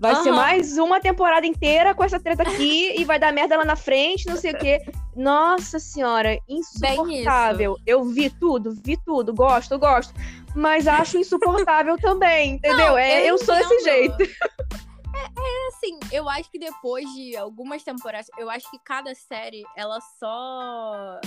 [0.00, 0.22] Vai uhum.
[0.22, 3.74] ser mais uma temporada inteira com essa treta aqui e vai dar merda lá na
[3.74, 4.80] frente, não sei o quê.
[5.16, 7.76] Nossa senhora, insuportável.
[7.84, 10.14] Eu vi tudo, vi tudo, gosto, gosto.
[10.54, 12.78] Mas acho insuportável também, entendeu?
[12.78, 14.22] Não, é, eu, eu sou desse jeito.
[14.22, 19.64] É, é, assim, eu acho que depois de algumas temporadas, eu acho que cada série,
[19.76, 21.20] ela só.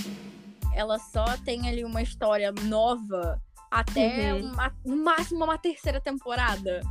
[0.73, 4.51] Ela só tem ali uma história nova até uhum.
[4.51, 6.81] uma, no máximo uma terceira temporada.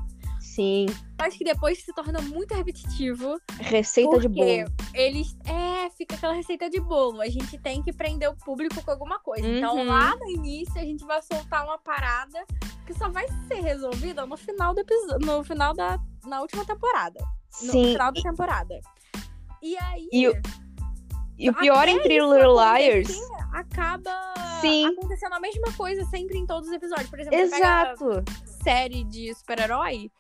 [0.61, 0.87] Sim.
[1.19, 3.41] Acho que depois se torna muito repetitivo.
[3.59, 4.71] Receita de bolo.
[4.93, 5.35] Eles.
[5.47, 7.23] É, fica aquela receita de bolo.
[7.23, 9.47] A gente tem que prender o público com alguma coisa.
[9.49, 9.83] Então, uhum.
[9.85, 12.45] Então, lá no início, a gente vai soltar uma parada
[12.87, 15.27] que só vai ser resolvida no final do episódio.
[15.27, 15.99] No final da.
[16.27, 17.19] Na última temporada.
[17.63, 17.93] No Sim.
[17.93, 18.81] final da temporada.
[19.63, 20.09] E aí.
[20.13, 20.35] E o,
[21.39, 23.09] e o pior em Three Little Liars.
[23.51, 24.89] Acaba Sim.
[24.89, 27.09] acontecendo a mesma coisa sempre em todos os episódios.
[27.09, 28.25] Por exemplo, Exato.
[28.63, 30.11] série de super-herói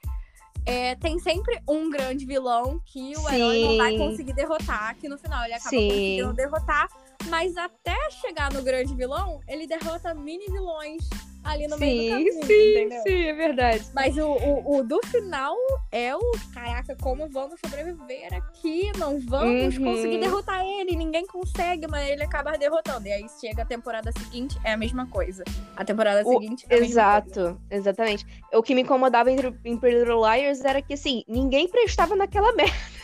[0.66, 3.34] é, tem sempre um grande vilão que o Sim.
[3.34, 5.88] herói não vai conseguir derrotar, que no final ele acaba Sim.
[5.88, 6.88] conseguindo derrotar,
[7.26, 11.08] mas até chegar no grande vilão, ele derrota mini vilões
[11.44, 13.02] ali no sim, meio do caminho, sim, entendeu?
[13.02, 13.86] Sim, é verdade.
[13.94, 15.56] Mas o, o, o, do final
[15.90, 16.20] é o,
[16.52, 18.90] caraca, como vamos sobreviver aqui?
[18.98, 19.84] Não vamos uhum.
[19.84, 23.06] conseguir derrotar ele, ninguém consegue, mas ele acaba derrotando.
[23.06, 25.44] E aí chega a temporada seguinte, é a mesma coisa.
[25.76, 28.26] A temporada o, seguinte é a Exato, exatamente.
[28.52, 32.52] O que me incomodava em, em Pretty Little Liars era que, assim, ninguém prestava naquela
[32.54, 32.99] merda.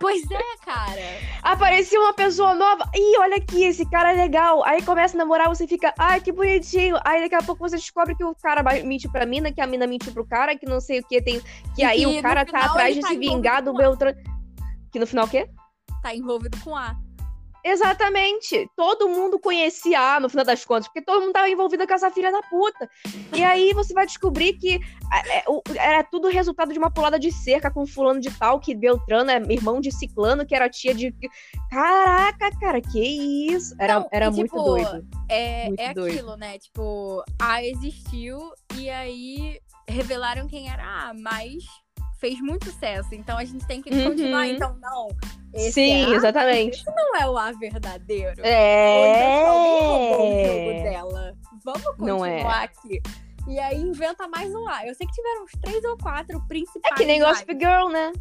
[0.00, 1.02] Pois é, cara.
[1.42, 2.88] Aparecia uma pessoa nova.
[2.94, 4.64] Ih, olha aqui, esse cara é legal.
[4.64, 6.96] Aí começa a namorar, você fica, ai, que bonitinho.
[7.04, 9.86] Aí daqui a pouco você descobre que o cara mentiu pra mina, que a mina
[9.86, 11.40] mentiu pro cara, que não sei o que tem.
[11.74, 14.16] Que e aí que o cara tá atrás de tá se vingar do Beltrano.
[14.92, 15.48] Que no final o quê?
[16.02, 16.96] Tá envolvido com A.
[17.64, 18.70] Exatamente.
[18.76, 22.10] Todo mundo conhecia A no final das contas, porque todo mundo tava envolvido com essa
[22.10, 22.88] filha da puta.
[23.34, 25.44] E aí você vai descobrir que é,
[25.76, 29.38] era tudo resultado de uma pulada de cerca com fulano de tal, que Beltrano é
[29.52, 31.14] irmão de Ciclano, que era tia de.
[31.70, 33.00] Caraca, cara, que
[33.52, 33.74] isso?
[33.78, 35.06] Era, Não, era e, muito tipo, doido.
[35.28, 36.14] É, muito é doido.
[36.14, 36.58] aquilo, né?
[36.58, 38.38] Tipo, A existiu
[38.76, 41.64] e aí revelaram quem era A, mas
[42.18, 43.14] fez muito sucesso.
[43.14, 44.10] Então a gente tem que uhum.
[44.10, 44.46] continuar.
[44.46, 45.08] Então, não.
[45.58, 46.76] Sim, é exatamente.
[46.76, 48.40] Isso não é o A verdadeiro.
[48.42, 49.40] É.
[49.40, 51.34] Então, o jogo dela.
[51.64, 52.42] Vamos continuar não é.
[52.42, 53.02] aqui.
[53.46, 54.86] E aí inventa mais um A.
[54.86, 56.92] Eu sei que tiveram uns três ou quatro principais.
[56.92, 58.12] É que nem Gossip Girl, né?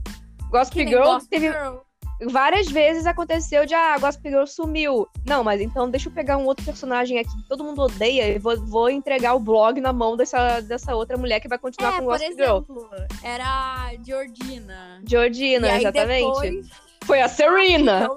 [0.50, 1.52] Gossip Girl Gossip teve.
[1.52, 1.80] Girl
[2.26, 5.08] várias vezes aconteceu de, ah, a Gossip Girl sumiu.
[5.26, 8.40] Não, mas então deixa eu pegar um outro personagem aqui que todo mundo odeia e
[8.40, 12.00] vou, vou entregar o blog na mão dessa, dessa outra mulher que vai continuar é,
[12.00, 13.06] com Gossip exemplo, Girl.
[13.24, 15.02] Era a Georgina.
[15.06, 16.42] Georgina, exatamente.
[16.42, 16.87] Depois...
[17.04, 18.10] Foi a Serena.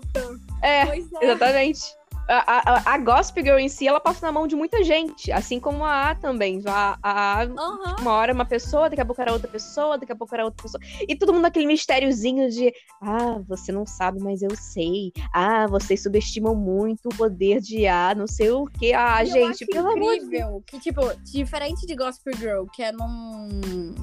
[0.62, 2.00] É, é, exatamente
[2.30, 5.58] a, a, a Gossip Girl em si, ela passa na mão de muita gente, assim
[5.58, 6.62] como a A também.
[6.66, 7.96] A, a, uhum.
[8.00, 10.62] uma hora uma pessoa, daqui a pouco era outra pessoa, daqui a pouco era outra
[10.62, 10.80] pessoa.
[11.08, 15.12] E todo mundo aquele mistériozinho de, ah, você não sabe, mas eu sei.
[15.32, 18.92] Ah, vocês subestimam muito o poder de A, não sei o que.
[18.94, 22.92] Ah, eu gente, pelo incrível amor de que, tipo, diferente de Gossip Girl, que é
[22.92, 23.94] num...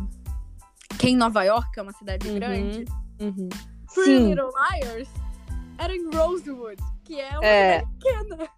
[1.00, 2.36] Que é em Nova York, é uma cidade uhum.
[2.36, 2.86] grande.
[3.22, 3.50] Uhum.
[4.04, 5.10] Pretty Little Liars
[5.80, 7.86] era em Rosewood que é uma é.
[7.86, 8.50] pequena.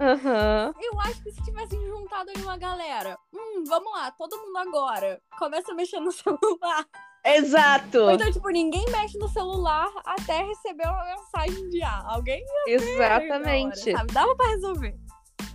[0.00, 0.72] Uhum.
[0.80, 5.20] Eu acho que se tivessem juntado aí uma galera, hum, vamos lá, todo mundo agora,
[5.38, 6.86] começa a mexer no celular.
[7.24, 8.10] Exato.
[8.10, 13.90] Então, tipo, ninguém mexe no celular até receber uma mensagem de ah, alguém Exatamente.
[13.90, 14.12] Hora, sabe?
[14.12, 14.96] Dava pra resolver.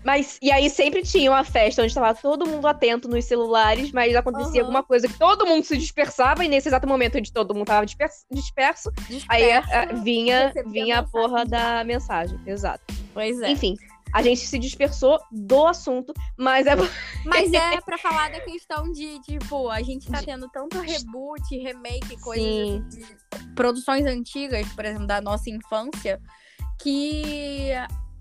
[0.03, 4.15] Mas, e aí sempre tinha uma festa onde estava todo mundo atento nos celulares, mas
[4.15, 4.67] acontecia uhum.
[4.67, 7.85] alguma coisa que todo mundo se dispersava, e nesse exato momento onde todo mundo estava
[7.85, 12.37] disperso, disperso, disperso, aí a, a, vinha, vinha a, a porra da mensagem.
[12.45, 12.83] Exato.
[13.13, 13.51] Pois é.
[13.51, 13.77] Enfim,
[14.13, 16.75] a gente se dispersou do assunto, mas é.
[17.25, 22.15] Mas é pra falar da questão de, tipo, a gente tá tendo tanto reboot, remake,
[22.21, 26.21] coisas assim, de produções antigas, por exemplo, da nossa infância,
[26.79, 27.71] que.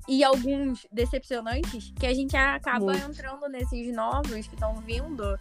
[0.08, 3.10] E alguns decepcionantes, que a gente acaba Muito.
[3.10, 5.38] entrando nesses novos que estão vindo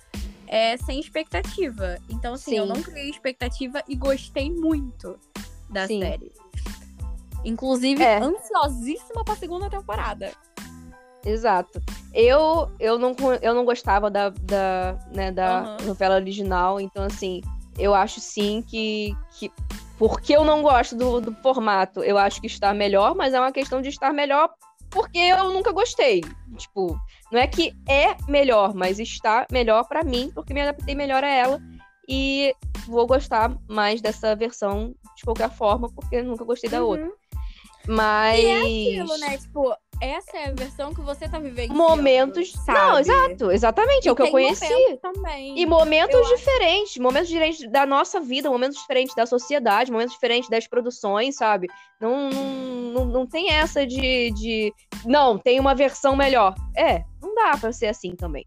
[0.47, 1.97] é, sem expectativa.
[2.09, 2.57] Então, assim, Sim.
[2.57, 5.19] eu não criei expectativa e gostei muito
[5.69, 5.99] da Sim.
[6.01, 6.31] série.
[7.43, 8.19] Inclusive, é.
[8.19, 10.31] ansiosíssima pra segunda temporada.
[11.25, 11.81] Exato.
[12.13, 15.87] Eu, eu, não, eu não gostava da, da, né, da uhum.
[15.87, 17.41] novela original, então, assim,
[17.77, 19.15] eu acho sim que.
[19.31, 19.51] que
[20.01, 23.51] porque eu não gosto do, do formato, eu acho que está melhor, mas é uma
[23.51, 24.49] questão de estar melhor
[24.89, 26.21] porque eu nunca gostei.
[26.57, 26.99] Tipo,
[27.31, 31.29] não é que é melhor, mas está melhor para mim, porque me adaptei melhor a
[31.29, 31.61] ela.
[32.09, 32.51] E
[32.87, 36.87] vou gostar mais dessa versão de qualquer forma, porque eu nunca gostei da uhum.
[36.87, 37.11] outra.
[37.87, 38.39] Mas.
[38.39, 39.37] E é aquilo, né?
[39.37, 39.71] Tipo,
[40.01, 41.73] essa é a versão que você tá vivendo.
[41.73, 42.51] Momentos.
[42.51, 42.79] Sabe?
[42.79, 44.07] Não, exato, exatamente.
[44.07, 44.97] é o que eu conheci.
[44.99, 45.59] Também.
[45.59, 46.93] E momentos eu diferentes.
[46.93, 47.01] Acho...
[47.03, 51.67] Momentos diferentes da nossa vida, momentos diferentes da sociedade, momentos diferentes das produções, sabe?
[51.99, 54.73] Não, não, não, tem essa de, de.
[55.05, 56.55] Não, tem uma versão melhor.
[56.75, 58.45] É, não dá pra ser assim também.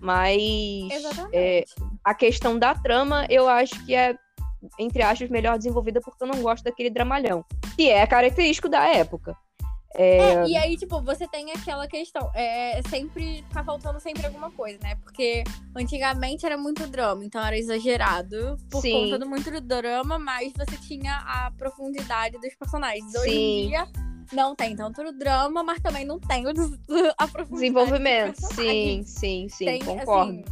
[0.00, 0.88] Mas.
[1.32, 1.64] É,
[2.02, 4.16] a questão da trama, eu acho que é
[4.76, 7.44] entre aspas, melhor desenvolvida porque eu não gosto daquele dramalhão.
[7.76, 9.36] Que é característico da época.
[9.94, 10.18] É...
[10.18, 10.46] é...
[10.46, 12.30] e aí, tipo, você tem aquela questão.
[12.34, 14.96] É, sempre tá faltando sempre alguma coisa, né?
[14.96, 15.44] Porque
[15.76, 19.04] antigamente era muito drama, então era exagerado por Sim.
[19.04, 23.14] conta do muito drama, mas você tinha a profundidade dos personagens.
[23.14, 23.64] Hoje Sim.
[23.64, 23.88] em dia
[24.32, 26.44] não tem tanto drama, mas também não tem
[27.18, 27.50] a profundidade.
[27.50, 28.40] Desenvolvimento.
[28.54, 30.32] Sim, sim, sim, tem, concordo.
[30.32, 30.44] Assim,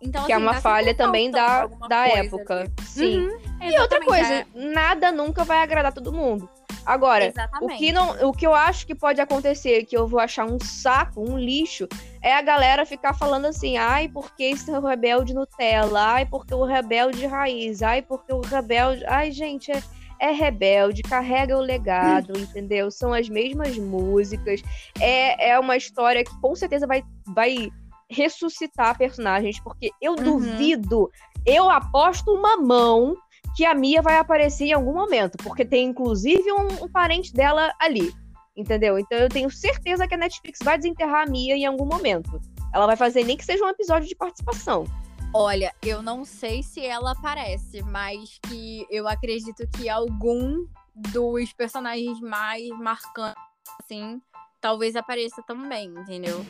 [0.00, 2.60] então, que é assim, é uma falha também da, da época.
[2.60, 2.72] Ali.
[2.86, 3.20] Sim.
[3.20, 4.46] Uhum, e outra coisa, é...
[4.54, 6.48] nada nunca vai agradar todo mundo.
[6.84, 10.44] Agora, o que, não, o que eu acho que pode acontecer, que eu vou achar
[10.44, 11.88] um saco, um lixo,
[12.22, 16.54] é a galera ficar falando assim, ai, porque esse é o rebelde Nutella, ai, porque
[16.54, 19.04] o rebelde raiz, ai, porque o rebelde.
[19.06, 19.82] Ai, gente, é,
[20.20, 22.90] é rebelde, carrega o legado, entendeu?
[22.90, 24.62] São as mesmas músicas.
[25.00, 27.70] É, é uma história que com certeza vai, vai
[28.10, 30.24] ressuscitar personagens, porque eu uhum.
[30.24, 31.10] duvido,
[31.46, 33.16] eu aposto uma mão
[33.54, 37.72] que a Mia vai aparecer em algum momento, porque tem inclusive um, um, parente dela
[37.80, 38.12] ali,
[38.56, 38.98] entendeu?
[38.98, 42.40] Então eu tenho certeza que a Netflix vai desenterrar a Mia em algum momento.
[42.72, 44.84] Ela vai fazer nem que seja um episódio de participação.
[45.32, 50.64] Olha, eu não sei se ela aparece, mas que eu acredito que algum
[50.94, 53.42] dos personagens mais marcantes,
[53.82, 54.20] assim,
[54.60, 56.44] talvez apareça também, entendeu?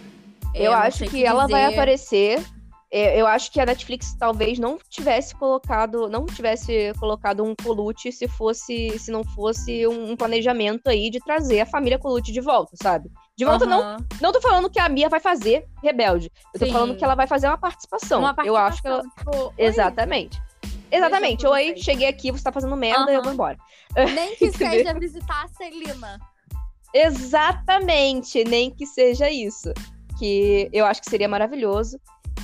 [0.55, 2.45] Eu, eu acho que, ela vai aparecer
[2.97, 8.29] eu acho que a Netflix talvez não tivesse colocado, não tivesse colocado um Colucci se
[8.29, 13.11] fosse, se não fosse um planejamento aí de trazer a família Colucci de volta, sabe?
[13.37, 13.71] De volta uhum.
[13.71, 16.31] não, não tô falando que a Mia vai fazer Rebelde.
[16.53, 16.73] Eu tô Sim.
[16.73, 18.21] falando que ela vai fazer uma participação.
[18.21, 19.03] Uma participação eu acho que ela...
[19.03, 20.41] tipo, Exatamente.
[20.89, 21.45] Exatamente.
[21.49, 23.11] Oi, cheguei aqui, você tá fazendo merda, uhum.
[23.11, 23.59] eu vou embora.
[24.15, 26.21] Nem que seja visitar a Celina.
[26.95, 29.73] Exatamente, nem que seja isso.
[30.17, 31.99] Que eu acho que seria maravilhoso.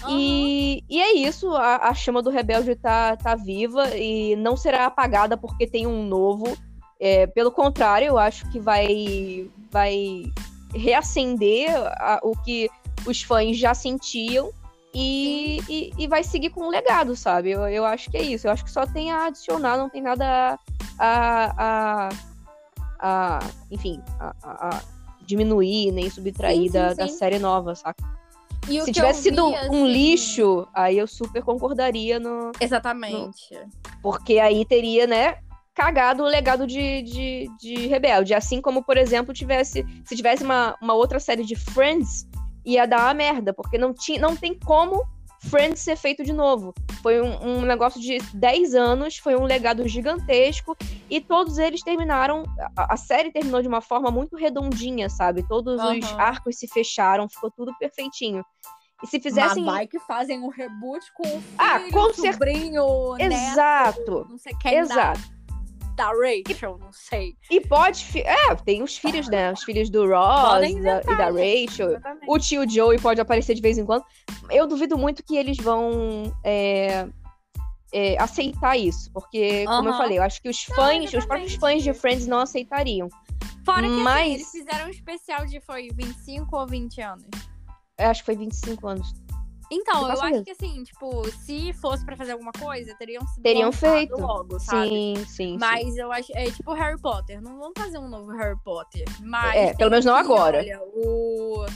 [0.05, 0.19] Uhum.
[0.19, 4.87] E, e é isso, a, a, chama do rebelde tá, tá viva e não será
[4.87, 6.57] apagada porque tem um novo.
[6.99, 10.25] É, pelo contrário, eu acho que vai, vai
[10.75, 12.69] reacender a, o que
[13.07, 14.51] os fãs já sentiam
[14.95, 17.51] e, e, e, vai seguir com o legado, sabe?
[17.51, 18.47] Eu, eu acho que é isso.
[18.47, 20.59] Eu acho que só tem a adicionar, não tem nada
[20.99, 21.55] a.
[21.57, 22.09] a,
[22.99, 23.39] a
[23.71, 24.83] enfim, a, a,
[25.23, 26.97] diminuir nem subtrair sim, sim, da, sim.
[26.97, 28.03] da série nova, saca?
[28.71, 29.87] E Se tivesse sido vi, um assim...
[29.87, 32.53] lixo, aí eu super concordaria no.
[32.61, 33.53] Exatamente.
[33.53, 33.69] No...
[34.03, 35.39] Porque aí teria, né?
[35.75, 38.35] Cagado o legado de, de, de Rebelde.
[38.35, 39.85] Assim como, por exemplo, tivesse.
[40.05, 42.29] Se tivesse uma, uma outra série de Friends,
[42.65, 43.53] ia dar uma merda.
[43.53, 45.05] Porque não, tinha, não tem como
[45.49, 46.75] Friends ser feito de novo.
[47.03, 50.77] Foi um, um, negócio de 10 anos, foi um legado gigantesco,
[51.09, 52.45] e todos eles terminaram.
[52.77, 55.47] A, a série terminou de uma forma muito redondinha, sabe?
[55.49, 55.99] Todos uhum.
[55.99, 58.45] os arcos se fecharam, ficou tudo perfeitinho.
[59.03, 59.65] E se fizessem.
[59.65, 63.33] Mas vai que fazem um reboot com o ah, filho, ah, com sobrinho, cer...
[63.33, 63.99] Exato.
[63.99, 65.21] Neto, não sei quem Exato.
[65.21, 65.40] Dá
[66.01, 67.37] da Rachel, não sei.
[67.51, 68.07] E pode.
[68.21, 69.53] É, tem os filhos, né?
[69.53, 71.91] Os filhos do Ross e da, e da Rachel.
[71.91, 72.27] Exatamente.
[72.27, 74.03] O tio Joey pode aparecer de vez em quando.
[74.51, 76.35] Eu duvido muito que eles vão.
[76.43, 77.07] É,
[77.93, 81.83] é, aceitar isso, porque, como eu falei, eu acho que os fãs, os próprios fãs
[81.83, 83.09] de Friends não aceitariam.
[83.65, 84.21] Fora que assim, Mas...
[84.21, 87.27] assim, eles fizeram um especial de foi 25 ou 20 anos.
[87.99, 89.13] Eu acho que foi 25 anos.
[89.71, 93.71] Então, eu acho que assim, tipo, se fosse pra fazer alguma coisa, teriam sido Teriam
[93.71, 94.17] feito.
[94.17, 94.89] logo, sabe?
[94.89, 95.57] Sim, sim.
[95.61, 96.01] Mas sim.
[96.01, 96.33] eu acho.
[96.35, 97.41] É tipo Harry Potter.
[97.41, 99.05] Não vamos fazer um novo Harry Potter.
[99.21, 99.55] Mas.
[99.55, 100.59] É, pelo menos não que, agora.
[100.59, 101.67] Olha, o,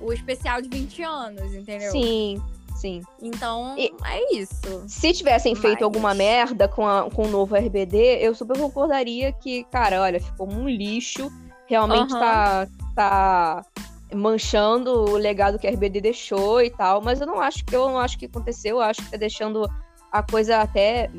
[0.00, 1.90] o especial de 20 anos, entendeu?
[1.92, 2.42] Sim.
[2.76, 3.02] Sim.
[3.22, 4.84] Então, e, é isso.
[4.88, 5.62] Se tivessem Mas...
[5.62, 10.20] feito alguma merda com, a, com o novo RBD, eu super concordaria que, cara, olha,
[10.20, 11.30] ficou um lixo.
[11.66, 12.20] Realmente uhum.
[12.20, 13.64] tá, tá
[14.12, 17.86] manchando o legado que a RBD deixou e tal, mas eu não acho que eu
[17.86, 19.68] não acho que aconteceu, eu acho que tá deixando
[20.12, 21.10] a coisa até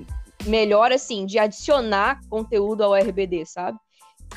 [0.45, 3.77] melhor assim, de adicionar conteúdo ao RBD, sabe?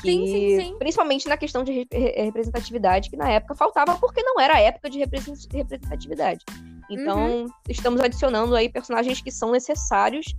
[0.01, 0.75] Que, sim, sim, sim.
[0.77, 4.99] Principalmente na questão de representatividade, que na época faltava porque não era a época de
[4.99, 6.43] representatividade.
[6.89, 7.47] Então, uhum.
[7.67, 10.33] estamos adicionando aí personagens que são necessários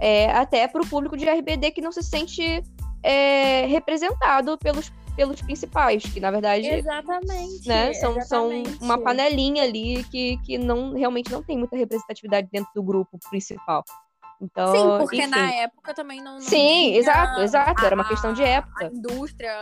[0.00, 2.62] é, até para o público de RBD que não se sente
[3.02, 6.66] é, representado pelos pelos principais, que na verdade.
[6.66, 7.68] Exatamente.
[7.68, 8.70] Né, são, exatamente.
[8.70, 13.18] são uma panelinha ali que, que não, realmente não tem muita representatividade dentro do grupo
[13.30, 13.84] principal.
[14.42, 15.28] Então, Sim, porque enfim.
[15.28, 16.34] na época também não.
[16.34, 17.80] não Sim, exato, exato.
[17.80, 18.86] A, era uma questão de época.
[18.86, 19.54] A indústria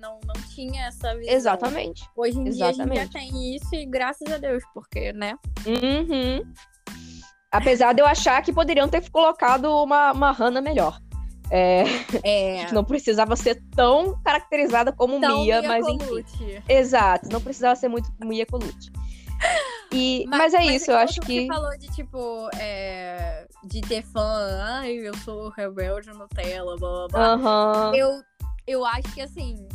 [0.00, 1.34] não, não tinha essa visão.
[1.34, 2.08] Exatamente.
[2.16, 2.92] Hoje em exatamente.
[2.92, 5.34] dia a gente já tem isso e graças a Deus, porque, né?
[5.66, 6.52] Uhum.
[7.50, 11.00] Apesar de eu achar que poderiam ter colocado uma, uma Hannah melhor.
[11.50, 11.84] É,
[12.22, 12.70] é.
[12.72, 16.34] não precisava ser tão caracterizada como tão Mia, Mia mas Colucci.
[16.44, 16.62] enfim.
[16.68, 18.90] Exato, não precisava ser muito Mia Colucci.
[19.92, 21.46] E, mas, mas é mas isso, eu acho que.
[21.46, 27.36] Você falou de tipo, é, de ter fã, ai, eu sou rebelde Nutella, blá blá
[27.36, 27.88] blá.
[27.88, 27.94] Uhum.
[27.94, 28.22] Eu,
[28.66, 29.66] eu acho que assim,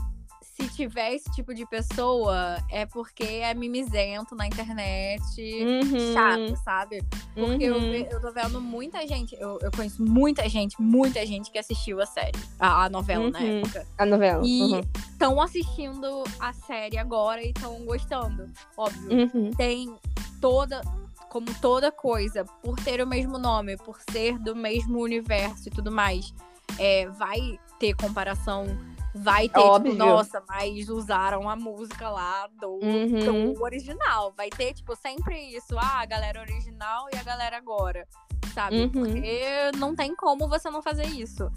[0.53, 6.13] se tiver esse tipo de pessoa, é porque é mimizento na internet, uhum.
[6.13, 7.03] chato, sabe?
[7.33, 7.93] Porque uhum.
[7.93, 11.99] eu, eu tô vendo muita gente, eu, eu conheço muita gente, muita gente que assistiu
[11.99, 13.31] a série, a, a novela uhum.
[13.31, 13.87] na época.
[13.97, 14.43] A novela.
[14.45, 14.79] E
[15.11, 18.47] estão assistindo a série agora e estão gostando.
[18.77, 19.31] Óbvio.
[19.33, 19.51] Uhum.
[19.51, 19.95] Tem
[20.39, 20.81] toda.
[21.29, 25.91] Como toda coisa, por ter o mesmo nome, por ser do mesmo universo e tudo
[25.91, 26.31] mais,
[26.77, 28.67] é, vai ter comparação
[29.13, 29.91] vai ter, tipo, Óbvio.
[29.91, 33.53] tipo, nossa, mas usaram a música lá do, uhum.
[33.53, 34.33] do, original.
[34.35, 35.77] Vai ter, tipo, sempre isso.
[35.77, 38.07] Ah, a galera original e a galera agora.
[38.53, 38.81] Sabe?
[38.81, 38.89] Uhum.
[38.89, 41.51] Porque não tem como você não fazer isso.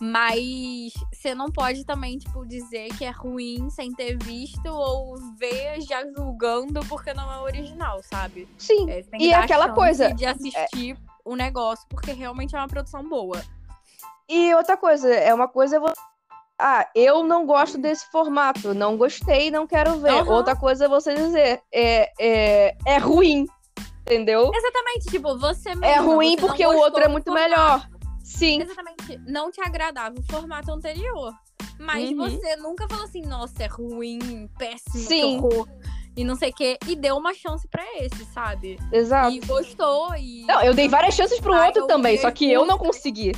[0.00, 5.80] Mas você não pode também, tipo, dizer que é ruim sem ter visto ou ver
[5.80, 8.48] já julgando porque não é original, sabe?
[8.56, 8.88] Sim.
[8.88, 10.14] É, e aquela coisa.
[10.14, 10.96] De assistir é...
[11.24, 13.42] o negócio porque realmente é uma produção boa.
[14.28, 15.80] E outra coisa, é uma coisa
[16.58, 20.24] ah, eu não gosto desse formato, não gostei, não quero ver.
[20.24, 20.32] Uhum.
[20.32, 23.46] Outra coisa é você dizer, é, é, é ruim,
[24.02, 24.50] entendeu?
[24.52, 27.88] Exatamente, tipo, você mesmo, É ruim porque o outro é muito melhor.
[28.24, 28.60] Sim.
[28.60, 31.32] Exatamente, não te agradava o formato anterior.
[31.78, 32.16] Mas uhum.
[32.16, 35.36] você nunca falou assim, nossa, é ruim, péssimo, Sim.
[35.38, 35.68] horror.
[36.16, 36.76] E não sei o quê.
[36.88, 38.76] E deu uma chance pra esse, sabe?
[38.92, 39.30] Exato.
[39.30, 40.12] E gostou.
[40.16, 40.44] E...
[40.46, 43.30] Não, eu dei várias chances pro outro também, só que eu não consegui.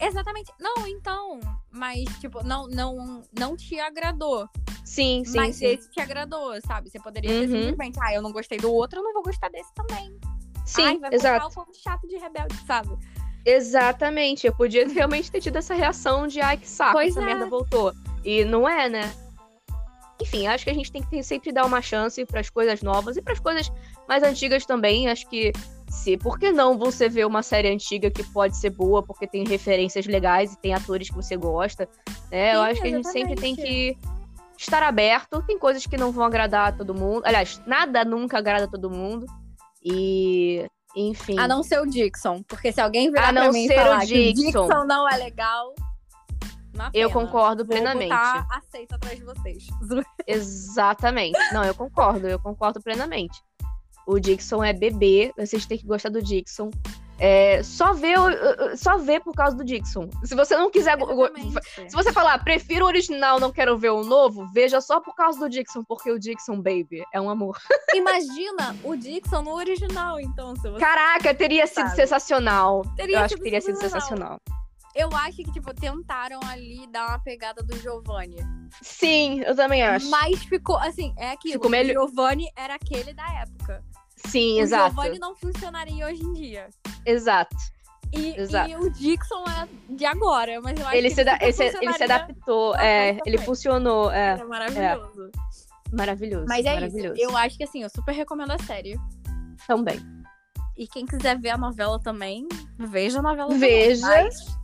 [0.00, 0.52] Exatamente.
[0.60, 1.40] Não, então.
[1.70, 4.48] Mas, tipo, não, não, não te agradou.
[4.84, 5.36] Sim, sim.
[5.36, 5.66] Mas sim.
[5.66, 6.90] esse te agradou, sabe?
[6.90, 7.62] Você poderia ter Uhum.
[7.62, 10.18] simplesmente, ah, eu não gostei do outro, eu não vou gostar desse também.
[10.64, 11.46] Sim, Ai, vai exato.
[11.46, 12.96] o povo chato de rebelde, sabe?
[13.44, 14.46] Exatamente.
[14.46, 17.24] Eu podia realmente ter tido essa reação de ai, que saco, Pois essa é.
[17.24, 17.92] merda voltou.
[18.24, 19.12] E não é, né?
[20.20, 23.16] Enfim, acho que a gente tem que sempre dar uma chance para as coisas novas
[23.16, 23.72] e para as coisas
[24.06, 25.08] mais antigas também.
[25.08, 25.50] Acho que
[25.90, 29.44] se, por que não você ver uma série antiga que pode ser boa porque tem
[29.44, 31.88] referências legais e tem atores que você gosta,
[32.30, 32.54] né?
[32.54, 33.98] Eu Sim, acho que a gente sempre tem que
[34.56, 35.42] estar aberto.
[35.42, 37.22] Tem coisas que não vão agradar a todo mundo.
[37.24, 39.26] Aliás, nada nunca agrada a todo mundo.
[39.82, 40.64] E,
[40.94, 41.38] enfim.
[41.38, 42.42] A não ser o Dixon.
[42.44, 44.66] Porque se alguém virar A não pra mim ser o falar o Dixon.
[44.66, 45.74] Dixon não é legal,
[46.94, 48.10] Eu concordo Vou plenamente.
[48.10, 49.66] botar aceito atrás de vocês.
[50.24, 51.38] Exatamente.
[51.52, 53.42] Não, eu concordo, eu concordo plenamente.
[54.06, 56.70] O Dixon é bebê, vocês têm que gostar do Dixon.
[57.22, 58.14] É, só vê,
[58.78, 60.08] só vê por causa do Dixon.
[60.24, 60.96] Se você não quiser.
[60.96, 61.28] go- go-
[61.86, 65.38] Se você falar, prefiro o original, não quero ver o novo, veja só por causa
[65.38, 67.58] do Dixon, porque o Dixon, baby, é um amor.
[67.94, 70.54] Imagina o Dixon no original, então.
[70.78, 71.96] Caraca, teria sido Sabe?
[71.96, 72.86] sensacional.
[72.96, 74.38] Teria eu acho sido que teria sido sensacional.
[74.94, 78.36] Eu acho que, tipo, tentaram ali dar uma pegada do Giovanni.
[78.82, 80.10] Sim, eu também acho.
[80.10, 81.54] Mas ficou, assim, é aquilo.
[81.54, 83.84] Ficou melhor- O Giovanni era aquele da época.
[84.16, 84.90] Sim, o exato.
[84.94, 86.68] Giovanni não funcionaria hoje em dia.
[87.06, 87.56] Exato.
[88.12, 88.68] E, Exato.
[88.70, 91.92] e o Dixon é de agora, mas eu acho Ele que se, ele, se, ele
[91.92, 94.30] se adaptou, é, ele funcionou, é.
[94.32, 95.30] Era maravilhoso.
[95.92, 96.46] Maravilhoso.
[96.48, 97.14] Mas é maravilhoso.
[97.14, 97.22] isso.
[97.30, 98.98] Eu acho que assim, eu super recomendo a série.
[99.66, 100.00] Também.
[100.76, 102.48] E quem quiser ver a novela também,
[102.78, 104.00] veja a novela Veja.
[104.02, 104.24] também.
[104.24, 104.59] Mas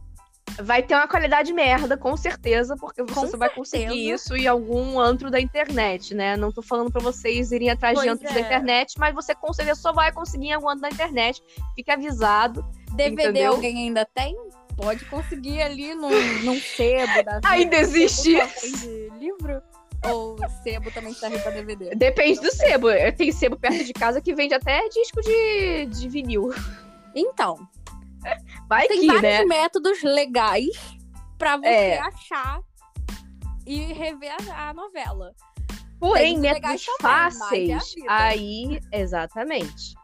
[0.62, 3.54] vai ter uma qualidade merda, com certeza, porque você Com só vai certeza.
[3.54, 6.36] conseguir isso em algum antro da internet, né?
[6.36, 8.34] Não tô falando pra vocês irem atrás de Pois antros é.
[8.34, 11.42] da internet, mas você com certeza só vai conseguir em algum antro da internet.
[11.74, 12.64] Fique avisado.
[12.92, 13.52] DVD Entendeu?
[13.52, 14.36] alguém ainda tem?
[14.76, 16.10] Pode conseguir ali num,
[16.42, 17.40] num sebo da vida.
[17.44, 18.36] Ainda existe
[19.18, 19.62] livro?
[20.04, 21.94] Ou sebo também serve pra DVD?
[21.94, 22.88] Depende do sebo.
[23.16, 26.54] Tem sebo perto de casa que vende até disco de, de vinil.
[27.14, 27.66] Então,
[28.68, 29.44] Vai tem que, vários né?
[29.44, 30.96] métodos legais
[31.38, 31.98] pra você É.
[32.00, 32.60] achar
[33.66, 35.32] e rever a, a novela.
[35.98, 37.94] Porém, Tem métodos também, é fáceis.
[38.08, 39.94] Aí, exatamente.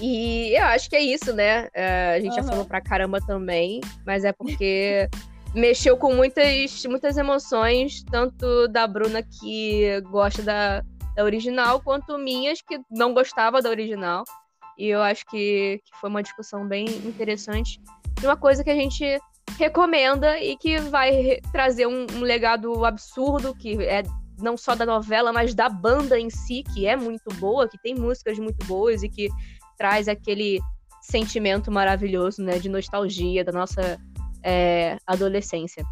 [0.00, 1.68] E eu acho que é isso, né?
[1.72, 2.50] É, a gente já Aham.
[2.50, 5.08] falou pra caramba também, mas é porque
[5.54, 10.82] mexeu com muitas, muitas emoções, tanto da Bruna que gosta da,
[11.14, 14.24] da original, quanto minhas que não gostava da original.
[14.78, 17.80] E eu acho que, que foi uma discussão bem interessante.
[18.22, 19.18] E uma coisa que a gente
[19.58, 24.02] recomenda e que vai trazer um, um legado absurdo, que é
[24.38, 27.94] não só da novela, mas da banda em si, que é muito boa, que tem
[27.94, 29.28] músicas muito boas e que
[29.78, 30.60] traz aquele
[31.00, 33.98] sentimento maravilhoso, né, de nostalgia da nossa
[34.42, 35.84] é, adolescência.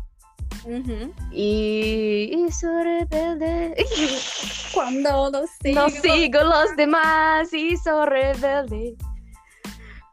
[0.64, 1.12] Uhum.
[1.32, 3.74] E isso rebelde.
[4.72, 5.74] Quando não sigo.
[5.74, 8.96] Não sigo los demás e sou rebelde.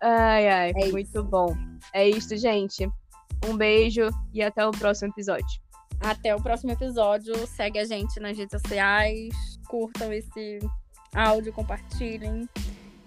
[0.01, 1.55] Ai, ai, É muito bom.
[1.93, 2.89] É isso, gente.
[3.47, 5.61] Um beijo e até o próximo episódio.
[6.01, 7.35] Até o próximo episódio.
[7.47, 9.33] Segue a gente nas redes sociais.
[9.67, 10.59] Curtam esse
[11.15, 12.47] áudio, compartilhem.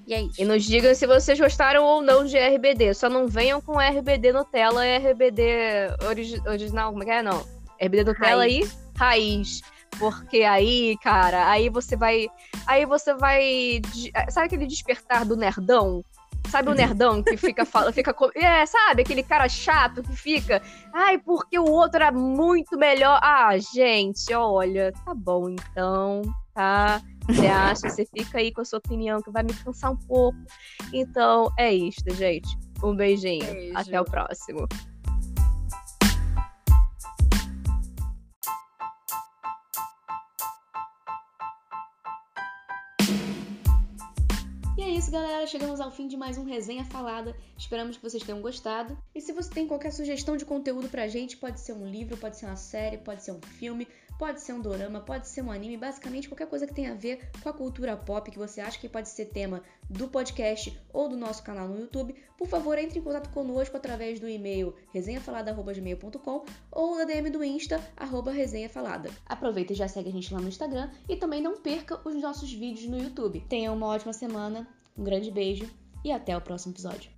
[0.06, 0.40] E é isso.
[0.40, 2.94] E nos digam se vocês gostaram ou não de RBD.
[2.94, 5.42] Só não venham com RBD Nutella e RBD
[6.08, 6.90] origi- original.
[6.90, 7.22] Como é que é?
[7.22, 7.44] Não.
[7.80, 9.60] RBD Nutella e raiz.
[9.98, 12.26] Porque aí, cara, aí você vai.
[12.66, 13.80] Aí você vai.
[14.28, 16.02] Sabe aquele despertar do nerdão?
[16.50, 18.14] Sabe o nerdão que fica falando, fica.
[18.34, 19.02] É, sabe?
[19.02, 20.60] Aquele cara chato que fica.
[20.92, 23.18] Ai, porque o outro era muito melhor.
[23.22, 26.22] Ah, gente, olha, tá bom então,
[26.52, 27.00] tá?
[27.26, 30.38] Você acha, você fica aí com a sua opinião, que vai me cansar um pouco.
[30.92, 32.48] Então, é isto, gente.
[32.82, 33.46] Um beijinho.
[33.46, 33.78] Beijo.
[33.78, 34.68] Até o próximo.
[44.76, 45.46] E é isso, galera.
[45.46, 47.34] Chegamos ao fim de mais um Resenha Falada.
[47.56, 48.98] Esperamos que vocês tenham gostado.
[49.14, 52.36] E se você tem qualquer sugestão de conteúdo pra gente, pode ser um livro, pode
[52.36, 53.88] ser uma série, pode ser um filme,
[54.18, 57.28] pode ser um dorama, pode ser um anime, basicamente qualquer coisa que tenha a ver
[57.42, 61.16] com a cultura pop que você acha que pode ser tema do podcast ou do
[61.16, 66.96] nosso canal no YouTube, por favor, entre em contato conosco através do e-mail resenhafalada.gmail.com ou
[66.96, 67.80] da DM do Insta,
[68.32, 69.10] resenhafalada.
[69.26, 72.52] Aproveita e já segue a gente lá no Instagram e também não perca os nossos
[72.52, 73.44] vídeos no YouTube.
[73.48, 74.66] Tenha uma ótima semana,
[74.96, 75.68] um grande beijo
[76.04, 77.13] e até o próximo episódio.